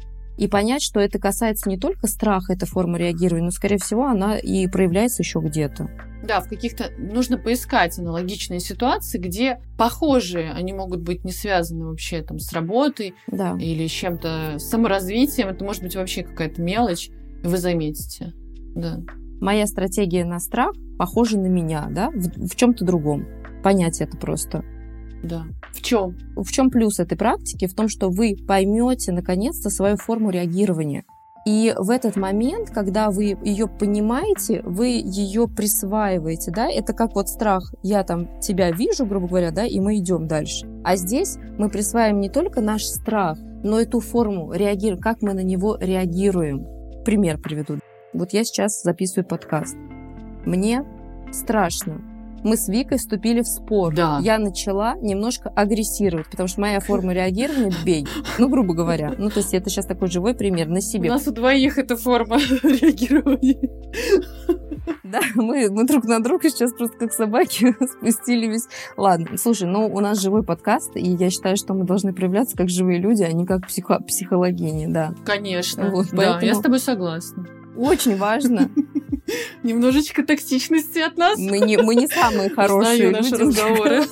И 0.40 0.48
понять, 0.48 0.82
что 0.82 1.00
это 1.00 1.18
касается 1.18 1.68
не 1.68 1.76
только 1.76 2.06
страха, 2.06 2.54
эта 2.54 2.64
форма 2.64 2.96
реагирования, 2.96 3.44
но, 3.44 3.50
скорее 3.50 3.76
всего, 3.76 4.06
она 4.06 4.38
и 4.38 4.66
проявляется 4.68 5.22
еще 5.22 5.38
где-то. 5.38 5.90
Да, 6.26 6.40
в 6.40 6.48
каких-то 6.48 6.90
нужно 6.96 7.36
поискать 7.36 7.98
аналогичные 7.98 8.58
ситуации, 8.58 9.18
где 9.18 9.60
похожие, 9.76 10.52
они 10.52 10.72
могут 10.72 11.02
быть 11.02 11.24
не 11.24 11.32
связаны 11.32 11.84
вообще 11.84 12.22
там 12.22 12.38
с 12.38 12.54
работой 12.54 13.14
да. 13.26 13.54
или 13.60 13.86
с 13.86 13.90
чем-то 13.90 14.54
саморазвитием. 14.56 15.48
Это 15.48 15.62
может 15.62 15.82
быть 15.82 15.94
вообще 15.94 16.22
какая-то 16.22 16.62
мелочь, 16.62 17.10
и 17.44 17.46
вы 17.46 17.58
заметите. 17.58 18.32
Да. 18.74 18.98
Моя 19.42 19.66
стратегия 19.66 20.24
на 20.24 20.40
страх 20.40 20.72
похожа 20.98 21.38
на 21.38 21.48
меня, 21.48 21.86
да, 21.90 22.08
в, 22.08 22.48
в 22.48 22.56
чем-то 22.56 22.86
другом. 22.86 23.26
Понять 23.62 24.00
это 24.00 24.16
просто. 24.16 24.64
Да. 25.22 25.44
В 25.72 25.82
чем? 25.82 26.16
В 26.36 26.50
чем 26.50 26.70
плюс 26.70 26.98
этой 26.98 27.16
практики? 27.16 27.66
В 27.66 27.74
том, 27.74 27.88
что 27.88 28.08
вы 28.08 28.36
поймете 28.46 29.12
наконец-то 29.12 29.70
свою 29.70 29.96
форму 29.96 30.30
реагирования. 30.30 31.04
И 31.46 31.74
в 31.76 31.88
этот 31.88 32.16
момент, 32.16 32.70
когда 32.70 33.10
вы 33.10 33.36
ее 33.42 33.66
понимаете, 33.66 34.60
вы 34.62 34.88
ее 34.88 35.48
присваиваете, 35.48 36.50
да, 36.50 36.68
это 36.68 36.92
как 36.92 37.14
вот 37.14 37.28
страх, 37.28 37.72
я 37.82 38.04
там 38.04 38.40
тебя 38.40 38.70
вижу, 38.70 39.06
грубо 39.06 39.26
говоря, 39.26 39.50
да, 39.50 39.64
и 39.64 39.80
мы 39.80 39.96
идем 39.96 40.28
дальше. 40.28 40.68
А 40.84 40.96
здесь 40.96 41.38
мы 41.58 41.70
присваиваем 41.70 42.20
не 42.20 42.28
только 42.28 42.60
наш 42.60 42.84
страх, 42.84 43.38
но 43.62 43.80
и 43.80 43.86
ту 43.86 44.00
форму 44.00 44.52
реагирования, 44.52 45.02
как 45.02 45.22
мы 45.22 45.32
на 45.32 45.42
него 45.42 45.78
реагируем. 45.80 46.66
Пример 47.04 47.38
приведу. 47.38 47.78
Вот 48.12 48.32
я 48.32 48.44
сейчас 48.44 48.82
записываю 48.82 49.26
подкаст. 49.26 49.76
Мне 50.44 50.84
страшно, 51.32 52.02
мы 52.44 52.56
с 52.56 52.68
Викой 52.68 52.98
вступили 52.98 53.40
в 53.40 53.46
спор. 53.46 53.94
Да. 53.94 54.20
Я 54.22 54.38
начала 54.38 54.94
немножко 54.96 55.50
агрессировать, 55.50 56.30
потому 56.30 56.48
что 56.48 56.60
моя 56.60 56.80
форма 56.80 57.12
реагирования– 57.12 57.74
бей. 57.84 58.06
Ну, 58.38 58.48
грубо 58.48 58.74
говоря. 58.74 59.12
Ну, 59.16 59.30
то 59.30 59.40
есть 59.40 59.54
это 59.54 59.70
сейчас 59.70 59.86
такой 59.86 60.08
живой 60.08 60.34
пример 60.34 60.68
на 60.68 60.80
себе. 60.80 61.10
У 61.10 61.12
нас 61.12 61.26
у 61.26 61.32
двоих 61.32 61.78
эта 61.78 61.96
форма 61.96 62.38
реагирования. 62.62 63.70
Да, 65.04 65.20
мы, 65.34 65.68
мы 65.70 65.86
друг 65.86 66.04
на 66.04 66.22
друга 66.22 66.48
сейчас 66.48 66.72
просто 66.72 66.96
как 66.96 67.12
собаки 67.12 67.74
спустили 67.98 68.46
весь... 68.46 68.66
Ладно, 68.96 69.36
слушай, 69.36 69.68
ну 69.68 69.86
у 69.86 70.00
нас 70.00 70.20
живой 70.20 70.44
подкаст, 70.44 70.96
и 70.96 71.10
я 71.10 71.30
считаю, 71.30 71.56
что 71.56 71.74
мы 71.74 71.84
должны 71.84 72.12
проявляться 72.12 72.56
как 72.56 72.68
живые 72.68 73.00
люди, 73.00 73.22
а 73.22 73.32
не 73.32 73.44
как 73.44 73.66
психо- 73.66 74.00
психологини, 74.06 74.86
да. 74.86 75.14
Конечно, 75.24 75.90
вот, 75.90 76.08
да, 76.12 76.38
я 76.40 76.54
с 76.54 76.60
тобой 76.60 76.78
согласна. 76.78 77.44
Очень 77.80 78.16
важно 78.16 78.70
Немножечко 79.62 80.22
токсичности 80.22 80.98
от 80.98 81.16
нас. 81.16 81.38
Мы 81.38 81.60
не, 81.60 81.76
мы 81.78 81.94
не 81.94 82.08
самые 82.08 82.50
хорошие 82.54 83.10
наши 83.10 83.36
разговоры. 83.36 84.02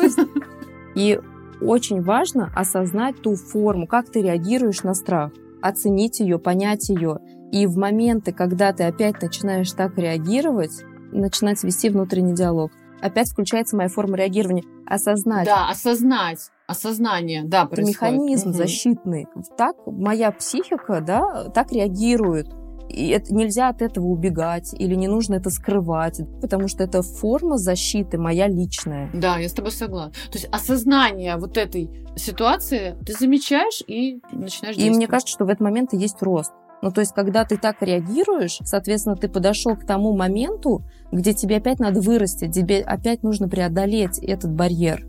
И 0.94 1.20
очень 1.60 2.02
важно 2.02 2.52
осознать 2.54 3.20
ту 3.20 3.34
форму, 3.34 3.86
как 3.86 4.10
ты 4.10 4.22
реагируешь 4.22 4.82
на 4.82 4.94
страх, 4.94 5.32
оценить 5.60 6.20
ее, 6.20 6.38
понять 6.38 6.88
ее. 6.88 7.18
И 7.50 7.66
в 7.66 7.76
моменты, 7.76 8.32
когда 8.32 8.72
ты 8.72 8.84
опять 8.84 9.20
начинаешь 9.20 9.72
так 9.72 9.96
реагировать, 9.98 10.84
начинать 11.12 11.62
вести 11.64 11.88
внутренний 11.90 12.34
диалог. 12.34 12.70
Опять 13.00 13.30
включается 13.30 13.76
моя 13.76 13.88
форма 13.88 14.16
реагирования. 14.16 14.64
Осознать. 14.86 15.46
Да, 15.46 15.68
осознать. 15.68 16.50
Осознание, 16.66 17.44
да, 17.44 17.64
происходит. 17.64 17.96
Механизм 17.96 18.50
угу. 18.50 18.58
защитный. 18.58 19.26
Так 19.56 19.76
моя 19.86 20.30
психика, 20.30 21.00
да, 21.00 21.48
так 21.50 21.72
реагирует. 21.72 22.48
И 22.88 23.08
это, 23.08 23.34
нельзя 23.34 23.68
от 23.68 23.82
этого 23.82 24.06
убегать 24.06 24.74
или 24.74 24.94
не 24.94 25.08
нужно 25.08 25.34
это 25.34 25.50
скрывать, 25.50 26.20
потому 26.40 26.68
что 26.68 26.84
это 26.84 27.02
форма 27.02 27.58
защиты 27.58 28.18
моя 28.18 28.48
личная. 28.48 29.10
Да, 29.12 29.38
я 29.38 29.48
с 29.48 29.52
тобой 29.52 29.72
согласна. 29.72 30.12
То 30.30 30.38
есть 30.38 30.48
осознание 30.50 31.36
вот 31.36 31.56
этой 31.56 31.90
ситуации 32.16 32.96
ты 33.04 33.12
замечаешь 33.12 33.82
и 33.86 34.20
начинаешь 34.32 34.76
И 34.76 34.90
мне 34.90 35.06
кажется, 35.06 35.32
что 35.32 35.44
в 35.44 35.48
этот 35.48 35.60
момент 35.60 35.92
и 35.92 35.96
есть 35.96 36.22
рост. 36.22 36.52
Ну, 36.80 36.92
то 36.92 37.00
есть, 37.00 37.12
когда 37.12 37.44
ты 37.44 37.56
так 37.56 37.82
реагируешь, 37.82 38.58
соответственно, 38.64 39.16
ты 39.16 39.28
подошел 39.28 39.76
к 39.76 39.84
тому 39.84 40.16
моменту, 40.16 40.84
где 41.10 41.34
тебе 41.34 41.56
опять 41.56 41.80
надо 41.80 42.00
вырасти, 42.00 42.48
тебе 42.50 42.82
опять 42.82 43.24
нужно 43.24 43.48
преодолеть 43.48 44.18
этот 44.20 44.52
барьер. 44.52 45.04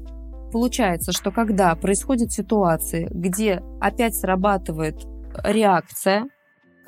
Получается, 0.51 1.11
что 1.11 1.29
когда 1.31 1.75
происходят 1.75 2.31
ситуации, 2.31 3.07
где 3.11 3.61
опять 3.79 4.15
срабатывает 4.15 5.05
реакция, 5.43 6.25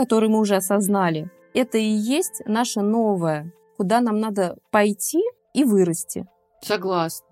который 0.01 0.29
мы 0.29 0.39
уже 0.39 0.55
осознали, 0.55 1.29
это 1.53 1.77
и 1.77 1.83
есть 1.83 2.41
наше 2.47 2.81
новое, 2.81 3.53
куда 3.77 4.01
нам 4.01 4.19
надо 4.19 4.57
пойти 4.71 5.21
и 5.53 5.63
вырасти. 5.63 6.25
Согласна. 6.63 7.27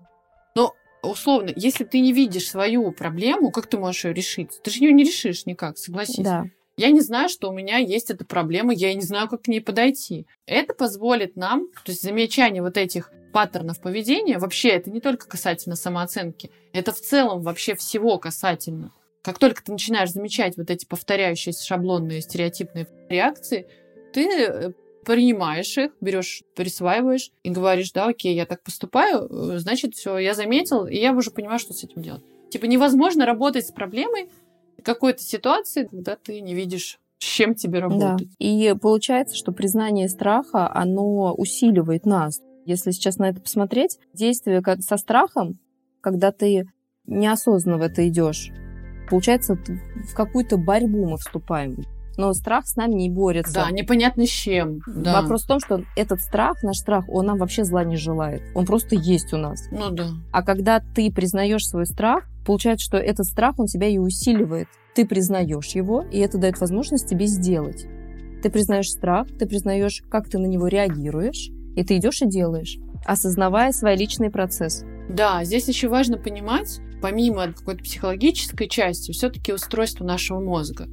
Но, 0.54 0.72
условно, 1.02 1.50
если 1.56 1.82
ты 1.82 1.98
не 1.98 2.12
видишь 2.12 2.48
свою 2.48 2.92
проблему, 2.92 3.50
как 3.50 3.66
ты 3.66 3.76
можешь 3.76 4.04
ее 4.04 4.14
решить? 4.14 4.60
Ты 4.62 4.70
же 4.70 4.78
ее 4.84 4.92
не 4.92 5.02
решишь 5.02 5.46
никак, 5.46 5.78
согласись. 5.78 6.24
Да. 6.24 6.44
Я 6.76 6.92
не 6.92 7.00
знаю, 7.00 7.28
что 7.28 7.50
у 7.50 7.52
меня 7.52 7.78
есть 7.78 8.08
эта 8.08 8.24
проблема, 8.24 8.72
я 8.72 8.94
не 8.94 9.02
знаю, 9.02 9.28
как 9.28 9.42
к 9.42 9.48
ней 9.48 9.60
подойти. 9.60 10.28
Это 10.46 10.72
позволит 10.72 11.34
нам, 11.34 11.66
то 11.84 11.90
есть 11.90 12.02
замечание 12.02 12.62
вот 12.62 12.76
этих 12.76 13.10
паттернов 13.32 13.80
поведения, 13.80 14.38
вообще 14.38 14.68
это 14.68 14.92
не 14.92 15.00
только 15.00 15.26
касательно 15.26 15.74
самооценки, 15.74 16.52
это 16.72 16.92
в 16.92 17.00
целом 17.00 17.42
вообще 17.42 17.74
всего 17.74 18.16
касательно. 18.18 18.92
Как 19.22 19.38
только 19.38 19.62
ты 19.62 19.72
начинаешь 19.72 20.12
замечать 20.12 20.56
вот 20.56 20.70
эти 20.70 20.86
повторяющиеся 20.86 21.64
шаблонные 21.64 22.22
стереотипные 22.22 22.86
реакции, 23.08 23.66
ты 24.12 24.28
э, 24.30 24.72
принимаешь 25.04 25.76
их, 25.76 25.92
берешь, 26.00 26.42
присваиваешь 26.56 27.30
и 27.42 27.50
говоришь, 27.50 27.92
да, 27.92 28.06
окей, 28.06 28.34
я 28.34 28.46
так 28.46 28.62
поступаю, 28.62 29.28
э, 29.28 29.58
значит, 29.58 29.94
все, 29.94 30.18
я 30.18 30.34
заметил, 30.34 30.86
и 30.86 30.96
я 30.96 31.12
уже 31.12 31.30
понимаю, 31.30 31.58
что 31.58 31.74
с 31.74 31.84
этим 31.84 32.02
делать. 32.02 32.22
Типа 32.50 32.64
невозможно 32.64 33.26
работать 33.26 33.66
с 33.66 33.72
проблемой 33.72 34.28
какой-то 34.82 35.22
ситуации, 35.22 35.86
когда 35.86 36.16
ты 36.16 36.40
не 36.40 36.54
видишь 36.54 36.98
с 37.18 37.24
чем 37.24 37.54
тебе 37.54 37.80
работать. 37.80 38.28
Да. 38.28 38.34
И 38.38 38.74
получается, 38.80 39.36
что 39.36 39.52
признание 39.52 40.08
страха, 40.08 40.72
оно 40.72 41.34
усиливает 41.34 42.06
нас. 42.06 42.40
Если 42.64 42.92
сейчас 42.92 43.18
на 43.18 43.28
это 43.28 43.40
посмотреть, 43.40 43.98
действие 44.14 44.62
со 44.80 44.96
страхом, 44.96 45.58
когда 46.00 46.32
ты 46.32 46.66
неосознанно 47.06 47.78
в 47.78 47.82
это 47.82 48.08
идешь, 48.08 48.50
Получается, 49.10 49.56
в 49.56 50.14
какую-то 50.14 50.56
борьбу 50.56 51.08
мы 51.08 51.18
вступаем. 51.18 51.76
но 52.16 52.32
страх 52.34 52.66
с 52.66 52.76
нами 52.76 52.94
не 52.94 53.10
борется. 53.10 53.52
Да, 53.54 53.70
непонятно 53.70 54.26
с 54.26 54.28
чем. 54.28 54.80
Да. 54.86 55.22
Вопрос 55.22 55.44
в 55.44 55.46
том, 55.48 55.58
что 55.58 55.82
этот 55.96 56.20
страх, 56.20 56.62
наш 56.62 56.76
страх, 56.76 57.04
он 57.08 57.26
нам 57.26 57.38
вообще 57.38 57.64
зла 57.64 57.82
не 57.82 57.96
желает. 57.96 58.42
Он 58.54 58.66
просто 58.66 58.94
есть 58.94 59.32
у 59.32 59.36
нас. 59.38 59.68
Ну 59.70 59.90
да. 59.90 60.08
А 60.30 60.42
когда 60.42 60.80
ты 60.94 61.10
признаешь 61.10 61.66
свой 61.66 61.86
страх, 61.86 62.24
получается, 62.44 62.84
что 62.84 62.98
этот 62.98 63.26
страх, 63.26 63.58
он 63.58 63.66
тебя 63.66 63.86
и 63.88 63.98
усиливает. 63.98 64.68
Ты 64.94 65.06
признаешь 65.06 65.68
его, 65.68 66.02
и 66.02 66.18
это 66.18 66.36
дает 66.36 66.60
возможность 66.60 67.08
тебе 67.08 67.26
сделать. 67.26 67.86
Ты 68.42 68.50
признаешь 68.50 68.90
страх, 68.90 69.28
ты 69.38 69.46
признаешь, 69.46 70.02
как 70.10 70.28
ты 70.28 70.38
на 70.38 70.46
него 70.46 70.66
реагируешь, 70.66 71.50
и 71.76 71.84
ты 71.84 71.96
идешь 71.96 72.22
и 72.22 72.26
делаешь, 72.26 72.78
осознавая 73.06 73.72
свой 73.72 73.96
личный 73.96 74.30
процесс. 74.30 74.84
Да, 75.08 75.44
здесь 75.44 75.68
еще 75.68 75.88
важно 75.88 76.18
понимать, 76.18 76.80
помимо 77.00 77.52
какой-то 77.52 77.82
психологической 77.82 78.68
части, 78.68 79.12
все-таки 79.12 79.52
устройство 79.52 80.04
нашего 80.04 80.40
мозга. 80.40 80.86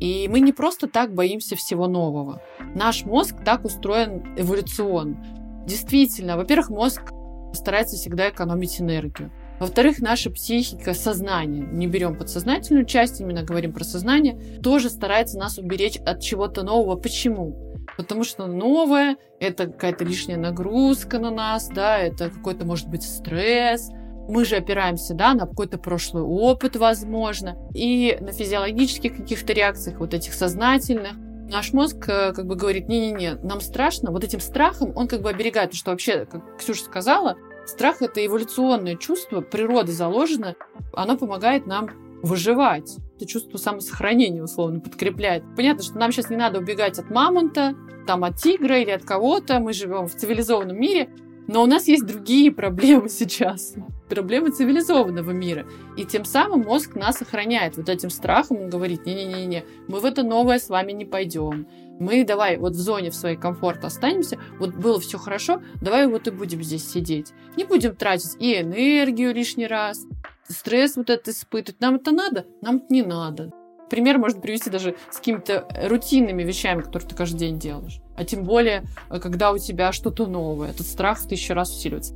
И 0.00 0.26
мы 0.28 0.40
не 0.40 0.52
просто 0.52 0.88
так 0.88 1.14
боимся 1.14 1.54
всего 1.54 1.86
нового. 1.86 2.42
Наш 2.74 3.04
мозг 3.04 3.36
так 3.44 3.64
устроен 3.64 4.34
эволюционно. 4.36 5.64
Действительно, 5.66 6.36
во-первых, 6.36 6.70
мозг 6.70 7.12
старается 7.54 7.96
всегда 7.96 8.30
экономить 8.30 8.80
энергию. 8.80 9.30
Во-вторых, 9.60 10.00
наша 10.00 10.30
психика, 10.30 10.92
сознание, 10.92 11.64
не 11.70 11.86
берем 11.86 12.16
подсознательную 12.16 12.84
часть, 12.84 13.20
именно 13.20 13.44
говорим 13.44 13.72
про 13.72 13.84
сознание, 13.84 14.36
тоже 14.60 14.90
старается 14.90 15.38
нас 15.38 15.58
уберечь 15.58 15.98
от 15.98 16.20
чего-то 16.20 16.64
нового. 16.64 16.96
Почему? 16.96 17.76
Потому 17.96 18.24
что 18.24 18.46
новое— 18.46 19.16
это 19.40 19.66
какая-то 19.66 20.04
лишняя 20.04 20.38
нагрузка 20.38 21.20
на 21.20 21.30
нас, 21.30 21.68
да, 21.68 21.98
это 21.98 22.30
какой-то, 22.30 22.64
может 22.64 22.88
быть, 22.88 23.04
стресс. 23.04 23.88
Мы 24.28 24.44
же 24.44 24.56
опираемся, 24.56 25.14
да, 25.14 25.34
на 25.34 25.46
какой-то 25.46 25.78
прошлый 25.78 26.22
опыт, 26.22 26.76
возможно, 26.76 27.56
и 27.74 28.16
на 28.20 28.32
физиологических 28.32 29.16
каких-то 29.16 29.52
реакциях, 29.52 29.98
вот 29.98 30.14
этих 30.14 30.32
сознательных. 30.34 31.12
Наш 31.50 31.72
мозг 31.72 32.08
э, 32.08 32.32
как 32.32 32.46
бы 32.46 32.54
говорит, 32.54 32.88
не-не-не, 32.88 33.34
нам 33.42 33.60
страшно. 33.60 34.10
Вот 34.10 34.24
этим 34.24 34.40
страхом 34.40 34.92
он 34.96 35.08
как 35.08 35.22
бы 35.22 35.28
оберегает, 35.28 35.70
потому 35.70 35.78
что 35.78 35.90
вообще, 35.90 36.24
как 36.24 36.56
Ксюша 36.58 36.84
сказала, 36.84 37.36
страх— 37.66 37.96
это 38.00 38.24
эволюционное 38.24 38.96
чувство, 38.96 39.40
природа 39.40 39.92
заложена, 39.92 40.54
оно 40.94 41.18
помогает 41.18 41.66
нам 41.66 41.90
выживать. 42.22 42.96
Это 43.16 43.26
чувство 43.26 43.58
самосохранения, 43.58 44.42
условно, 44.42 44.80
подкрепляет. 44.80 45.42
Понятно, 45.56 45.82
что 45.82 45.98
нам 45.98 46.12
сейчас 46.12 46.30
не 46.30 46.36
надо 46.36 46.60
убегать 46.60 46.98
от 46.98 47.10
мамонта, 47.10 47.74
там, 48.06 48.24
от 48.24 48.36
тигра 48.36 48.80
или 48.80 48.90
от 48.90 49.04
кого-то. 49.04 49.58
Мы 49.58 49.72
живем 49.72 50.06
в 50.06 50.14
цивилизованном 50.14 50.78
мире. 50.78 51.10
Но 51.48 51.62
у 51.62 51.66
нас 51.66 51.88
есть 51.88 52.06
другие 52.06 52.50
проблемы 52.52 53.08
сейчас. 53.10 53.74
Проблемы 54.08 54.50
цивилизованного 54.50 55.30
мира. 55.30 55.66
И 55.96 56.04
тем 56.04 56.24
самым 56.24 56.60
мозг 56.60 56.94
нас 56.94 57.20
охраняет 57.22 57.76
вот 57.76 57.88
этим 57.88 58.10
страхом. 58.10 58.58
Он 58.62 58.70
говорит, 58.70 59.06
не-не-не, 59.06 59.64
мы 59.88 60.00
в 60.00 60.04
это 60.04 60.22
новое 60.22 60.58
с 60.58 60.68
вами 60.68 60.92
не 60.92 61.04
пойдем. 61.04 61.66
Мы 61.98 62.24
давай 62.24 62.56
вот 62.56 62.72
в 62.72 62.80
зоне 62.80 63.10
в 63.10 63.14
своей 63.14 63.36
комфорта 63.36 63.86
останемся. 63.86 64.38
Вот 64.58 64.74
было 64.74 64.98
все 65.00 65.18
хорошо, 65.18 65.62
давай 65.80 66.06
вот 66.06 66.26
и 66.26 66.30
будем 66.30 66.62
здесь 66.62 66.90
сидеть. 66.90 67.32
Не 67.56 67.64
будем 67.64 67.94
тратить 67.94 68.36
и 68.40 68.60
энергию 68.60 69.34
лишний 69.34 69.66
раз, 69.66 70.04
стресс 70.48 70.96
вот 70.96 71.10
этот 71.10 71.28
испытывать. 71.28 71.80
Нам 71.80 71.96
это 71.96 72.10
надо? 72.12 72.46
Нам 72.60 72.76
это 72.76 72.86
не 72.88 73.02
надо. 73.02 73.52
Пример 73.88 74.18
можно 74.18 74.40
привести 74.40 74.70
даже 74.70 74.96
с 75.10 75.18
какими-то 75.18 75.68
рутинными 75.84 76.42
вещами, 76.42 76.80
которые 76.80 77.08
ты 77.08 77.14
каждый 77.14 77.38
день 77.38 77.58
делаешь. 77.58 78.01
А 78.22 78.24
тем 78.24 78.44
более, 78.44 78.84
э, 79.10 79.18
когда 79.18 79.52
у 79.52 79.58
тебя 79.58 79.92
что-то 79.92 80.26
новое. 80.26 80.70
Этот 80.70 80.86
страх 80.86 81.18
в 81.18 81.28
тысячу 81.28 81.54
раз 81.54 81.70
усиливается. 81.76 82.14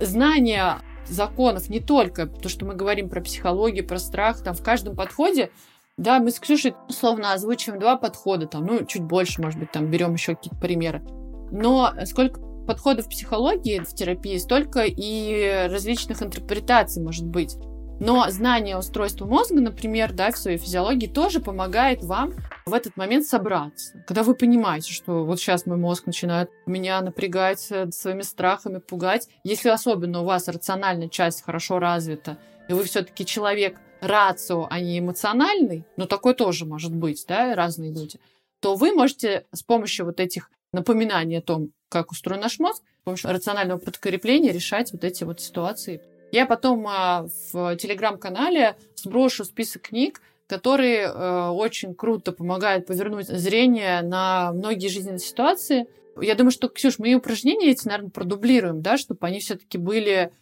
Знание 0.00 0.76
законов 1.08 1.68
не 1.68 1.80
только 1.80 2.26
то, 2.26 2.48
что 2.48 2.64
мы 2.64 2.74
говорим 2.74 3.08
про 3.08 3.20
психологию, 3.20 3.86
про 3.86 3.98
страх, 3.98 4.42
там 4.42 4.54
в 4.54 4.62
каждом 4.62 4.94
подходе 4.94 5.50
да, 5.96 6.20
мы 6.20 6.30
с 6.30 6.38
Ксюшей 6.38 6.74
условно 6.88 7.32
озвучиваем 7.32 7.80
два 7.80 7.96
подхода, 7.96 8.46
там, 8.46 8.64
ну, 8.66 8.84
чуть 8.86 9.02
больше, 9.02 9.42
может 9.42 9.58
быть, 9.58 9.72
там 9.72 9.90
берем 9.90 10.14
еще 10.14 10.36
какие-то 10.36 10.56
примеры. 10.56 11.02
Но 11.50 11.92
сколько 12.04 12.40
подходов 12.68 13.06
в 13.06 13.08
психологии, 13.08 13.80
в 13.80 13.92
терапии, 13.92 14.36
столько 14.38 14.84
и 14.84 15.66
различных 15.68 16.22
интерпретаций 16.22 17.02
может 17.02 17.26
быть. 17.26 17.56
Но 18.00 18.30
знание 18.30 18.78
устройства 18.78 19.26
мозга, 19.26 19.60
например, 19.60 20.12
да, 20.12 20.30
в 20.30 20.38
своей 20.38 20.58
физиологии 20.58 21.08
тоже 21.08 21.40
помогает 21.40 22.02
вам 22.04 22.32
в 22.64 22.72
этот 22.72 22.96
момент 22.96 23.26
собраться. 23.26 24.04
Когда 24.06 24.22
вы 24.22 24.34
понимаете, 24.34 24.92
что 24.92 25.24
вот 25.24 25.40
сейчас 25.40 25.66
мой 25.66 25.78
мозг 25.78 26.06
начинает 26.06 26.50
меня 26.66 27.00
напрягать 27.00 27.66
э, 27.70 27.90
своими 27.90 28.22
страхами, 28.22 28.78
пугать. 28.78 29.28
Если 29.42 29.68
особенно 29.68 30.20
у 30.20 30.24
вас 30.24 30.46
рациональная 30.46 31.08
часть 31.08 31.42
хорошо 31.42 31.80
развита, 31.80 32.38
и 32.68 32.72
вы 32.72 32.84
все-таки 32.84 33.26
человек 33.26 33.80
рацио, 34.00 34.68
а 34.70 34.80
не 34.80 35.00
эмоциональный, 35.00 35.84
но 35.96 36.06
такой 36.06 36.34
тоже 36.34 36.66
может 36.66 36.94
быть, 36.94 37.24
да, 37.26 37.54
разные 37.56 37.92
люди, 37.92 38.20
то 38.60 38.76
вы 38.76 38.92
можете 38.92 39.44
с 39.52 39.62
помощью 39.62 40.06
вот 40.06 40.20
этих 40.20 40.50
напоминаний 40.72 41.38
о 41.38 41.42
том, 41.42 41.70
как 41.88 42.12
устроен 42.12 42.40
наш 42.40 42.58
мозг, 42.58 42.82
с 43.00 43.04
помощью 43.04 43.30
рационального 43.30 43.78
подкрепления 43.78 44.52
решать 44.52 44.92
вот 44.92 45.02
эти 45.02 45.24
вот 45.24 45.40
ситуации. 45.40 46.00
Я 46.30 46.46
потом 46.46 46.86
а, 46.86 47.26
в 47.52 47.76
телеграм-канале 47.76 48.76
сброшу 48.96 49.44
список 49.44 49.82
книг, 49.82 50.20
которые 50.46 51.02
э, 51.02 51.48
очень 51.48 51.94
круто 51.94 52.32
помогают 52.32 52.86
повернуть 52.86 53.26
зрение 53.28 54.00
на 54.00 54.52
многие 54.52 54.88
жизненные 54.88 55.18
ситуации. 55.18 55.86
Я 56.20 56.34
думаю, 56.34 56.52
что, 56.52 56.68
Ксюш, 56.68 56.98
мы 56.98 57.10
и 57.10 57.14
упражнения 57.14 57.70
эти, 57.70 57.86
наверное, 57.86 58.10
продублируем, 58.10 58.80
да, 58.80 58.96
чтобы 58.96 59.26
они 59.26 59.40
все-таки 59.40 59.76
были 59.76 60.32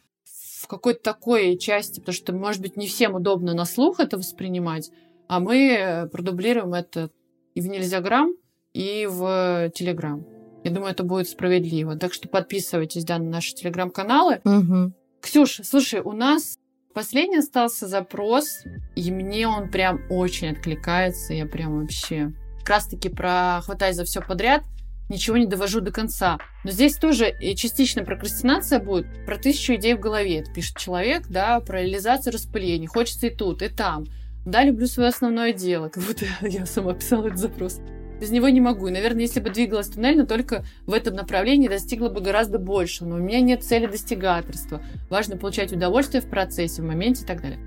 в 0.60 0.68
какой-то 0.68 1.00
такой 1.02 1.58
части, 1.58 1.98
потому 1.98 2.14
что, 2.14 2.32
может 2.32 2.62
быть, 2.62 2.76
не 2.76 2.86
всем 2.86 3.14
удобно 3.14 3.52
на 3.52 3.64
слух 3.64 3.98
это 3.98 4.16
воспринимать, 4.16 4.90
а 5.28 5.40
мы 5.40 6.08
продублируем 6.12 6.74
это 6.74 7.10
и 7.54 7.60
в 7.60 7.66
Нельзяграм, 7.66 8.32
и 8.74 9.08
в 9.10 9.70
Телеграм. 9.74 10.24
Я 10.62 10.70
думаю, 10.70 10.92
это 10.92 11.04
будет 11.04 11.28
справедливо. 11.28 11.96
Так 11.96 12.12
что 12.12 12.28
подписывайтесь 12.28 13.04
да, 13.04 13.18
на 13.18 13.30
наши 13.30 13.54
телеграм-каналы. 13.54 14.40
Угу. 14.44 14.92
Ксюша, 15.20 15.64
слушай, 15.64 16.00
у 16.00 16.12
нас 16.12 16.58
последний 16.94 17.38
остался 17.38 17.88
запрос, 17.88 18.64
и 18.94 19.10
мне 19.10 19.48
он 19.48 19.70
прям 19.70 20.00
очень 20.10 20.50
откликается. 20.50 21.34
Я 21.34 21.46
прям 21.46 21.80
вообще 21.80 22.32
как 22.60 22.68
раз-таки 22.68 23.08
про 23.08 23.60
«Хватай 23.62 23.92
за 23.92 24.04
все 24.04 24.20
подряд» 24.20 24.62
ничего 25.08 25.36
не 25.36 25.46
довожу 25.46 25.80
до 25.80 25.92
конца. 25.92 26.38
Но 26.64 26.70
здесь 26.70 26.96
тоже 26.96 27.32
частично 27.54 28.04
прокрастинация 28.04 28.80
будет 28.80 29.06
про 29.24 29.36
тысячу 29.36 29.74
идей 29.74 29.94
в 29.94 30.00
голове. 30.00 30.40
Это 30.40 30.52
пишет 30.52 30.76
человек, 30.76 31.28
да, 31.28 31.60
про 31.60 31.82
реализацию 31.82 32.32
распылений. 32.32 32.86
Хочется 32.86 33.28
и 33.28 33.30
тут, 33.30 33.62
и 33.62 33.68
там. 33.68 34.06
Да, 34.44 34.62
люблю 34.64 34.86
свое 34.86 35.08
основное 35.08 35.52
дело. 35.52 35.88
Как 35.88 36.02
будто 36.02 36.24
я 36.42 36.66
сама 36.66 36.94
писала 36.94 37.26
этот 37.26 37.38
запрос 37.38 37.80
без 38.20 38.30
него 38.30 38.48
не 38.48 38.60
могу. 38.60 38.88
И, 38.88 38.92
наверное, 38.92 39.22
если 39.22 39.40
бы 39.40 39.50
двигалась 39.50 39.88
туннельно, 39.88 40.26
только 40.26 40.64
в 40.86 40.92
этом 40.92 41.14
направлении 41.14 41.68
достигла 41.68 42.08
бы 42.08 42.20
гораздо 42.20 42.58
больше. 42.58 43.04
Но 43.04 43.16
у 43.16 43.18
меня 43.18 43.40
нет 43.40 43.64
цели 43.64 43.86
достигаторства. 43.86 44.82
Важно 45.10 45.36
получать 45.36 45.72
удовольствие 45.72 46.22
в 46.22 46.28
процессе, 46.28 46.82
в 46.82 46.84
моменте 46.84 47.24
и 47.24 47.26
так 47.26 47.42
далее. 47.42 47.58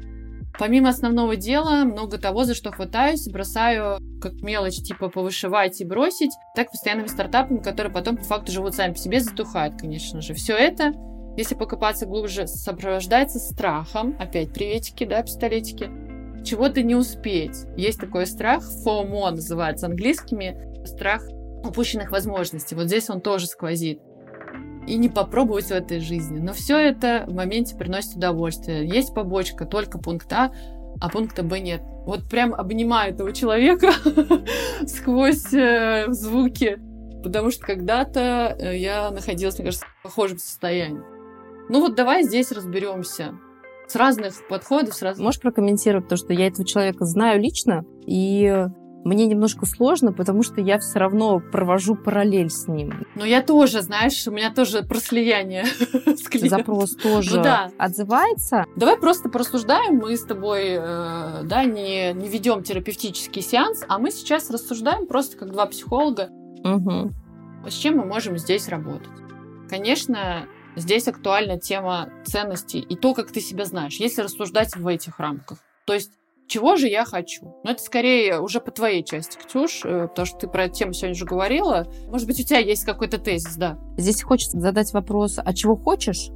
Помимо 0.58 0.90
основного 0.90 1.38
дела, 1.38 1.86
много 1.86 2.18
того, 2.18 2.44
за 2.44 2.54
что 2.54 2.72
хватаюсь, 2.72 3.30
бросаю 3.30 4.00
как 4.22 4.42
мелочь, 4.42 4.82
типа 4.82 5.08
повышивать 5.08 5.80
и 5.80 5.86
бросить, 5.86 6.32
так 6.54 6.70
постоянными 6.72 7.08
стартапами, 7.08 7.60
которые 7.60 7.94
потом 7.94 8.18
по 8.18 8.24
факту 8.24 8.52
живут 8.52 8.76
сами 8.76 8.92
по 8.92 9.00
себе, 9.00 9.22
затухают, 9.22 9.80
конечно 9.80 10.22
же. 10.22 10.34
Все 10.34 10.56
это, 10.56 10.92
если 11.38 11.56
покопаться 11.56 12.06
глубже, 12.06 12.46
сопровождается 12.48 13.40
страхом, 13.40 14.18
опять 14.20 14.52
приветики, 14.52 15.06
да, 15.06 15.24
пистолетики, 15.24 15.90
чего-то 16.44 16.82
не 16.82 16.96
успеть. 16.96 17.66
Есть 17.76 18.00
такой 18.00 18.26
страх, 18.26 18.64
FOMO 18.86 19.32
называется 19.32 19.88
английскими, 19.88 20.86
страх 20.86 21.24
упущенных 21.64 22.12
возможностей. 22.12 22.76
Вот 22.76 22.88
здесь 22.88 23.10
он 23.10 23.22
тоже 23.22 23.48
сквозит. 23.48 24.00
И 24.88 24.96
не 24.96 25.10
попробовать 25.10 25.66
в 25.66 25.72
этой 25.72 26.00
жизни. 26.00 26.40
Но 26.40 26.54
все 26.54 26.78
это 26.78 27.26
в 27.28 27.34
моменте 27.34 27.76
приносит 27.76 28.16
удовольствие. 28.16 28.88
Есть 28.88 29.14
побочка, 29.14 29.66
только 29.66 30.00
пункт 30.00 30.32
А, 30.34 30.52
а 31.00 31.10
пункта 31.10 31.44
Б 31.44 31.60
нет. 31.60 31.82
Вот 32.06 32.28
прям 32.30 32.54
обнимаю 32.56 33.14
этого 33.14 33.32
человека 33.34 33.92
сквозь 34.88 35.54
э, 35.54 36.06
звуки. 36.10 36.80
Потому 37.24 37.52
что 37.52 37.66
когда-то 37.66 38.56
э, 38.58 38.78
я 38.78 39.12
находилась, 39.12 39.58
мне 39.58 39.66
кажется, 39.66 39.86
в 40.00 40.04
похожем 40.04 40.40
состоянии. 40.40 41.02
Ну 41.70 41.82
вот 41.82 41.96
давай 41.96 42.24
здесь 42.24 42.52
разберемся 42.52 43.38
с 43.90 43.96
разных 43.96 44.48
подходов, 44.48 44.94
с 44.94 45.02
разных... 45.02 45.26
Можешь 45.26 45.42
прокомментировать 45.42 46.08
то, 46.08 46.16
что 46.16 46.34
я 46.34 46.48
этого 46.48 46.66
человека 46.66 47.06
знаю 47.06 47.42
лично, 47.42 47.84
и 48.06 48.68
мне 49.04 49.26
немножко 49.26 49.66
сложно, 49.66 50.12
потому 50.12 50.44
что 50.44 50.62
я 50.62 50.78
все 50.78 51.00
равно 51.00 51.40
провожу 51.40 51.96
параллель 51.96 52.50
с 52.50 52.68
ним. 52.68 53.06
Но 53.16 53.26
я 53.26 53.42
тоже, 53.42 53.82
знаешь, 53.82 54.28
у 54.28 54.32
меня 54.32 54.52
тоже 54.54 54.84
прослияние 54.84 55.66
с 56.06 56.50
Запрос 56.50 56.96
тоже 56.96 57.38
ну, 57.38 57.44
да. 57.44 57.72
отзывается. 57.78 58.66
Давай 58.76 58.98
просто 58.98 59.30
порассуждаем. 59.30 59.98
Мы 59.98 60.16
с 60.16 60.24
тобой 60.24 60.78
э, 60.78 61.44
да, 61.44 61.64
не, 61.64 62.14
не 62.14 62.30
ведем 62.30 62.62
терапевтический 62.62 63.42
сеанс, 63.42 63.84
а 63.88 64.00
мы 64.00 64.12
сейчас 64.12 64.50
рассуждаем 64.50 65.08
просто 65.08 65.38
как 65.38 65.52
два 65.52 65.66
психолога. 65.66 66.30
Угу. 66.64 67.12
С 67.68 67.74
чем 67.74 67.98
мы 67.98 68.06
можем 68.06 68.38
здесь 68.38 68.68
работать? 68.68 69.10
Конечно, 69.70 70.48
Здесь 70.76 71.08
актуальна 71.08 71.60
тема 71.60 72.10
ценностей 72.26 72.80
и 72.80 72.96
то, 72.96 73.14
как 73.14 73.32
ты 73.32 73.42
себя 73.42 73.66
знаешь, 73.66 73.98
если 73.98 74.22
рассуждать 74.22 74.76
в 74.76 74.88
этих 74.88 75.20
рамках. 75.20 75.60
То 75.86 75.94
есть 75.94 76.12
чего 76.50 76.78
же 76.78 76.88
я 76.88 77.06
хочу? 77.06 77.54
Но 77.64 77.72
это 77.72 77.82
скорее 77.84 78.40
уже 78.40 78.60
по 78.60 78.72
твоей 78.72 79.04
части, 79.04 79.38
Ксюш, 79.38 79.82
э, 79.86 80.08
потому 80.08 80.26
что 80.26 80.38
ты 80.40 80.48
про 80.48 80.66
эту 80.66 80.76
тему 80.76 80.94
сегодня 80.94 81.14
уже 81.14 81.26
говорила. 81.26 81.88
Может 82.08 82.26
быть, 82.26 82.40
у 82.40 82.44
тебя 82.44 82.58
есть 82.58 82.86
какой-то 82.86 83.20
тезис, 83.20 83.56
да? 83.56 83.78
Здесь 83.98 84.24
хочется 84.24 84.60
задать 84.60 84.92
вопрос, 84.94 85.38
а 85.38 85.54
чего 85.54 85.76
хочешь? 85.76 86.30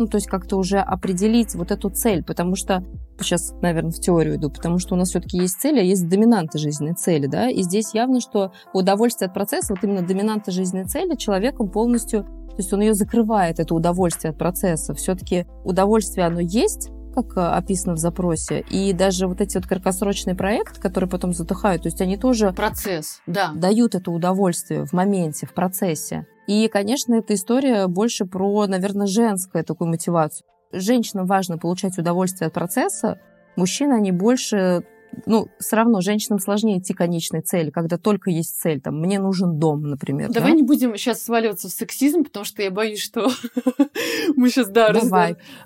Ну, 0.00 0.06
то 0.06 0.16
есть 0.16 0.26
как-то 0.26 0.56
уже 0.56 0.78
определить 0.78 1.54
вот 1.54 1.70
эту 1.70 1.88
цель, 1.90 2.24
потому 2.24 2.56
что 2.56 2.82
сейчас, 3.20 3.52
наверное, 3.60 3.92
в 3.92 4.00
теорию 4.00 4.36
иду, 4.36 4.50
потому 4.50 4.78
что 4.78 4.94
у 4.94 4.98
нас 4.98 5.10
все-таки 5.10 5.36
есть 5.36 5.60
цели, 5.60 5.78
а 5.78 5.82
есть 5.82 6.08
доминанты 6.08 6.58
жизненной 6.58 6.94
цели, 6.94 7.26
да, 7.26 7.50
и 7.50 7.62
здесь 7.62 7.94
явно, 7.94 8.20
что 8.20 8.52
удовольствие 8.72 9.28
от 9.28 9.34
процесса, 9.34 9.74
вот 9.74 9.84
именно 9.84 10.02
доминанты 10.02 10.52
жизненной 10.52 10.86
цели 10.86 11.16
человеком 11.16 11.70
полностью, 11.70 12.26
то 12.60 12.62
есть 12.62 12.74
он 12.74 12.80
ее 12.82 12.92
закрывает, 12.92 13.58
это 13.58 13.74
удовольствие 13.74 14.32
от 14.32 14.36
процесса. 14.36 14.92
Все-таки 14.92 15.46
удовольствие, 15.64 16.26
оно 16.26 16.40
есть, 16.40 16.90
как 17.14 17.34
э, 17.38 17.40
описано 17.40 17.94
в 17.94 17.96
запросе. 17.96 18.66
И 18.68 18.92
даже 18.92 19.26
вот 19.26 19.40
эти 19.40 19.56
вот 19.56 19.66
краткосрочные 19.66 20.36
проекты, 20.36 20.78
которые 20.78 21.08
потом 21.08 21.32
затухают, 21.32 21.84
то 21.84 21.86
есть 21.86 22.02
они 22.02 22.18
тоже... 22.18 22.52
Процесс, 22.52 23.22
да. 23.26 23.52
Дают 23.54 23.94
это 23.94 24.10
удовольствие 24.10 24.84
в 24.84 24.92
моменте, 24.92 25.46
в 25.46 25.54
процессе. 25.54 26.26
И, 26.46 26.68
конечно, 26.68 27.14
эта 27.14 27.32
история 27.32 27.86
больше 27.86 28.26
про, 28.26 28.66
наверное, 28.66 29.06
женскую 29.06 29.64
такую 29.64 29.88
мотивацию. 29.88 30.46
Женщинам 30.70 31.24
важно 31.24 31.56
получать 31.56 31.96
удовольствие 31.96 32.48
от 32.48 32.52
процесса, 32.52 33.18
мужчины, 33.56 33.94
они 33.94 34.12
больше 34.12 34.84
ну, 35.26 35.48
все 35.58 35.76
равно 35.76 36.00
женщинам 36.00 36.38
сложнее 36.38 36.78
идти 36.78 36.94
к 36.94 36.98
конечной 36.98 37.42
цели, 37.42 37.70
когда 37.70 37.98
только 37.98 38.30
есть 38.30 38.60
цель, 38.60 38.80
там, 38.80 39.00
мне 39.00 39.18
нужен 39.18 39.58
дом, 39.58 39.82
например. 39.82 40.30
Давай 40.30 40.52
да? 40.52 40.56
не 40.56 40.62
будем 40.62 40.96
сейчас 40.96 41.22
сваливаться 41.22 41.68
в 41.68 41.72
сексизм, 41.72 42.24
потому 42.24 42.44
что 42.44 42.62
я 42.62 42.70
боюсь, 42.70 43.00
что 43.00 43.28
мы 44.36 44.50
сейчас, 44.50 44.68
да, 44.68 44.88
раз, 44.88 45.10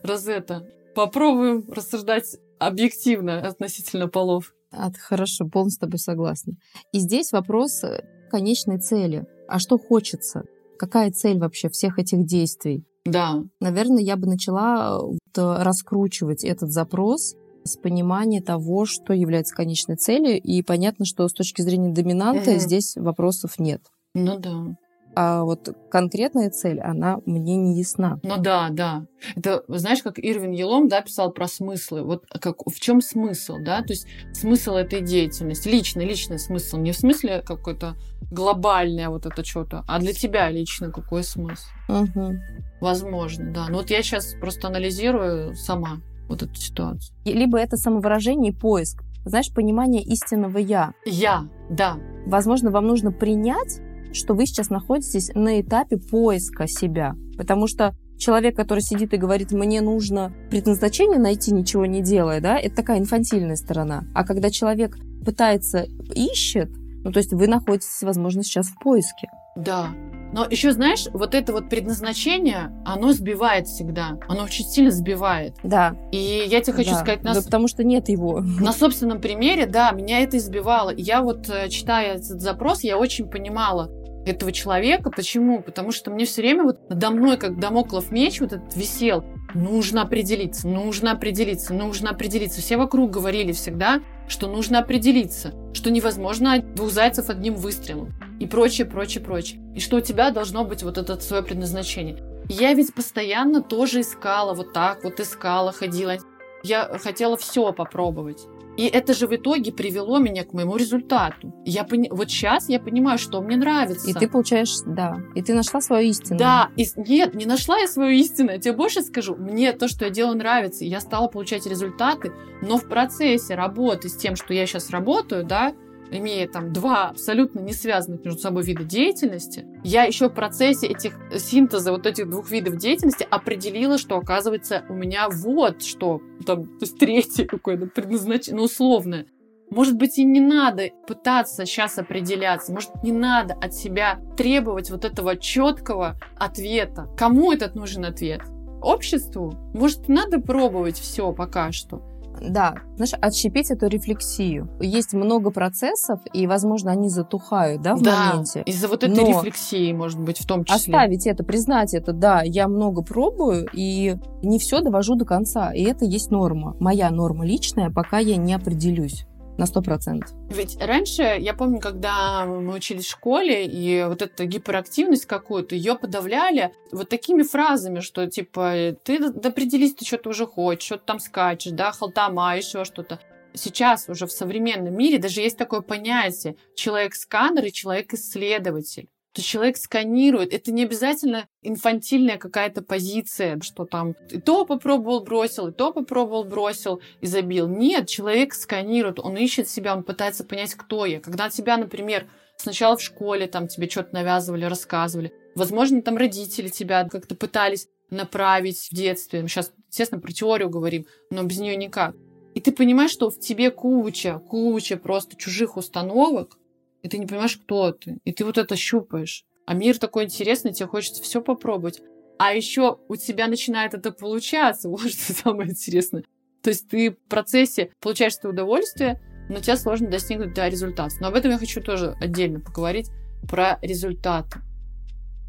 раз 0.03 0.27
это 0.27 0.69
попробуем 0.95 1.65
рассуждать 1.69 2.37
объективно 2.59 3.47
относительно 3.47 4.09
полов. 4.09 4.55
От, 4.71 4.97
хорошо, 4.97 5.47
полностью 5.47 5.79
с 5.79 5.81
тобой 5.81 5.99
согласна. 5.99 6.55
И 6.93 6.99
здесь 6.99 7.33
вопрос 7.33 7.85
э, 7.85 8.05
конечной 8.31 8.79
цели. 8.79 9.25
А 9.49 9.59
что 9.59 9.79
хочется? 9.79 10.45
Какая 10.79 11.13
цель 11.13 11.39
вообще 11.39 11.69
всех 11.69 11.99
этих 11.99 12.25
действий? 12.25 12.85
Да. 13.05 13.45
Наверное, 13.61 14.03
я 14.03 14.17
бы 14.17 14.27
начала 14.27 15.01
вот 15.01 15.19
раскручивать 15.37 16.43
этот 16.43 16.73
запрос 16.73 17.37
с 17.65 17.77
понимания 17.77 18.41
того, 18.41 18.87
что 18.87 19.13
является 19.13 19.55
конечной 19.55 19.97
целью. 19.97 20.41
И 20.41 20.63
понятно, 20.63 21.05
что 21.05 21.27
с 21.27 21.33
точки 21.33 21.63
зрения 21.63 21.93
доминанта 21.93 22.53
угу. 22.53 22.59
здесь 22.59 22.97
вопросов 22.97 23.59
нет. 23.59 23.83
Ну 24.15 24.39
да 24.39 24.77
а 25.15 25.45
вот 25.45 25.69
конкретная 25.91 26.51
цель, 26.51 26.81
она 26.81 27.19
мне 27.25 27.57
не 27.57 27.79
ясна. 27.79 28.19
Ну 28.23 28.37
да, 28.37 28.69
да. 28.71 29.07
Это, 29.37 29.65
знаешь, 29.69 30.03
как 30.03 30.19
Ирвин 30.19 30.53
Елом, 30.53 30.89
да, 30.89 31.01
писал 31.01 31.31
про 31.31 31.47
смыслы. 31.47 32.03
Вот 32.03 32.25
как, 32.27 32.67
в 32.67 32.81
чем 32.81 33.01
смысл, 33.01 33.59
да? 33.61 33.83
То 33.83 33.93
есть 33.93 34.07
смысл 34.33 34.75
этой 34.75 35.03
деятельности, 35.03 35.69
личный, 35.69 36.05
личный 36.05 36.39
смысл. 36.39 36.79
Не 36.79 36.93
в 36.93 36.97
смысле 36.97 37.43
какой-то 37.43 37.95
глобальное 38.31 39.09
вот 39.09 39.27
это 39.27 39.45
что-то, 39.45 39.85
а 39.87 39.99
для 40.01 40.13
тебя 40.13 40.51
лично 40.51 40.91
какой 40.91 41.23
смысл. 41.23 41.67
Угу. 41.89 42.39
Возможно, 42.81 43.53
да. 43.53 43.67
Ну 43.69 43.79
вот 43.79 43.91
я 43.91 44.03
сейчас 44.03 44.35
просто 44.41 44.69
анализирую 44.69 45.55
сама 45.55 46.01
вот 46.29 46.43
эту 46.43 46.55
ситуацию. 46.55 47.15
Либо 47.25 47.59
это 47.59 47.77
самовыражение 47.77 48.53
и 48.53 48.57
поиск. 48.57 49.03
Знаешь, 49.25 49.53
понимание 49.53 50.03
истинного 50.03 50.59
«я». 50.59 50.93
«Я», 51.07 51.49
да. 51.71 51.97
Возможно, 52.27 52.71
вам 52.71 52.87
нужно 52.87 53.11
принять 53.11 53.81
что 54.15 54.35
вы 54.35 54.47
сейчас 54.47 54.71
находитесь 54.71 55.31
на 55.35 55.61
этапе 55.61 55.99
поиска 55.99 56.67
себя. 56.67 57.15
Потому 57.37 57.67
что 57.67 57.95
человек, 58.17 58.57
который 58.57 58.81
сидит 58.81 59.13
и 59.13 59.19
говорит, 59.19 59.53
мне 59.53 59.81
нужно 59.81 60.33
предназначение 60.51 61.19
найти, 61.19 61.53
ничего 61.53 61.85
не 61.85 62.01
делая, 62.01 62.41
да, 62.41 62.59
это 62.59 62.77
такая 62.77 62.99
инфантильная 62.99 63.57
сторона. 63.57 64.05
А 64.15 64.25
когда 64.25 64.51
человек 64.51 64.97
пытается, 65.25 65.87
ищет, 66.15 66.71
ну, 67.03 67.13
то 67.13 67.19
есть 67.19 67.33
вы 67.33 67.47
находитесь, 67.49 68.03
возможно, 68.03 68.43
сейчас 68.43 68.69
в 68.69 68.79
поиске. 68.79 69.29
Да. 69.57 69.89
Но 70.33 70.47
еще, 70.51 70.73
знаешь, 70.73 71.07
вот 71.13 71.33
это 71.33 71.53
вот 71.53 71.69
предназначение, 71.69 72.73
оно 72.85 73.13
сбивает 73.13 73.69
всегда. 73.69 74.19
Оно 74.27 74.43
очень 74.45 74.65
сильно 74.65 74.91
сбивает. 74.91 75.55
Да. 75.63 75.97
И 76.11 76.45
я 76.47 76.61
тебе 76.61 76.73
хочу 76.73 76.91
да. 76.91 76.97
сказать... 76.97 77.23
На... 77.23 77.35
Да, 77.35 77.43
потому 77.43 77.69
что 77.69 77.85
нет 77.85 78.09
его. 78.09 78.41
На 78.41 78.73
собственном 78.73 79.21
примере, 79.21 79.67
да, 79.67 79.93
меня 79.93 80.21
это 80.21 80.39
избивало. 80.39 80.93
Я 80.97 81.23
вот, 81.23 81.49
э, 81.49 81.69
читая 81.69 82.15
этот 82.15 82.41
запрос, 82.41 82.83
я 82.83 82.99
очень 82.99 83.29
понимала, 83.29 83.91
этого 84.27 84.53
человека. 84.53 85.11
Почему? 85.11 85.63
Потому 85.63 85.93
что 85.93 86.11
мне 86.11 86.25
все 86.25 86.43
время 86.43 86.65
вот 86.65 86.89
надо 86.89 87.11
мной, 87.11 87.37
как 87.37 87.59
домоклов 87.59 88.11
меч, 88.11 88.41
вот 88.41 88.53
этот 88.53 88.75
висел. 88.77 89.25
Нужно 89.55 90.03
определиться, 90.03 90.67
нужно 90.67 91.13
определиться, 91.13 91.73
нужно 91.73 92.11
определиться. 92.11 92.61
Все 92.61 92.77
вокруг 92.77 93.13
говорили 93.13 93.53
всегда, 93.53 94.03
что 94.27 94.49
нужно 94.49 94.81
определиться, 94.81 95.55
что 95.73 95.91
невозможно 95.91 96.59
двух 96.59 96.91
зайцев 96.91 97.31
одним 97.31 97.55
выстрелом 97.55 98.13
и 98.41 98.47
прочее, 98.47 98.87
прочее, 98.87 99.23
прочее. 99.23 99.61
И 99.77 99.81
что 99.81 99.97
у 99.99 100.01
тебя 100.01 100.31
должно 100.31 100.65
быть 100.65 100.83
вот 100.83 100.99
это 100.99 101.21
свое 101.21 101.43
предназначение. 101.43 102.19
Я 102.49 102.75
ведь 102.75 102.95
постоянно 102.95 103.63
тоже 103.63 104.01
искала, 104.01 104.55
вот 104.55 104.73
так 104.73 105.05
вот 105.05 105.21
искала, 105.21 105.73
ходила. 105.73 106.17
Я 106.65 106.99
хотела 106.99 107.37
все 107.37 107.73
попробовать. 107.73 108.47
И 108.77 108.87
это 108.87 109.15
же 109.15 109.27
в 109.27 109.35
итоге 109.35 109.73
привело 109.73 110.19
меня 110.19 110.45
к 110.45 110.53
моему 110.53 110.77
результату. 110.77 111.55
Я 111.65 111.85
пони... 111.85 112.09
Вот 112.11 112.31
сейчас 112.31 112.69
я 112.69 112.81
понимаю, 112.81 113.19
что 113.19 113.41
мне 113.41 113.57
нравится. 113.57 114.09
И 114.11 114.13
ты 114.13 114.29
получаешь, 114.29 114.79
да, 114.87 115.19
и 115.35 115.43
ты 115.43 115.55
нашла 115.55 115.81
свою 115.81 116.09
истину. 116.09 116.39
Да, 116.39 116.71
и... 116.77 116.87
нет, 116.97 117.35
не 117.35 117.47
нашла 117.47 117.79
я 117.79 117.87
свою 117.87 118.11
истину. 118.17 118.51
Я 118.51 118.59
тебе 118.59 118.75
больше 118.75 119.03
скажу, 119.03 119.37
мне 119.37 119.73
то, 119.73 119.89
что 119.89 120.07
я 120.07 120.11
делаю, 120.11 120.37
нравится. 120.37 120.85
Я 120.85 121.01
стала 121.01 121.29
получать 121.29 121.67
результаты, 121.67 122.33
но 122.63 122.79
в 122.79 122.89
процессе 122.89 123.55
работы 123.55 124.09
с 124.09 124.17
тем, 124.17 124.37
что 124.37 124.55
я 124.55 124.67
сейчас 124.67 124.91
работаю, 124.91 125.45
да, 125.45 125.73
имея 126.19 126.49
там 126.49 126.73
два 126.73 127.09
абсолютно 127.11 127.61
не 127.61 127.73
связанных 127.73 128.25
между 128.25 128.41
собой 128.41 128.65
вида 128.65 128.85
деятельности, 128.85 129.67
я 129.83 130.05
еще 130.05 130.29
в 130.29 130.35
процессе 130.35 130.87
этих 130.87 131.15
синтеза 131.37 131.93
вот 131.93 132.07
этих 132.07 132.29
двух 132.29 132.51
видов 132.51 132.77
деятельности 132.77 133.27
определила, 133.29 133.99
что 133.99 134.17
оказывается 134.17 134.85
у 134.89 134.95
меня 134.95 135.29
вот 135.29 135.83
что, 135.83 136.21
там, 136.47 136.65
то 136.65 136.83
есть 136.83 136.99
третье 136.99 137.45
какое-то 137.45 137.87
предназначение, 137.87 138.59
ну, 138.59 138.65
условное. 138.65 139.27
Может 139.71 139.97
быть, 139.97 140.19
и 140.19 140.25
не 140.25 140.41
надо 140.41 140.91
пытаться 141.07 141.67
сейчас 141.67 141.99
определяться, 141.99 142.73
может, 142.73 142.91
не 143.03 143.13
надо 143.13 143.55
от 143.55 143.75
себя 143.75 144.21
требовать 144.37 144.91
вот 144.91 145.05
этого 145.05 145.37
четкого 145.37 146.17
ответа. 146.37 147.09
Кому 147.17 147.53
этот 147.53 147.75
нужен 147.75 148.05
ответ? 148.05 148.43
Обществу? 148.83 149.55
Может, 149.73 150.09
надо 150.09 150.41
пробовать 150.41 150.99
все 150.99 151.33
пока 151.33 151.73
что? 151.73 152.03
Да, 152.41 152.75
знаешь, 152.97 153.13
отщепить 153.21 153.71
эту 153.71 153.87
рефлексию. 153.87 154.69
Есть 154.81 155.13
много 155.13 155.51
процессов, 155.51 156.21
и, 156.33 156.47
возможно, 156.47 156.93
они 156.93 157.09
затухают, 157.09 157.83
да, 157.83 157.95
в 157.95 158.03
да, 158.03 158.33
моменте. 158.33 158.63
из-за 158.67 158.89
вот 158.89 159.05
этой 159.05 159.15
Но 159.15 159.29
рефлексии, 159.29 159.93
может 159.93 160.21
быть, 160.21 160.39
в 160.39 160.47
том 160.47 160.65
числе. 160.65 160.95
Оставить 160.95 161.27
это, 161.27 161.45
признать 161.45 161.95
это, 161.95 162.13
да, 162.13 162.43
я 162.43 162.69
много 162.69 163.03
пробую, 163.03 163.69
и 163.73 164.17
не 164.43 164.59
все 164.59 164.81
довожу 164.81 165.17
до 165.17 165.25
конца, 165.25 165.73
и 165.73 165.83
это 165.85 166.05
есть 166.05 166.31
норма. 166.31 166.77
Моя 166.81 167.11
норма 167.11 167.45
личная, 167.45 167.91
пока 167.91 168.19
я 168.19 168.37
не 168.37 168.55
определюсь 168.55 169.27
на 169.59 169.67
сто 169.67 169.83
процентов. 169.83 170.33
Ведь 170.51 170.77
раньше, 170.81 171.23
я 171.23 171.55
помню, 171.55 171.81
когда 171.81 172.45
мы 172.45 172.75
учились 172.75 173.07
в 173.07 173.11
школе, 173.11 173.67
и 173.67 174.05
вот 174.05 174.23
эта 174.23 174.47
гиперактивность 174.47 175.27
какую-то, 175.27 175.75
ее 175.75 175.97
подавляли 175.97 176.75
вот 176.93 177.09
такими 177.09 177.43
фразами, 177.43 178.01
что 178.01 178.27
типа, 178.27 178.97
ты 179.05 179.17
определись, 179.17 179.95
ты 179.95 180.05
что-то 180.05 180.31
уже 180.31 180.47
хочешь, 180.47 180.87
что-то 180.87 181.05
там 181.05 181.19
скачешь, 181.21 181.73
да, 181.73 181.93
халтама, 181.93 182.57
еще 182.57 182.85
что-то. 182.85 183.21
Сейчас 183.57 184.09
уже 184.09 184.27
в 184.27 184.33
современном 184.33 184.97
мире 184.97 185.19
даже 185.19 185.41
есть 185.41 185.57
такое 185.57 185.81
понятие 185.81 186.57
человек-сканер 186.75 187.67
и 187.67 187.73
человек-исследователь. 187.73 189.09
То 189.35 189.43
человек 189.43 189.77
сканирует. 189.77 190.55
Это 190.55 190.71
не 190.71 190.85
обязательно 190.85 191.49
инфантильная 191.61 192.39
какая-то 192.39 192.83
позиция, 192.83 193.61
что 193.63 193.85
там 193.85 194.15
и 194.31 194.41
то 194.41 194.65
попробовал, 194.65 195.25
бросил, 195.25 195.69
и 195.69 195.73
то 195.73 195.93
попробовал, 195.93 196.45
бросил 196.45 197.01
и 197.21 197.27
забил. 197.27 197.67
Нет, 197.67 198.09
человек 198.09 198.55
сканирует, 198.55 199.19
он 199.19 199.37
ищет 199.37 199.69
себя, 199.69 199.97
он 199.97 200.05
пытается 200.05 200.45
понять, 200.45 200.75
кто 200.75 201.05
я. 201.05 201.19
Когда 201.19 201.51
тебя, 201.51 201.77
например, 201.77 202.29
сначала 202.57 202.97
в 202.97 203.03
школе 203.03 203.49
там 203.49 203.67
тебе 203.67 203.91
что-то 203.91 204.15
навязывали, 204.15 204.67
рассказывали, 204.67 205.33
возможно, 205.57 206.01
там 206.01 206.17
родители 206.17 206.69
тебя 206.69 207.05
как-то 207.09 207.35
пытались 207.35 207.89
направить 208.11 208.89
в 208.89 208.95
детстве. 208.95 209.43
Мы 209.43 209.49
сейчас, 209.49 209.73
естественно, 209.89 210.21
про 210.21 210.33
теорию 210.33 210.71
говорим, 210.71 211.07
но 211.31 211.43
без 211.43 211.59
нее 211.59 211.75
никак. 211.75 212.15
И 212.55 212.61
ты 212.61 212.71
понимаешь, 212.71 213.11
что 213.11 213.31
в 213.31 213.41
тебе 213.41 213.73
куча, 213.73 214.39
куча 214.39 214.97
просто 214.97 215.37
чужих 215.37 215.77
установок, 215.77 216.57
и 217.05 217.09
ты 217.09 217.19
не 217.19 217.27
понимаешь, 217.27 217.59
кто 217.59 217.93
ты. 217.93 218.19
И 218.25 218.33
ты 218.33 218.47
вот 218.47 218.57
это 218.57 218.77
щупаешь. 218.77 219.45
А 219.67 219.75
мир 219.75 219.99
такой 219.99 220.25
интересный, 220.25 220.73
тебе 220.73 220.87
хочется 220.87 221.23
все 221.23 221.43
попробовать. 221.43 222.01
А 222.39 222.55
еще 222.55 222.99
у 223.09 223.17
тебя 223.17 223.47
начинает 223.47 223.93
это 223.93 224.11
получаться. 224.11 224.89
Вот 224.91 225.11
что 225.11 225.35
самое 225.35 225.71
интересное. 225.71 226.25
То 226.63 226.71
есть 226.71 226.89
ты 226.89 227.11
в 227.11 227.29
процессе 227.29 227.91
получаешь 228.01 228.37
это 228.39 228.49
удовольствие, 228.49 229.21
но 229.51 229.61
тебе 229.61 229.77
сложно 229.77 230.09
достигнуть 230.09 230.55
да, 230.55 230.71
результата. 230.71 231.15
Но 231.21 231.29
об 231.29 231.35
этом 231.35 231.51
я 231.51 231.59
хочу 231.59 231.83
тоже 231.83 232.17
отдельно 232.23 232.61
поговорить, 232.61 233.11
про 233.47 233.79
результаты. 233.83 234.61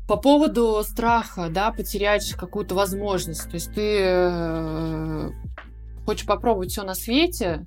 По 0.10 0.18
поводу 0.18 0.84
страха, 0.84 1.48
да, 1.50 1.72
потерять 1.72 2.34
какую-то 2.34 2.76
возможность. 2.76 3.50
То 3.50 3.54
есть 3.54 3.74
ты 3.74 4.00
э, 4.02 5.30
хочешь 6.06 6.26
попробовать 6.26 6.72
все 6.72 6.84
на 6.84 6.96
свете, 6.96 7.66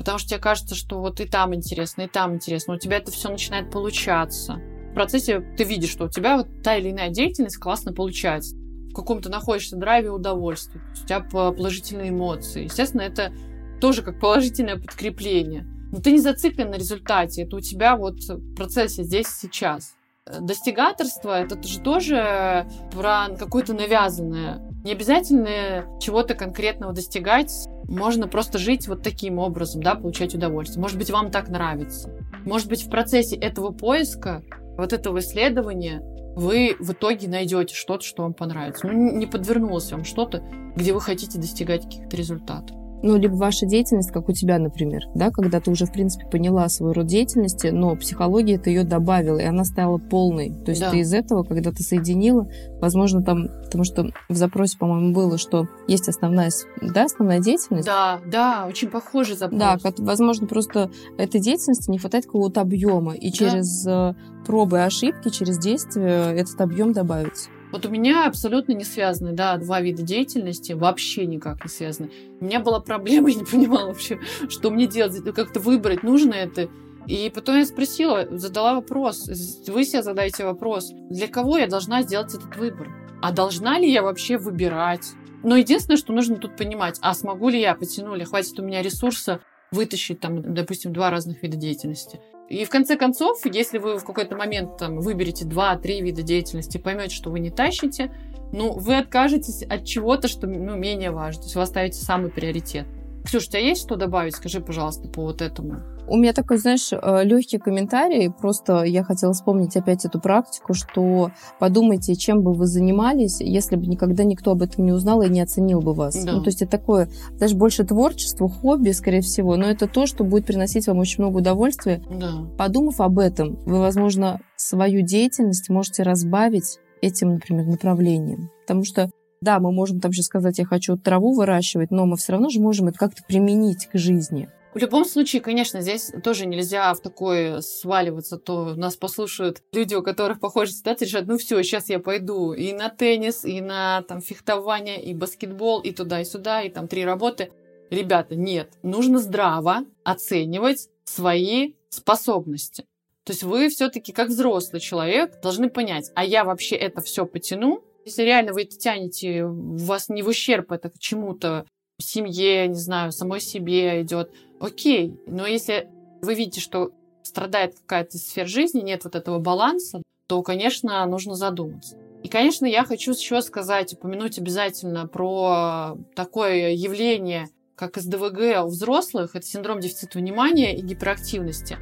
потому 0.00 0.16
что 0.16 0.30
тебе 0.30 0.40
кажется, 0.40 0.74
что 0.74 0.98
вот 0.98 1.20
и 1.20 1.26
там 1.26 1.54
интересно, 1.54 2.02
и 2.02 2.08
там 2.08 2.34
интересно, 2.34 2.72
у 2.72 2.78
тебя 2.78 2.96
это 2.96 3.10
все 3.12 3.28
начинает 3.28 3.70
получаться. 3.70 4.54
В 4.92 4.94
процессе 4.94 5.40
ты 5.58 5.64
видишь, 5.64 5.90
что 5.90 6.06
у 6.06 6.08
тебя 6.08 6.38
вот 6.38 6.46
та 6.62 6.76
или 6.76 6.90
иная 6.90 7.10
деятельность 7.10 7.58
классно 7.58 7.92
получается. 7.92 8.56
В 8.56 8.94
каком-то 8.94 9.28
находишься 9.28 9.76
драйве 9.76 10.10
удовольствия, 10.10 10.80
у 10.90 11.06
тебя 11.06 11.20
положительные 11.20 12.08
эмоции. 12.08 12.64
Естественно, 12.64 13.02
это 13.02 13.30
тоже 13.78 14.00
как 14.00 14.18
положительное 14.18 14.76
подкрепление. 14.76 15.66
Но 15.92 16.00
ты 16.00 16.12
не 16.12 16.18
зациклен 16.18 16.70
на 16.70 16.76
результате, 16.76 17.42
это 17.42 17.56
у 17.56 17.60
тебя 17.60 17.94
вот 17.94 18.20
в 18.20 18.54
процессе 18.54 19.02
здесь 19.02 19.28
сейчас. 19.28 19.96
Достигаторство— 20.40 21.38
это 21.42 21.62
же 21.62 21.78
тоже 21.80 22.66
про 22.92 23.26
какое-то 23.38 23.74
навязанное. 23.74 24.62
Не 24.82 24.92
обязательно 24.92 25.84
чего-то 26.00 26.34
конкретного 26.34 26.94
достигать. 26.94 27.52
Можно 27.90 28.28
просто 28.28 28.58
жить 28.58 28.88
вот 28.88 29.02
таким 29.02 29.38
образом, 29.38 29.82
да, 29.82 29.96
получать 29.96 30.34
удовольствие. 30.34 30.80
Может 30.80 30.96
быть, 30.96 31.10
вам 31.10 31.30
так 31.30 31.48
нравится. 31.48 32.10
Может 32.44 32.68
быть, 32.68 32.82
в 32.86 32.88
процессе 32.88 33.36
этого 33.36 33.72
поиска, 33.72 34.42
вот 34.78 34.92
этого 34.92 35.18
исследования, 35.18 36.00
вы 36.36 36.76
в 36.78 36.92
итоге 36.92 37.28
найдете 37.28 37.74
что-то, 37.74 38.04
что 38.04 38.22
вам 38.22 38.32
понравится. 38.32 38.86
Ну, 38.86 39.16
не 39.16 39.26
подвернулось 39.26 39.90
вам 39.90 40.04
что-то, 40.04 40.42
где 40.76 40.92
вы 40.92 41.00
хотите 41.00 41.38
достигать 41.38 41.82
каких-то 41.82 42.16
результатов 42.16 42.79
ну, 43.02 43.16
либо 43.16 43.34
ваша 43.34 43.66
деятельность, 43.66 44.10
как 44.10 44.28
у 44.28 44.32
тебя, 44.32 44.58
например, 44.58 45.02
да, 45.14 45.30
когда 45.30 45.60
ты 45.60 45.70
уже, 45.70 45.86
в 45.86 45.92
принципе, 45.92 46.26
поняла 46.26 46.68
свой 46.68 46.92
род 46.92 47.06
деятельности, 47.06 47.68
но 47.68 47.96
психология 47.96 48.58
ты 48.58 48.70
ее 48.70 48.84
добавила, 48.84 49.38
и 49.38 49.44
она 49.44 49.64
стала 49.64 49.98
полной. 49.98 50.52
То 50.64 50.70
есть 50.70 50.80
да. 50.80 50.90
ты 50.90 50.98
из 50.98 51.12
этого, 51.12 51.42
когда 51.42 51.70
ты 51.70 51.82
соединила, 51.82 52.48
возможно, 52.80 53.22
там, 53.22 53.48
потому 53.64 53.84
что 53.84 54.10
в 54.28 54.34
запросе, 54.34 54.78
по-моему, 54.78 55.12
было, 55.14 55.38
что 55.38 55.66
есть 55.86 56.08
основная, 56.08 56.50
да, 56.80 57.04
основная 57.04 57.40
деятельность. 57.40 57.86
Да, 57.86 58.20
да, 58.26 58.66
очень 58.68 58.88
похожий 58.88 59.36
запрос. 59.36 59.58
Да, 59.58 59.78
как, 59.78 59.98
возможно, 59.98 60.46
просто 60.46 60.90
этой 61.18 61.40
деятельности 61.40 61.90
не 61.90 61.98
хватает 61.98 62.26
какого-то 62.26 62.60
объема, 62.60 63.14
и 63.14 63.30
да. 63.30 63.36
через 63.36 63.86
э, 63.86 64.14
пробы 64.46 64.78
и 64.78 64.80
ошибки, 64.80 65.30
через 65.30 65.58
действия 65.58 66.32
этот 66.32 66.60
объем 66.60 66.92
добавить. 66.92 67.48
Вот 67.72 67.86
у 67.86 67.90
меня 67.90 68.26
абсолютно 68.26 68.72
не 68.72 68.84
связаны, 68.84 69.32
да, 69.32 69.56
два 69.56 69.80
вида 69.80 70.02
деятельности, 70.02 70.72
вообще 70.72 71.26
никак 71.26 71.64
не 71.64 71.70
связаны. 71.70 72.10
У 72.40 72.44
меня 72.44 72.60
была 72.60 72.80
проблема, 72.80 73.28
я 73.30 73.36
не 73.36 73.44
понимала 73.44 73.88
вообще, 73.88 74.18
что 74.48 74.70
мне 74.70 74.86
делать, 74.86 75.22
как-то 75.34 75.60
выбрать, 75.60 76.02
нужно 76.02 76.34
это. 76.34 76.68
И 77.06 77.30
потом 77.34 77.56
я 77.56 77.64
спросила, 77.64 78.26
задала 78.30 78.74
вопрос, 78.74 79.28
вы 79.68 79.84
себе 79.84 80.02
задаете 80.02 80.44
вопрос, 80.44 80.92
для 81.08 81.28
кого 81.28 81.58
я 81.58 81.66
должна 81.66 82.02
сделать 82.02 82.34
этот 82.34 82.56
выбор? 82.56 82.88
А 83.22 83.32
должна 83.32 83.78
ли 83.78 83.90
я 83.90 84.02
вообще 84.02 84.38
выбирать? 84.38 85.12
Но 85.42 85.56
единственное, 85.56 85.96
что 85.96 86.12
нужно 86.12 86.36
тут 86.36 86.56
понимать, 86.56 86.98
а 87.00 87.14
смогу 87.14 87.48
ли 87.48 87.60
я, 87.60 87.74
потянули, 87.74 88.24
хватит 88.24 88.58
у 88.58 88.62
меня 88.62 88.82
ресурса 88.82 89.40
вытащить 89.70 90.20
там, 90.20 90.54
допустим, 90.54 90.92
два 90.92 91.10
разных 91.10 91.42
вида 91.42 91.56
деятельности. 91.56 92.20
И 92.50 92.64
в 92.64 92.68
конце 92.68 92.96
концов, 92.96 93.38
если 93.44 93.78
вы 93.78 93.96
в 93.96 94.04
какой-то 94.04 94.34
момент 94.34 94.76
там, 94.76 94.98
выберете 94.98 95.44
два-три 95.44 96.02
вида 96.02 96.22
деятельности, 96.22 96.78
поймете, 96.78 97.14
что 97.14 97.30
вы 97.30 97.38
не 97.38 97.50
тащите, 97.50 98.10
ну, 98.52 98.72
вы 98.72 98.98
откажетесь 98.98 99.62
от 99.62 99.84
чего-то, 99.84 100.26
что 100.26 100.48
ну, 100.48 100.76
менее 100.76 101.12
важно. 101.12 101.42
То 101.42 101.46
есть 101.46 101.54
вы 101.54 101.62
оставите 101.62 101.98
самый 101.98 102.28
приоритет. 102.28 102.88
Ксюша, 103.30 103.46
у 103.46 103.50
тебя 103.50 103.60
есть 103.60 103.82
что 103.82 103.94
добавить? 103.94 104.34
Скажи, 104.34 104.60
пожалуйста, 104.60 105.08
по 105.08 105.22
вот 105.22 105.40
этому. 105.40 105.82
У 106.08 106.16
меня 106.16 106.32
такой, 106.32 106.58
знаешь, 106.58 106.92
э, 106.92 107.22
легкий 107.22 107.58
комментарий. 107.58 108.28
Просто 108.28 108.82
я 108.82 109.04
хотела 109.04 109.32
вспомнить 109.32 109.76
опять 109.76 110.04
эту 110.04 110.20
практику, 110.20 110.74
что 110.74 111.30
подумайте, 111.60 112.16
чем 112.16 112.42
бы 112.42 112.52
вы 112.52 112.66
занимались, 112.66 113.40
если 113.40 113.76
бы 113.76 113.86
никогда 113.86 114.24
никто 114.24 114.50
об 114.50 114.62
этом 114.62 114.84
не 114.84 114.90
узнал 114.90 115.22
и 115.22 115.28
не 115.28 115.40
оценил 115.40 115.80
бы 115.80 115.94
вас. 115.94 116.24
Да. 116.24 116.32
Ну, 116.32 116.42
то 116.42 116.48
есть 116.48 116.60
это 116.60 116.72
такое, 116.72 117.08
даже 117.38 117.54
больше 117.54 117.84
творчество, 117.84 118.48
хобби, 118.48 118.90
скорее 118.90 119.20
всего, 119.20 119.54
но 119.54 119.66
это 119.66 119.86
то, 119.86 120.06
что 120.06 120.24
будет 120.24 120.46
приносить 120.46 120.88
вам 120.88 120.98
очень 120.98 121.22
много 121.22 121.36
удовольствия. 121.38 122.02
Да. 122.10 122.32
Подумав 122.58 123.00
об 123.00 123.20
этом, 123.20 123.60
вы, 123.64 123.78
возможно, 123.78 124.40
свою 124.56 125.02
деятельность 125.02 125.68
можете 125.68 126.02
разбавить 126.02 126.80
этим, 127.00 127.34
например, 127.34 127.66
направлением. 127.66 128.50
Потому 128.66 128.82
что 128.82 129.08
да, 129.40 129.58
мы 129.58 129.72
можем 129.72 130.00
там 130.00 130.12
же 130.12 130.22
сказать, 130.22 130.58
я 130.58 130.64
хочу 130.64 130.96
траву 130.96 131.34
выращивать, 131.34 131.90
но 131.90 132.06
мы 132.06 132.16
все 132.16 132.32
равно 132.32 132.50
же 132.50 132.60
можем 132.60 132.88
это 132.88 132.98
как-то 132.98 133.22
применить 133.26 133.86
к 133.86 133.96
жизни. 133.96 134.48
В 134.74 134.78
любом 134.78 135.04
случае, 135.04 135.42
конечно, 135.42 135.80
здесь 135.80 136.12
тоже 136.22 136.46
нельзя 136.46 136.94
в 136.94 137.00
такое 137.00 137.60
сваливаться, 137.60 138.36
то 138.36 138.74
нас 138.76 138.94
послушают 138.94 139.62
люди, 139.72 139.96
у 139.96 140.02
которых 140.02 140.38
похожая 140.38 140.74
ситуация, 140.74 141.06
решат, 141.06 141.26
ну 141.26 141.38
все, 141.38 141.60
сейчас 141.62 141.88
я 141.88 141.98
пойду 141.98 142.52
и 142.52 142.72
на 142.72 142.88
теннис, 142.88 143.44
и 143.44 143.60
на 143.60 144.02
там 144.02 144.20
фехтование, 144.20 145.02
и 145.02 145.12
баскетбол, 145.12 145.80
и 145.80 145.90
туда, 145.90 146.20
и 146.20 146.24
сюда, 146.24 146.62
и 146.62 146.70
там 146.70 146.86
три 146.86 147.04
работы. 147.04 147.50
Ребята, 147.90 148.36
нет, 148.36 148.74
нужно 148.82 149.18
здраво 149.18 149.84
оценивать 150.04 150.88
свои 151.04 151.72
способности. 151.88 152.84
То 153.24 153.32
есть 153.32 153.42
вы 153.42 153.68
все-таки 153.70 154.12
как 154.12 154.28
взрослый 154.28 154.80
человек 154.80 155.40
должны 155.42 155.68
понять, 155.68 156.12
а 156.14 156.24
я 156.24 156.44
вообще 156.44 156.76
это 156.76 157.00
все 157.00 157.26
потяну, 157.26 157.82
если 158.04 158.22
реально 158.22 158.52
вы 158.52 158.62
это 158.62 158.76
тянете, 158.76 159.44
у 159.44 159.76
вас 159.76 160.08
не 160.08 160.22
в 160.22 160.28
ущерб 160.28 160.72
это 160.72 160.90
к 160.90 160.98
чему-то, 160.98 161.66
семье, 161.98 162.66
не 162.66 162.74
знаю, 162.74 163.12
самой 163.12 163.40
себе 163.40 164.02
идет, 164.02 164.32
окей. 164.58 165.14
Но 165.26 165.46
если 165.46 165.88
вы 166.22 166.34
видите, 166.34 166.60
что 166.60 166.92
страдает 167.22 167.78
какая-то 167.78 168.18
сфера 168.18 168.46
жизни, 168.46 168.80
нет 168.80 169.04
вот 169.04 169.14
этого 169.14 169.38
баланса, 169.38 170.02
то, 170.26 170.42
конечно, 170.42 171.04
нужно 171.06 171.34
задуматься. 171.34 171.96
И, 172.22 172.28
конечно, 172.28 172.66
я 172.66 172.84
хочу 172.84 173.12
еще 173.12 173.40
сказать, 173.42 173.94
упомянуть 173.94 174.38
обязательно 174.38 175.06
про 175.06 175.96
такое 176.14 176.72
явление, 176.72 177.48
как 177.76 177.96
СДВГ 177.96 178.62
у 178.64 178.68
взрослых, 178.68 179.36
это 179.36 179.46
синдром 179.46 179.80
дефицита 179.80 180.18
внимания 180.18 180.76
и 180.76 180.82
гиперактивности. 180.82 181.78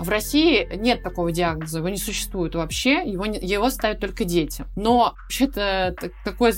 В 0.00 0.08
России 0.08 0.66
нет 0.76 1.02
такого 1.02 1.30
диагноза, 1.30 1.78
его 1.78 1.90
не 1.90 1.98
существует 1.98 2.54
вообще, 2.54 3.02
его, 3.04 3.26
не, 3.26 3.38
его 3.38 3.68
ставят 3.68 4.00
только 4.00 4.24
дети. 4.24 4.64
Но 4.74 5.14
вообще-то 5.22 5.94
такое, 6.24 6.54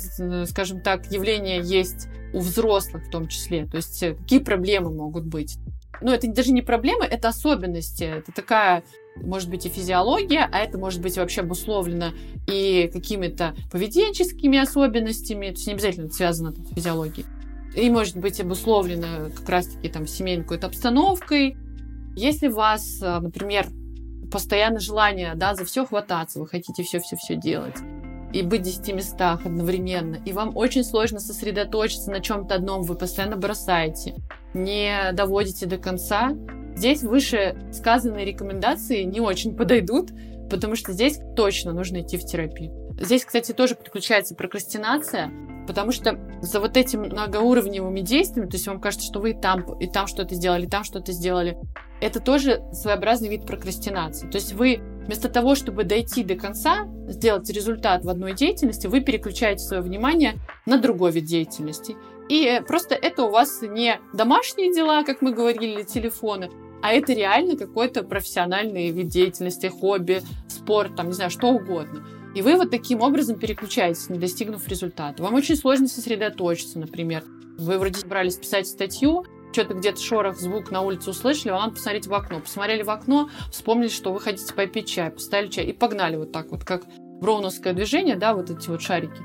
скажем 0.47 0.80
так, 0.80 1.11
явление 1.11 1.61
есть 1.61 2.09
у 2.32 2.38
взрослых 2.38 3.05
в 3.05 3.11
том 3.11 3.26
числе. 3.26 3.66
То 3.66 3.78
есть 3.78 4.01
э, 4.03 4.14
какие 4.14 4.38
проблемы 4.38 4.93
могут 4.93 5.24
быть? 5.24 5.59
Ну, 6.01 6.12
это 6.12 6.28
даже 6.28 6.53
не 6.53 6.62
проблемы, 6.62 7.05
это 7.05 7.28
особенности. 7.28 8.05
Это 8.05 8.30
такая 8.30 8.84
может 9.16 9.51
быть 9.51 9.66
и 9.66 9.68
физиология, 9.68 10.49
а 10.51 10.59
это 10.61 10.78
может 10.78 11.01
быть 11.01 11.16
вообще 11.16 11.43
обусловлено 11.43 12.12
и 12.47 12.88
какими-то 12.93 13.55
поведенческими 13.70 14.59
особенностями, 14.59 15.49
то 15.49 15.53
есть 15.55 15.66
не 15.66 15.74
обязательно 15.74 16.07
это 16.07 16.14
связано 16.14 16.55
с 16.55 16.74
физиологией. 16.74 17.26
И 17.74 17.90
может 17.90 18.16
быть 18.16 18.40
обусловлено 18.40 19.30
как 19.34 19.49
раз-таки 19.49 19.88
там 19.88 20.07
семейной 20.07 20.45
какой-то 20.45 20.66
обстановкой, 20.66 21.57
если 22.16 22.48
у 22.48 22.54
вас, 22.54 23.00
э, 23.02 23.18
например, 23.20 23.66
постоянное 24.30 24.80
желание 24.80 25.34
да, 25.34 25.54
за 25.54 25.64
все 25.64 25.84
хвататься, 25.84 26.40
вы 26.40 26.46
хотите 26.46 26.82
все-все-все 26.82 27.36
делать, 27.36 27.76
и 28.32 28.42
быть 28.42 28.62
в 28.62 28.64
10 28.64 28.94
местах 28.94 29.44
одновременно, 29.44 30.16
и 30.24 30.32
вам 30.32 30.56
очень 30.56 30.84
сложно 30.84 31.20
сосредоточиться 31.20 32.10
на 32.10 32.20
чем-то 32.20 32.54
одном, 32.54 32.82
вы 32.82 32.94
постоянно 32.94 33.36
бросаете, 33.36 34.14
не 34.54 35.12
доводите 35.12 35.66
до 35.66 35.76
конца, 35.76 36.32
здесь 36.74 37.02
выше 37.02 37.56
сказанные 37.72 38.24
рекомендации 38.24 39.02
не 39.02 39.20
очень 39.20 39.54
подойдут, 39.54 40.10
потому 40.50 40.76
что 40.76 40.92
здесь 40.92 41.18
точно 41.36 41.72
нужно 41.72 42.00
идти 42.00 42.16
в 42.16 42.24
терапию. 42.24 42.82
Здесь, 43.03 43.24
кстати, 43.24 43.50
тоже 43.50 43.74
подключается 43.74 44.36
прокрастинация, 44.36 45.32
потому 45.66 45.90
что 45.90 46.20
за 46.40 46.61
вот 46.61 46.76
этими 46.76 47.09
многоуровневыми 47.09 47.98
действиями, 47.98 48.48
то 48.48 48.55
есть 48.55 48.68
вам 48.68 48.80
кажется, 48.80 49.05
что 49.05 49.18
вы 49.18 49.30
и 49.30 49.34
там, 49.34 49.64
и 49.80 49.88
там 49.88 50.07
что-то 50.07 50.36
сделали, 50.36 50.66
и 50.66 50.68
там 50.68 50.84
что-то 50.84 51.11
сделали, 51.11 51.59
это 52.00 52.20
тоже 52.20 52.62
своеобразный 52.72 53.28
вид 53.28 53.44
прокрастинации. 53.44 54.30
То 54.30 54.36
есть 54.36 54.53
вы 54.53 54.80
вместо 55.05 55.28
того, 55.28 55.57
чтобы 55.57 55.82
дойти 55.82 56.22
до 56.22 56.36
конца, 56.36 56.86
сделать 57.09 57.50
результат 57.50 58.05
в 58.05 58.09
одной 58.09 58.34
деятельности, 58.34 58.86
вы 58.86 59.00
переключаете 59.00 59.64
свое 59.64 59.82
внимание 59.82 60.34
на 60.64 60.78
другой 60.78 61.11
вид 61.11 61.24
деятельности. 61.24 61.96
И 62.28 62.62
просто 62.68 62.94
это 62.94 63.24
у 63.24 63.30
вас 63.30 63.62
не 63.62 63.98
домашние 64.12 64.72
дела, 64.72 65.03
как 65.03 65.22
мы 65.22 65.32
говорили, 65.32 65.72
или 65.72 65.82
телефоны, 65.82 66.50
а 66.82 66.92
это 66.92 67.14
реально 67.14 67.57
какой-то 67.57 68.05
профессиональный 68.05 68.90
вид 68.90 69.09
деятельности, 69.09 69.66
хобби, 69.66 70.22
спорт, 70.46 70.94
там, 70.94 71.09
не 71.09 71.14
знаю, 71.14 71.30
что 71.32 71.48
угодно. 71.48 72.05
И 72.35 72.43
вы 72.43 72.57
вот 72.57 72.70
таким 72.70 73.03
образом 73.03 73.39
переключаетесь, 73.39 74.09
не 74.09 74.18
достигнув 74.18 74.66
результата. 74.68 75.22
Вам 75.22 75.35
очень 75.35 75.57
сложно 75.57 75.87
сосредоточиться, 75.87 76.78
например. 76.78 77.24
Вы 77.59 77.78
вроде 77.78 78.01
собрались 78.01 78.37
писать 78.37 78.66
статью, 78.66 79.24
что-то 79.53 79.74
где-то 79.74 80.01
шорох, 80.01 80.39
звук 80.39 80.70
на 80.70 80.80
улице 80.80 81.11
услышали, 81.11 81.51
вам 81.51 81.61
надо 81.61 81.74
посмотреть 81.74 82.07
в 82.07 82.14
окно. 82.14 82.41
Посмотрели 82.41 82.83
в 82.83 82.91
окно, 82.91 83.28
вспомнили, 83.51 83.89
что 83.89 84.12
вы 84.12 84.20
хотите 84.20 84.55
попить 84.55 84.89
чай, 84.89 85.11
поставили 85.11 85.51
чай 85.51 85.66
и 85.66 85.72
погнали 85.74 86.16
вот 86.16 86.33
так 86.33 86.51
вот, 86.51 86.64
как 86.64 86.85
броуновское 87.20 87.74
движение, 87.74 88.16
да, 88.16 88.35
вот 88.35 88.51
эти 88.51 88.68
вот 88.68 88.80
шарики. 88.80 89.22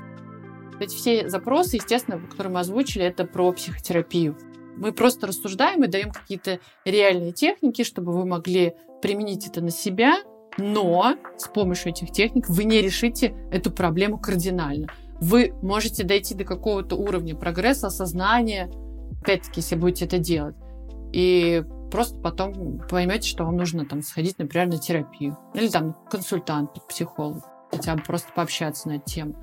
Эти 0.78 0.94
все 0.94 1.28
запросы, 1.28 1.76
естественно, 1.76 2.20
которые 2.20 2.52
мы 2.52 2.60
озвучили, 2.60 3.04
это 3.04 3.24
про 3.24 3.52
психотерапию. 3.52 4.36
Мы 4.76 4.92
просто 4.92 5.26
рассуждаем 5.26 5.82
и 5.82 5.88
даем 5.88 6.12
какие-то 6.12 6.60
реальные 6.84 7.32
техники, 7.32 7.82
чтобы 7.82 8.12
вы 8.12 8.24
могли 8.26 8.74
применить 9.02 9.46
это 9.48 9.60
на 9.60 9.70
себя, 9.70 10.18
но 10.58 11.16
с 11.36 11.48
помощью 11.48 11.92
этих 11.92 12.10
техник 12.10 12.48
вы 12.48 12.64
не 12.64 12.82
решите 12.82 13.34
эту 13.50 13.70
проблему 13.70 14.18
кардинально. 14.18 14.88
Вы 15.20 15.54
можете 15.62 16.04
дойти 16.04 16.34
до 16.34 16.44
какого-то 16.44 16.96
уровня 16.96 17.34
прогресса, 17.34 17.88
осознания, 17.88 18.70
опять-таки, 19.20 19.60
если 19.60 19.76
будете 19.76 20.04
это 20.04 20.18
делать. 20.18 20.56
И 21.12 21.64
просто 21.90 22.18
потом 22.20 22.80
поймете, 22.88 23.28
что 23.28 23.44
вам 23.44 23.56
нужно 23.56 23.86
там 23.86 24.02
сходить, 24.02 24.38
например, 24.38 24.68
на 24.68 24.78
терапию. 24.78 25.36
Или 25.54 25.68
там 25.68 25.96
консультант, 26.10 26.70
психолог. 26.88 27.44
Хотя 27.70 27.94
бы 27.96 28.02
просто 28.02 28.28
пообщаться 28.34 28.88
на 28.88 28.96
эту 28.96 29.06
тему. 29.06 29.34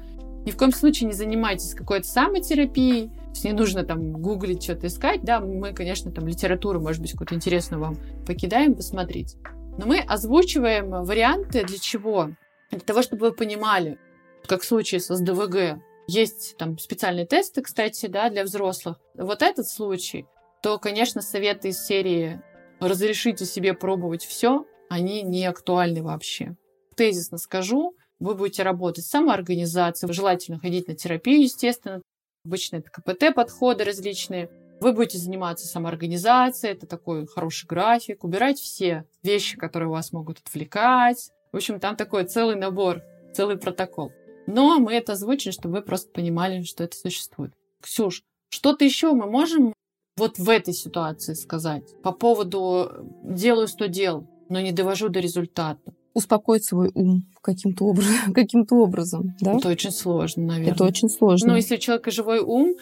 Ни 0.46 0.52
в 0.52 0.58
коем 0.58 0.72
случае 0.72 1.08
не 1.08 1.14
занимайтесь 1.14 1.74
какой-то 1.74 2.08
самотерапией, 2.08 3.12
не 3.44 3.52
нужно 3.52 3.84
там 3.84 4.14
гуглить, 4.14 4.64
что-то 4.64 4.88
искать. 4.88 5.24
Да, 5.24 5.40
мы, 5.40 5.74
конечно, 5.74 6.12
там 6.12 6.28
литературу, 6.28 6.80
может 6.80 7.02
быть, 7.02 7.12
какую-то 7.12 7.36
интересную 7.36 7.82
вам 7.82 7.98
покидаем, 8.26 8.76
посмотреть. 8.76 9.38
Но 9.78 9.86
мы 9.86 10.00
озвучиваем 10.00 11.04
варианты 11.04 11.64
для 11.64 11.78
чего? 11.78 12.32
Для 12.72 12.80
того, 12.80 13.02
чтобы 13.02 13.30
вы 13.30 13.34
понимали, 13.34 14.00
как 14.48 14.62
в 14.62 14.66
случае 14.66 15.02
с 15.02 15.14
СДВГ, 15.14 15.82
есть 16.08 16.56
там 16.58 16.78
специальные 16.78 17.26
тесты, 17.26 17.62
кстати, 17.62 18.06
да, 18.06 18.30
для 18.30 18.44
взрослых. 18.44 19.00
Вот 19.16 19.42
этот 19.42 19.68
случай, 19.68 20.26
то, 20.62 20.78
конечно, 20.78 21.22
советы 21.22 21.70
из 21.70 21.86
серии 21.86 22.42
«разрешите 22.80 23.46
себе 23.46 23.74
пробовать 23.74 24.24
все», 24.24 24.66
они 24.90 25.24
не 25.24 25.46
актуальны 25.46 26.04
вообще. 26.04 26.56
Тезисно 26.96 27.38
скажу, 27.38 27.96
вы 28.20 28.36
будете 28.36 28.64
работать 28.64 29.06
с 29.06 29.10
самоорганизацией, 29.10 30.14
желательно 30.14 30.60
ходить 30.60 30.88
на 30.88 30.96
терапию, 30.96 31.42
естественно. 31.42 32.02
Обычно 32.46 32.78
это 32.78 32.90
КПТ-подходы 32.92 33.84
различные. 33.84 34.50
Вы 34.82 34.94
будете 34.94 35.18
заниматься 35.18 35.68
самоорганизацией, 35.68 36.74
это 36.74 36.86
такой 36.86 37.26
хороший 37.28 37.66
график, 37.66 38.24
убирать 38.24 38.60
все 38.60 39.06
вещи, 39.24 39.58
которые 39.58 39.90
вас 39.90 40.12
могут 40.12 40.40
отвлекать. 40.40 41.32
В 41.52 41.56
общем, 41.56 41.80
там 41.80 41.96
такой 41.96 42.26
целый 42.26 42.56
набор, 42.56 43.02
целый 43.34 43.58
протокол. 43.58 44.12
Но 44.48 44.80
мы 44.80 44.94
это 44.94 45.14
озвучили, 45.14 45.52
чтобы 45.52 45.76
вы 45.76 45.82
просто 45.82 46.12
понимали, 46.12 46.62
что 46.64 46.84
это 46.84 46.96
существует. 46.98 47.54
Ксюш, 47.82 48.24
что-то 48.50 48.86
еще 48.86 49.14
мы 49.14 49.30
можем 49.30 49.74
вот 50.18 50.38
в 50.38 50.50
этой 50.50 50.74
ситуации 50.74 51.34
сказать 51.34 51.84
по 52.02 52.12
поводу 52.12 52.90
делаю 53.24 53.68
100 53.68 53.86
дел, 53.88 54.28
но 54.50 54.60
не 54.60 54.72
довожу 54.72 55.10
до 55.10 55.20
результата? 55.20 55.94
Успокоить 56.14 56.64
свой 56.64 56.92
ум 56.94 57.24
каким-то 57.42 57.86
образом, 57.86 58.14
каким-то 58.34 58.76
образом, 58.76 59.36
да? 59.42 59.58
Это 59.58 59.68
очень 59.68 59.92
сложно, 59.92 60.44
наверное. 60.44 60.74
Это 60.74 60.86
очень 60.86 61.10
сложно. 61.10 61.50
Ну, 61.50 61.56
если 61.56 61.76
у 61.76 61.80
человека 61.80 62.12
живой 62.12 62.40
ум, 62.40 62.76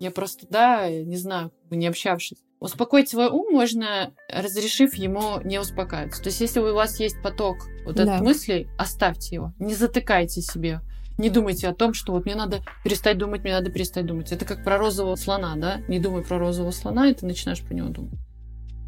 я 0.00 0.10
просто, 0.10 0.46
да, 0.48 0.88
не 0.90 1.16
знаю, 1.16 1.52
не 1.70 1.86
общавшись. 1.86 2.38
Успокоить 2.60 3.08
свой 3.08 3.28
ум 3.28 3.52
можно, 3.52 4.12
разрешив 4.28 4.94
ему 4.94 5.40
не 5.44 5.60
успокаиваться. 5.60 6.22
То 6.22 6.28
есть, 6.28 6.40
если 6.40 6.60
у 6.60 6.74
вас 6.74 6.98
есть 6.98 7.22
поток 7.22 7.58
вот 7.84 7.96
да. 7.96 8.02
этих 8.02 8.24
мыслей, 8.24 8.68
оставьте 8.76 9.36
его. 9.36 9.52
Не 9.58 9.74
затыкайте 9.74 10.40
себе. 10.40 10.80
Не 11.18 11.30
думайте 11.30 11.68
о 11.68 11.74
том, 11.74 11.94
что 11.94 12.12
вот 12.12 12.24
мне 12.24 12.34
надо 12.34 12.62
перестать 12.84 13.18
думать, 13.18 13.42
мне 13.42 13.52
надо 13.52 13.70
перестать 13.70 14.06
думать. 14.06 14.32
Это 14.32 14.44
как 14.44 14.64
про 14.64 14.78
розового 14.78 15.16
слона, 15.16 15.54
да? 15.56 15.80
Не 15.88 15.98
думай 15.98 16.22
про 16.22 16.38
розового 16.38 16.70
слона, 16.70 17.08
и 17.08 17.14
ты 17.14 17.26
начинаешь 17.26 17.62
про 17.62 17.74
него 17.74 17.88
думать. 17.88 18.18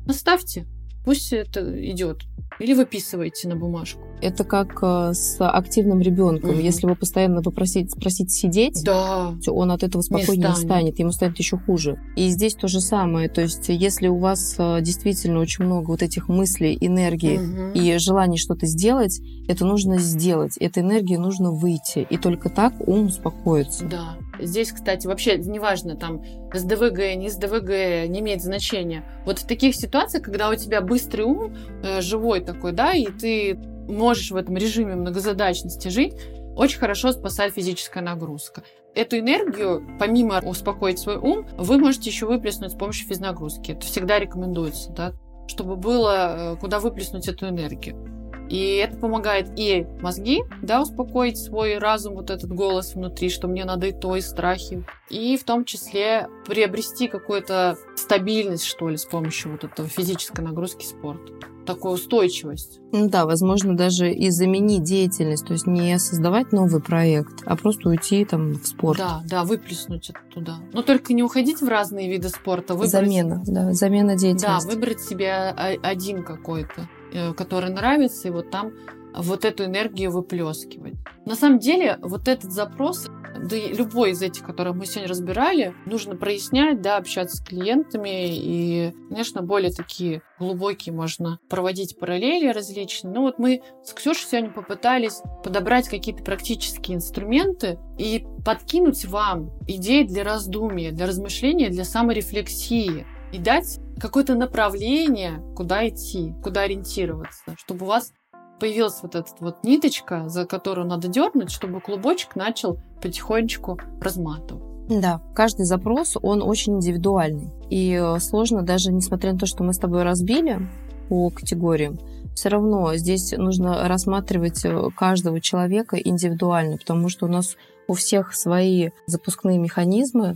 Оставьте. 0.09 0.67
Пусть 1.05 1.33
это 1.33 1.61
идет. 1.91 2.23
Или 2.59 2.75
выписывайте 2.75 3.49
на 3.49 3.57
бумажку. 3.57 4.03
Это 4.21 4.45
как 4.45 4.81
э, 4.83 5.15
с 5.15 5.37
активным 5.41 6.03
ребенком. 6.03 6.51
Угу. 6.51 6.59
Если 6.59 6.87
вы 6.87 6.95
постоянно 6.95 7.43
попросить, 7.43 7.91
спросить 7.91 8.31
сидеть, 8.31 8.83
да. 8.85 9.35
он 9.47 9.71
от 9.71 9.83
этого 9.83 10.03
спокойнее 10.03 10.49
не 10.49 10.55
станет. 10.55 10.59
станет, 10.59 10.99
ему 10.99 11.11
станет 11.11 11.39
еще 11.39 11.57
хуже. 11.57 11.99
И 12.17 12.29
здесь 12.29 12.55
то 12.55 12.69
же 12.69 12.83
самое. 12.83 13.31
То 13.31 13.41
есть, 13.41 13.71
если 13.71 14.09
у 14.09 14.19
вас 14.19 14.57
э, 14.59 14.83
действительно 14.83 15.39
очень 15.39 15.65
много 15.65 15.89
вот 15.89 16.03
этих 16.03 16.29
мыслей, 16.29 16.77
энергии 16.79 17.39
угу. 17.39 17.73
и 17.73 17.97
желаний 17.97 18.37
что-то 18.37 18.67
сделать, 18.67 19.23
это 19.49 19.65
нужно 19.65 19.99
сделать. 19.99 20.59
Этой 20.59 20.83
энергии 20.83 21.17
нужно 21.17 21.53
выйти. 21.53 22.07
И 22.11 22.19
только 22.19 22.51
так 22.51 22.75
ум 22.87 23.07
успокоится. 23.07 23.87
Да. 23.87 24.17
Здесь, 24.43 24.73
кстати, 24.73 25.07
вообще 25.07 25.37
неважно, 25.37 25.97
там, 25.97 26.23
СДВГ, 26.53 27.17
не 27.17 27.29
СДВГ, 27.29 28.09
не 28.09 28.21
имеет 28.21 28.43
значения. 28.43 29.05
Вот 29.25 29.39
в 29.39 29.47
таких 29.47 29.75
ситуациях, 29.75 30.25
когда 30.25 30.49
у 30.49 30.55
тебя 30.55 30.81
быстрый 30.81 31.23
ум, 31.23 31.57
э, 31.83 32.01
живой 32.01 32.41
такой, 32.41 32.73
да, 32.73 32.93
и 32.93 33.07
ты 33.07 33.57
можешь 33.89 34.31
в 34.31 34.37
этом 34.37 34.57
режиме 34.57 34.95
многозадачности 34.95 35.89
жить, 35.89 36.15
очень 36.57 36.79
хорошо 36.79 37.13
спасает 37.13 37.55
физическая 37.55 38.03
нагрузка. 38.03 38.63
Эту 38.95 39.19
энергию, 39.19 39.87
помимо 39.99 40.41
успокоить 40.41 40.99
свой 40.99 41.17
ум, 41.17 41.47
вы 41.57 41.79
можете 41.79 42.11
еще 42.11 42.27
выплеснуть 42.27 42.73
с 42.73 42.75
помощью 42.75 43.09
физнагрузки. 43.09 43.73
Это 43.73 43.87
всегда 43.87 44.19
рекомендуется, 44.19 44.91
да, 44.91 45.13
чтобы 45.47 45.77
было 45.77 46.55
э, 46.55 46.57
куда 46.57 46.81
выплеснуть 46.81 47.29
эту 47.29 47.49
энергию. 47.49 48.20
И 48.51 48.77
это 48.77 48.97
помогает 48.97 49.49
и 49.57 49.87
мозги, 50.01 50.43
да, 50.61 50.83
успокоить 50.83 51.39
свой 51.39 51.79
разум, 51.79 52.17
вот 52.17 52.31
этот 52.31 52.53
голос 52.53 52.95
внутри, 52.95 53.31
что 53.31 53.47
мне 53.47 53.65
надо 53.65 53.87
и 53.87 53.93
то, 53.93 54.17
и 54.17 54.21
страхи. 54.21 54.85
И 55.09 55.37
в 55.37 55.45
том 55.45 55.65
числе 55.65 56.29
приобрести 56.47 57.07
какую-то 57.07 57.79
стабильность, 57.95 58.65
что 58.65 58.89
ли, 58.89 58.97
с 58.97 59.05
помощью 59.05 59.53
вот 59.53 59.65
этого 59.65 59.89
физической 59.89 60.41
нагрузки 60.41 60.85
спорта 60.85 61.33
такую 61.67 61.95
устойчивость. 61.95 62.81
Ну 62.91 63.09
да, 63.09 63.27
возможно, 63.27 63.77
даже 63.77 64.11
и 64.11 64.31
заменить 64.31 64.83
деятельность, 64.83 65.47
то 65.47 65.53
есть 65.53 65.69
не 65.69 65.97
создавать 66.01 66.51
новый 66.51 66.83
проект, 66.83 67.43
а 67.45 67.55
просто 67.55 67.91
уйти 67.91 68.25
там 68.25 68.55
в 68.55 68.67
спорт. 68.67 68.99
Да, 68.99 69.23
да, 69.25 69.45
выплеснуть 69.45 70.11
это 70.11 70.19
туда. 70.35 70.57
Но 70.73 70.83
только 70.83 71.13
не 71.13 71.23
уходить 71.23 71.61
в 71.61 71.69
разные 71.69 72.11
виды 72.11 72.29
спорта. 72.29 72.75
Выбрать... 72.75 72.91
Замена, 72.91 73.43
да, 73.47 73.73
замена 73.73 74.17
деятельности. 74.17 74.67
Да, 74.67 74.75
выбрать 74.75 75.01
себе 75.01 75.33
один 75.33 76.25
какой-то. 76.25 76.89
Э, 77.13 77.33
который 77.33 77.71
нравится, 77.71 78.29
и 78.29 78.31
вот 78.31 78.51
там 78.51 78.73
вот 79.15 79.45
эту 79.45 79.65
энергию 79.65 80.13
выплескивать. 80.13 80.95
На 81.27 81.35
самом 81.35 81.59
деле, 81.59 81.99
вот 82.03 82.29
этот 82.29 82.53
запрос, 82.53 83.09
да 83.37 83.57
и 83.57 83.73
любой 83.73 84.13
из 84.13 84.23
этих, 84.23 84.45
которые 84.45 84.75
мы 84.75 84.87
сегодня 84.87 85.09
разбирали, 85.09 85.75
нужно 85.87 86.15
прояснять, 86.15 86.81
да, 86.81 86.97
общаться 86.97 87.39
с 87.39 87.41
клиентами, 87.41 88.29
и, 88.31 88.93
конечно, 89.09 89.43
более 89.43 89.73
такие 89.73 90.23
глубокие 90.39 90.95
можно 90.95 91.41
проводить 91.49 91.99
параллели 91.99 92.53
различные. 92.53 93.13
Ну 93.13 93.23
вот 93.23 93.41
мы 93.41 93.63
с 93.85 93.93
Ксюшей 93.93 94.29
сегодня 94.31 94.53
попытались 94.53 95.21
подобрать 95.43 95.89
какие-то 95.89 96.23
практические 96.23 96.99
инструменты 96.99 97.79
и 97.99 98.25
подкинуть 98.45 99.05
вам 99.07 99.51
идеи 99.67 100.05
для 100.05 100.23
раздумья, 100.23 100.93
для 100.93 101.07
размышления, 101.07 101.71
для 101.71 101.85
саморефлексии 101.85 103.05
и 103.33 103.39
дать 103.39 103.79
какое-то 103.99 104.35
направление, 104.35 105.43
куда 105.57 105.89
идти, 105.89 106.35
куда 106.43 106.63
ориентироваться, 106.63 107.55
чтобы 107.57 107.87
у 107.87 107.89
вас 107.89 108.13
появилась 108.59 108.99
вот 109.03 109.15
эта 109.15 109.29
вот 109.41 109.65
ниточка, 109.65 110.29
за 110.29 110.45
которую 110.45 110.87
надо 110.87 111.09
дернуть, 111.09 111.51
чтобы 111.51 111.81
клубочек 111.81 112.37
начал 112.37 112.79
потихонечку 113.03 113.79
разматывать. 114.01 114.71
Да, 114.89 115.21
каждый 115.35 115.67
запрос, 115.67 116.17
он 116.21 116.43
очень 116.43 116.75
индивидуальный. 116.75 117.53
И 117.71 117.93
э, 117.93 118.19
сложно 118.19 118.63
даже, 118.63 118.93
несмотря 118.93 119.33
на 119.33 119.39
то, 119.39 119.47
что 119.47 119.63
мы 119.63 119.73
с 119.73 119.79
тобой 119.79 120.03
разбили 120.03 120.69
по 121.09 121.31
категориям, 121.31 121.99
все 122.35 122.49
равно 122.49 122.95
здесь 122.97 123.33
нужно 123.33 123.87
рассматривать 123.87 124.65
э, 124.65 124.89
каждого 124.97 125.41
человека 125.41 125.97
индивидуально, 125.97 126.77
потому 126.77 127.09
что 127.09 127.27
у 127.27 127.29
нас 127.29 127.57
у 127.87 127.95
всех 127.95 128.35
свои 128.35 128.91
запускные 129.07 129.59
механизмы 129.59 130.35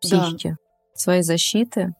психики, 0.00 0.50
да. 0.50 0.56
свои 0.94 1.22
защиты, 1.22 1.94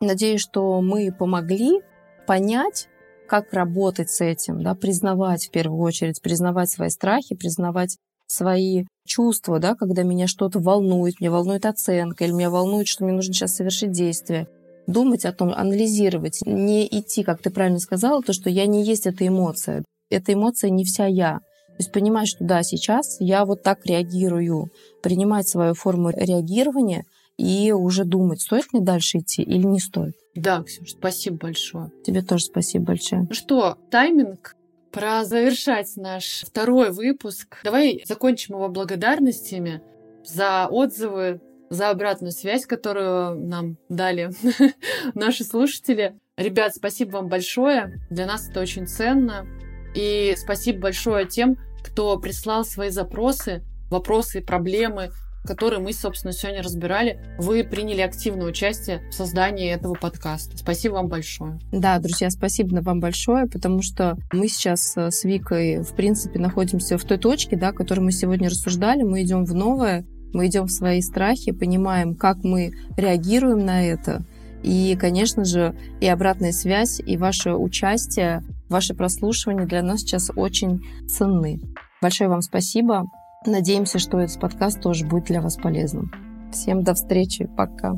Надеюсь, 0.00 0.40
что 0.40 0.80
мы 0.80 1.12
помогли 1.12 1.80
понять, 2.26 2.88
как 3.26 3.52
работать 3.52 4.10
с 4.10 4.20
этим, 4.20 4.62
да, 4.62 4.74
признавать 4.74 5.46
в 5.46 5.50
первую 5.50 5.80
очередь, 5.80 6.22
признавать 6.22 6.70
свои 6.70 6.88
страхи, 6.88 7.34
признавать 7.34 7.96
свои 8.26 8.84
чувства, 9.06 9.58
да, 9.58 9.74
когда 9.74 10.02
меня 10.02 10.26
что-то 10.26 10.60
волнует, 10.60 11.20
меня 11.20 11.30
волнует 11.30 11.66
оценка, 11.66 12.24
или 12.24 12.32
меня 12.32 12.50
волнует, 12.50 12.86
что 12.86 13.04
мне 13.04 13.12
нужно 13.12 13.34
сейчас 13.34 13.56
совершить 13.56 13.90
действие. 13.90 14.46
Думать 14.86 15.24
о 15.24 15.32
том, 15.32 15.52
анализировать, 15.52 16.40
не 16.46 16.86
идти, 16.86 17.22
как 17.22 17.42
ты 17.42 17.50
правильно 17.50 17.78
сказала, 17.78 18.22
то, 18.22 18.32
что 18.32 18.48
я 18.48 18.66
не 18.66 18.84
есть 18.84 19.06
эта 19.06 19.26
эмоция. 19.26 19.84
Эта 20.10 20.32
эмоция 20.32 20.70
не 20.70 20.84
вся 20.84 21.06
я. 21.06 21.40
То 21.68 21.80
есть 21.80 21.92
понимать, 21.92 22.28
что 22.28 22.44
да, 22.44 22.62
сейчас 22.62 23.16
я 23.20 23.44
вот 23.44 23.62
так 23.62 23.84
реагирую, 23.84 24.70
принимать 25.02 25.48
свою 25.48 25.74
форму 25.74 26.10
реагирования– 26.10 27.04
и 27.38 27.72
уже 27.72 28.04
думать, 28.04 28.42
стоит 28.42 28.66
мне 28.72 28.82
дальше 28.82 29.18
идти 29.18 29.42
или 29.42 29.64
не 29.64 29.80
стоит. 29.80 30.14
Да, 30.34 30.62
Ксюша, 30.62 30.92
спасибо 30.92 31.36
большое. 31.38 31.90
Тебе 32.04 32.20
тоже 32.22 32.44
спасибо 32.44 32.86
большое. 32.86 33.22
Ну 33.22 33.34
что, 33.34 33.78
тайминг 33.90 34.54
Пора 34.92 35.24
завершать 35.24 35.96
наш 35.96 36.42
второй 36.46 36.90
выпуск. 36.90 37.58
Давай 37.62 38.02
закончим 38.06 38.54
его 38.54 38.68
благодарностями 38.68 39.82
за 40.24 40.66
отзывы, 40.66 41.40
за 41.68 41.90
обратную 41.90 42.32
связь, 42.32 42.64
которую 42.64 43.38
нам 43.38 43.76
дали 43.90 44.30
наши 45.14 45.44
слушатели. 45.44 46.18
Ребят, 46.36 46.74
спасибо 46.74 47.10
вам 47.16 47.28
большое. 47.28 48.00
Для 48.08 48.26
нас 48.26 48.48
это 48.48 48.60
очень 48.60 48.86
ценно. 48.86 49.46
И 49.94 50.34
спасибо 50.38 50.80
большое 50.80 51.26
тем, 51.26 51.58
кто 51.84 52.18
прислал 52.18 52.64
свои 52.64 52.88
запросы, 52.88 53.62
вопросы 53.90 54.40
проблемы 54.40 55.10
который 55.44 55.78
мы, 55.78 55.92
собственно, 55.92 56.32
сегодня 56.32 56.62
разбирали, 56.62 57.20
вы 57.38 57.64
приняли 57.64 58.00
активное 58.00 58.46
участие 58.46 59.00
в 59.10 59.14
создании 59.14 59.70
этого 59.70 59.94
подкаста. 59.94 60.56
Спасибо 60.58 60.94
вам 60.94 61.08
большое. 61.08 61.58
Да, 61.72 61.98
друзья, 61.98 62.30
спасибо 62.30 62.80
вам 62.80 63.00
большое, 63.00 63.46
потому 63.46 63.82
что 63.82 64.16
мы 64.32 64.48
сейчас 64.48 64.96
э, 64.96 65.10
с 65.10 65.24
Викой, 65.24 65.82
в 65.82 65.94
принципе, 65.94 66.38
находимся 66.38 66.98
в 66.98 67.04
той 67.04 67.18
точке, 67.18 67.56
да, 67.56 67.68
о 67.68 67.72
которой 67.72 68.00
мы 68.00 68.12
сегодня 68.12 68.48
рассуждали. 68.50 69.02
Мы 69.02 69.22
идем 69.22 69.44
в 69.44 69.54
новое, 69.54 70.04
мы 70.32 70.46
идем 70.46 70.66
в 70.66 70.70
свои 70.70 71.00
страхи, 71.00 71.52
понимаем, 71.52 72.14
как 72.14 72.44
мы 72.44 72.72
реагируем 72.96 73.64
на 73.64 73.84
это, 73.84 74.22
И, 74.62 74.96
конечно 75.00 75.44
же, 75.44 75.74
и 76.00 76.06
обратная 76.06 76.52
связь, 76.52 77.00
и 77.00 77.16
ваше 77.16 77.54
участие, 77.54 78.42
ваше 78.68 78.94
прослушивание 78.94 79.66
для 79.66 79.82
нас 79.82 80.00
сейчас 80.00 80.30
очень 80.34 80.84
ценны. 81.08 81.60
Большое 82.02 82.28
вам 82.28 82.42
спасибо. 82.42 83.06
Надеемся, 83.46 83.98
что 83.98 84.18
этот 84.18 84.40
подкаст 84.40 84.80
тоже 84.80 85.06
будет 85.06 85.24
для 85.24 85.40
вас 85.40 85.56
полезным. 85.56 86.10
Всем 86.52 86.82
до 86.82 86.94
встречи. 86.94 87.48
Пока. 87.56 87.94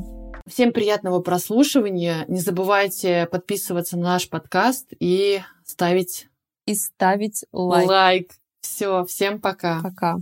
Всем 0.47 0.71
приятного 0.71 1.21
прослушивания. 1.21 2.25
Не 2.27 2.39
забывайте 2.39 3.27
подписываться 3.31 3.97
на 3.97 4.03
наш 4.03 4.29
подкаст 4.29 4.87
и 4.99 5.41
ставить... 5.65 6.27
И 6.65 6.75
ставить 6.75 7.45
лайк. 7.51 7.89
Лайк. 7.89 8.31
Все, 8.61 9.03
всем 9.05 9.41
пока. 9.41 9.81
Пока. 9.81 10.17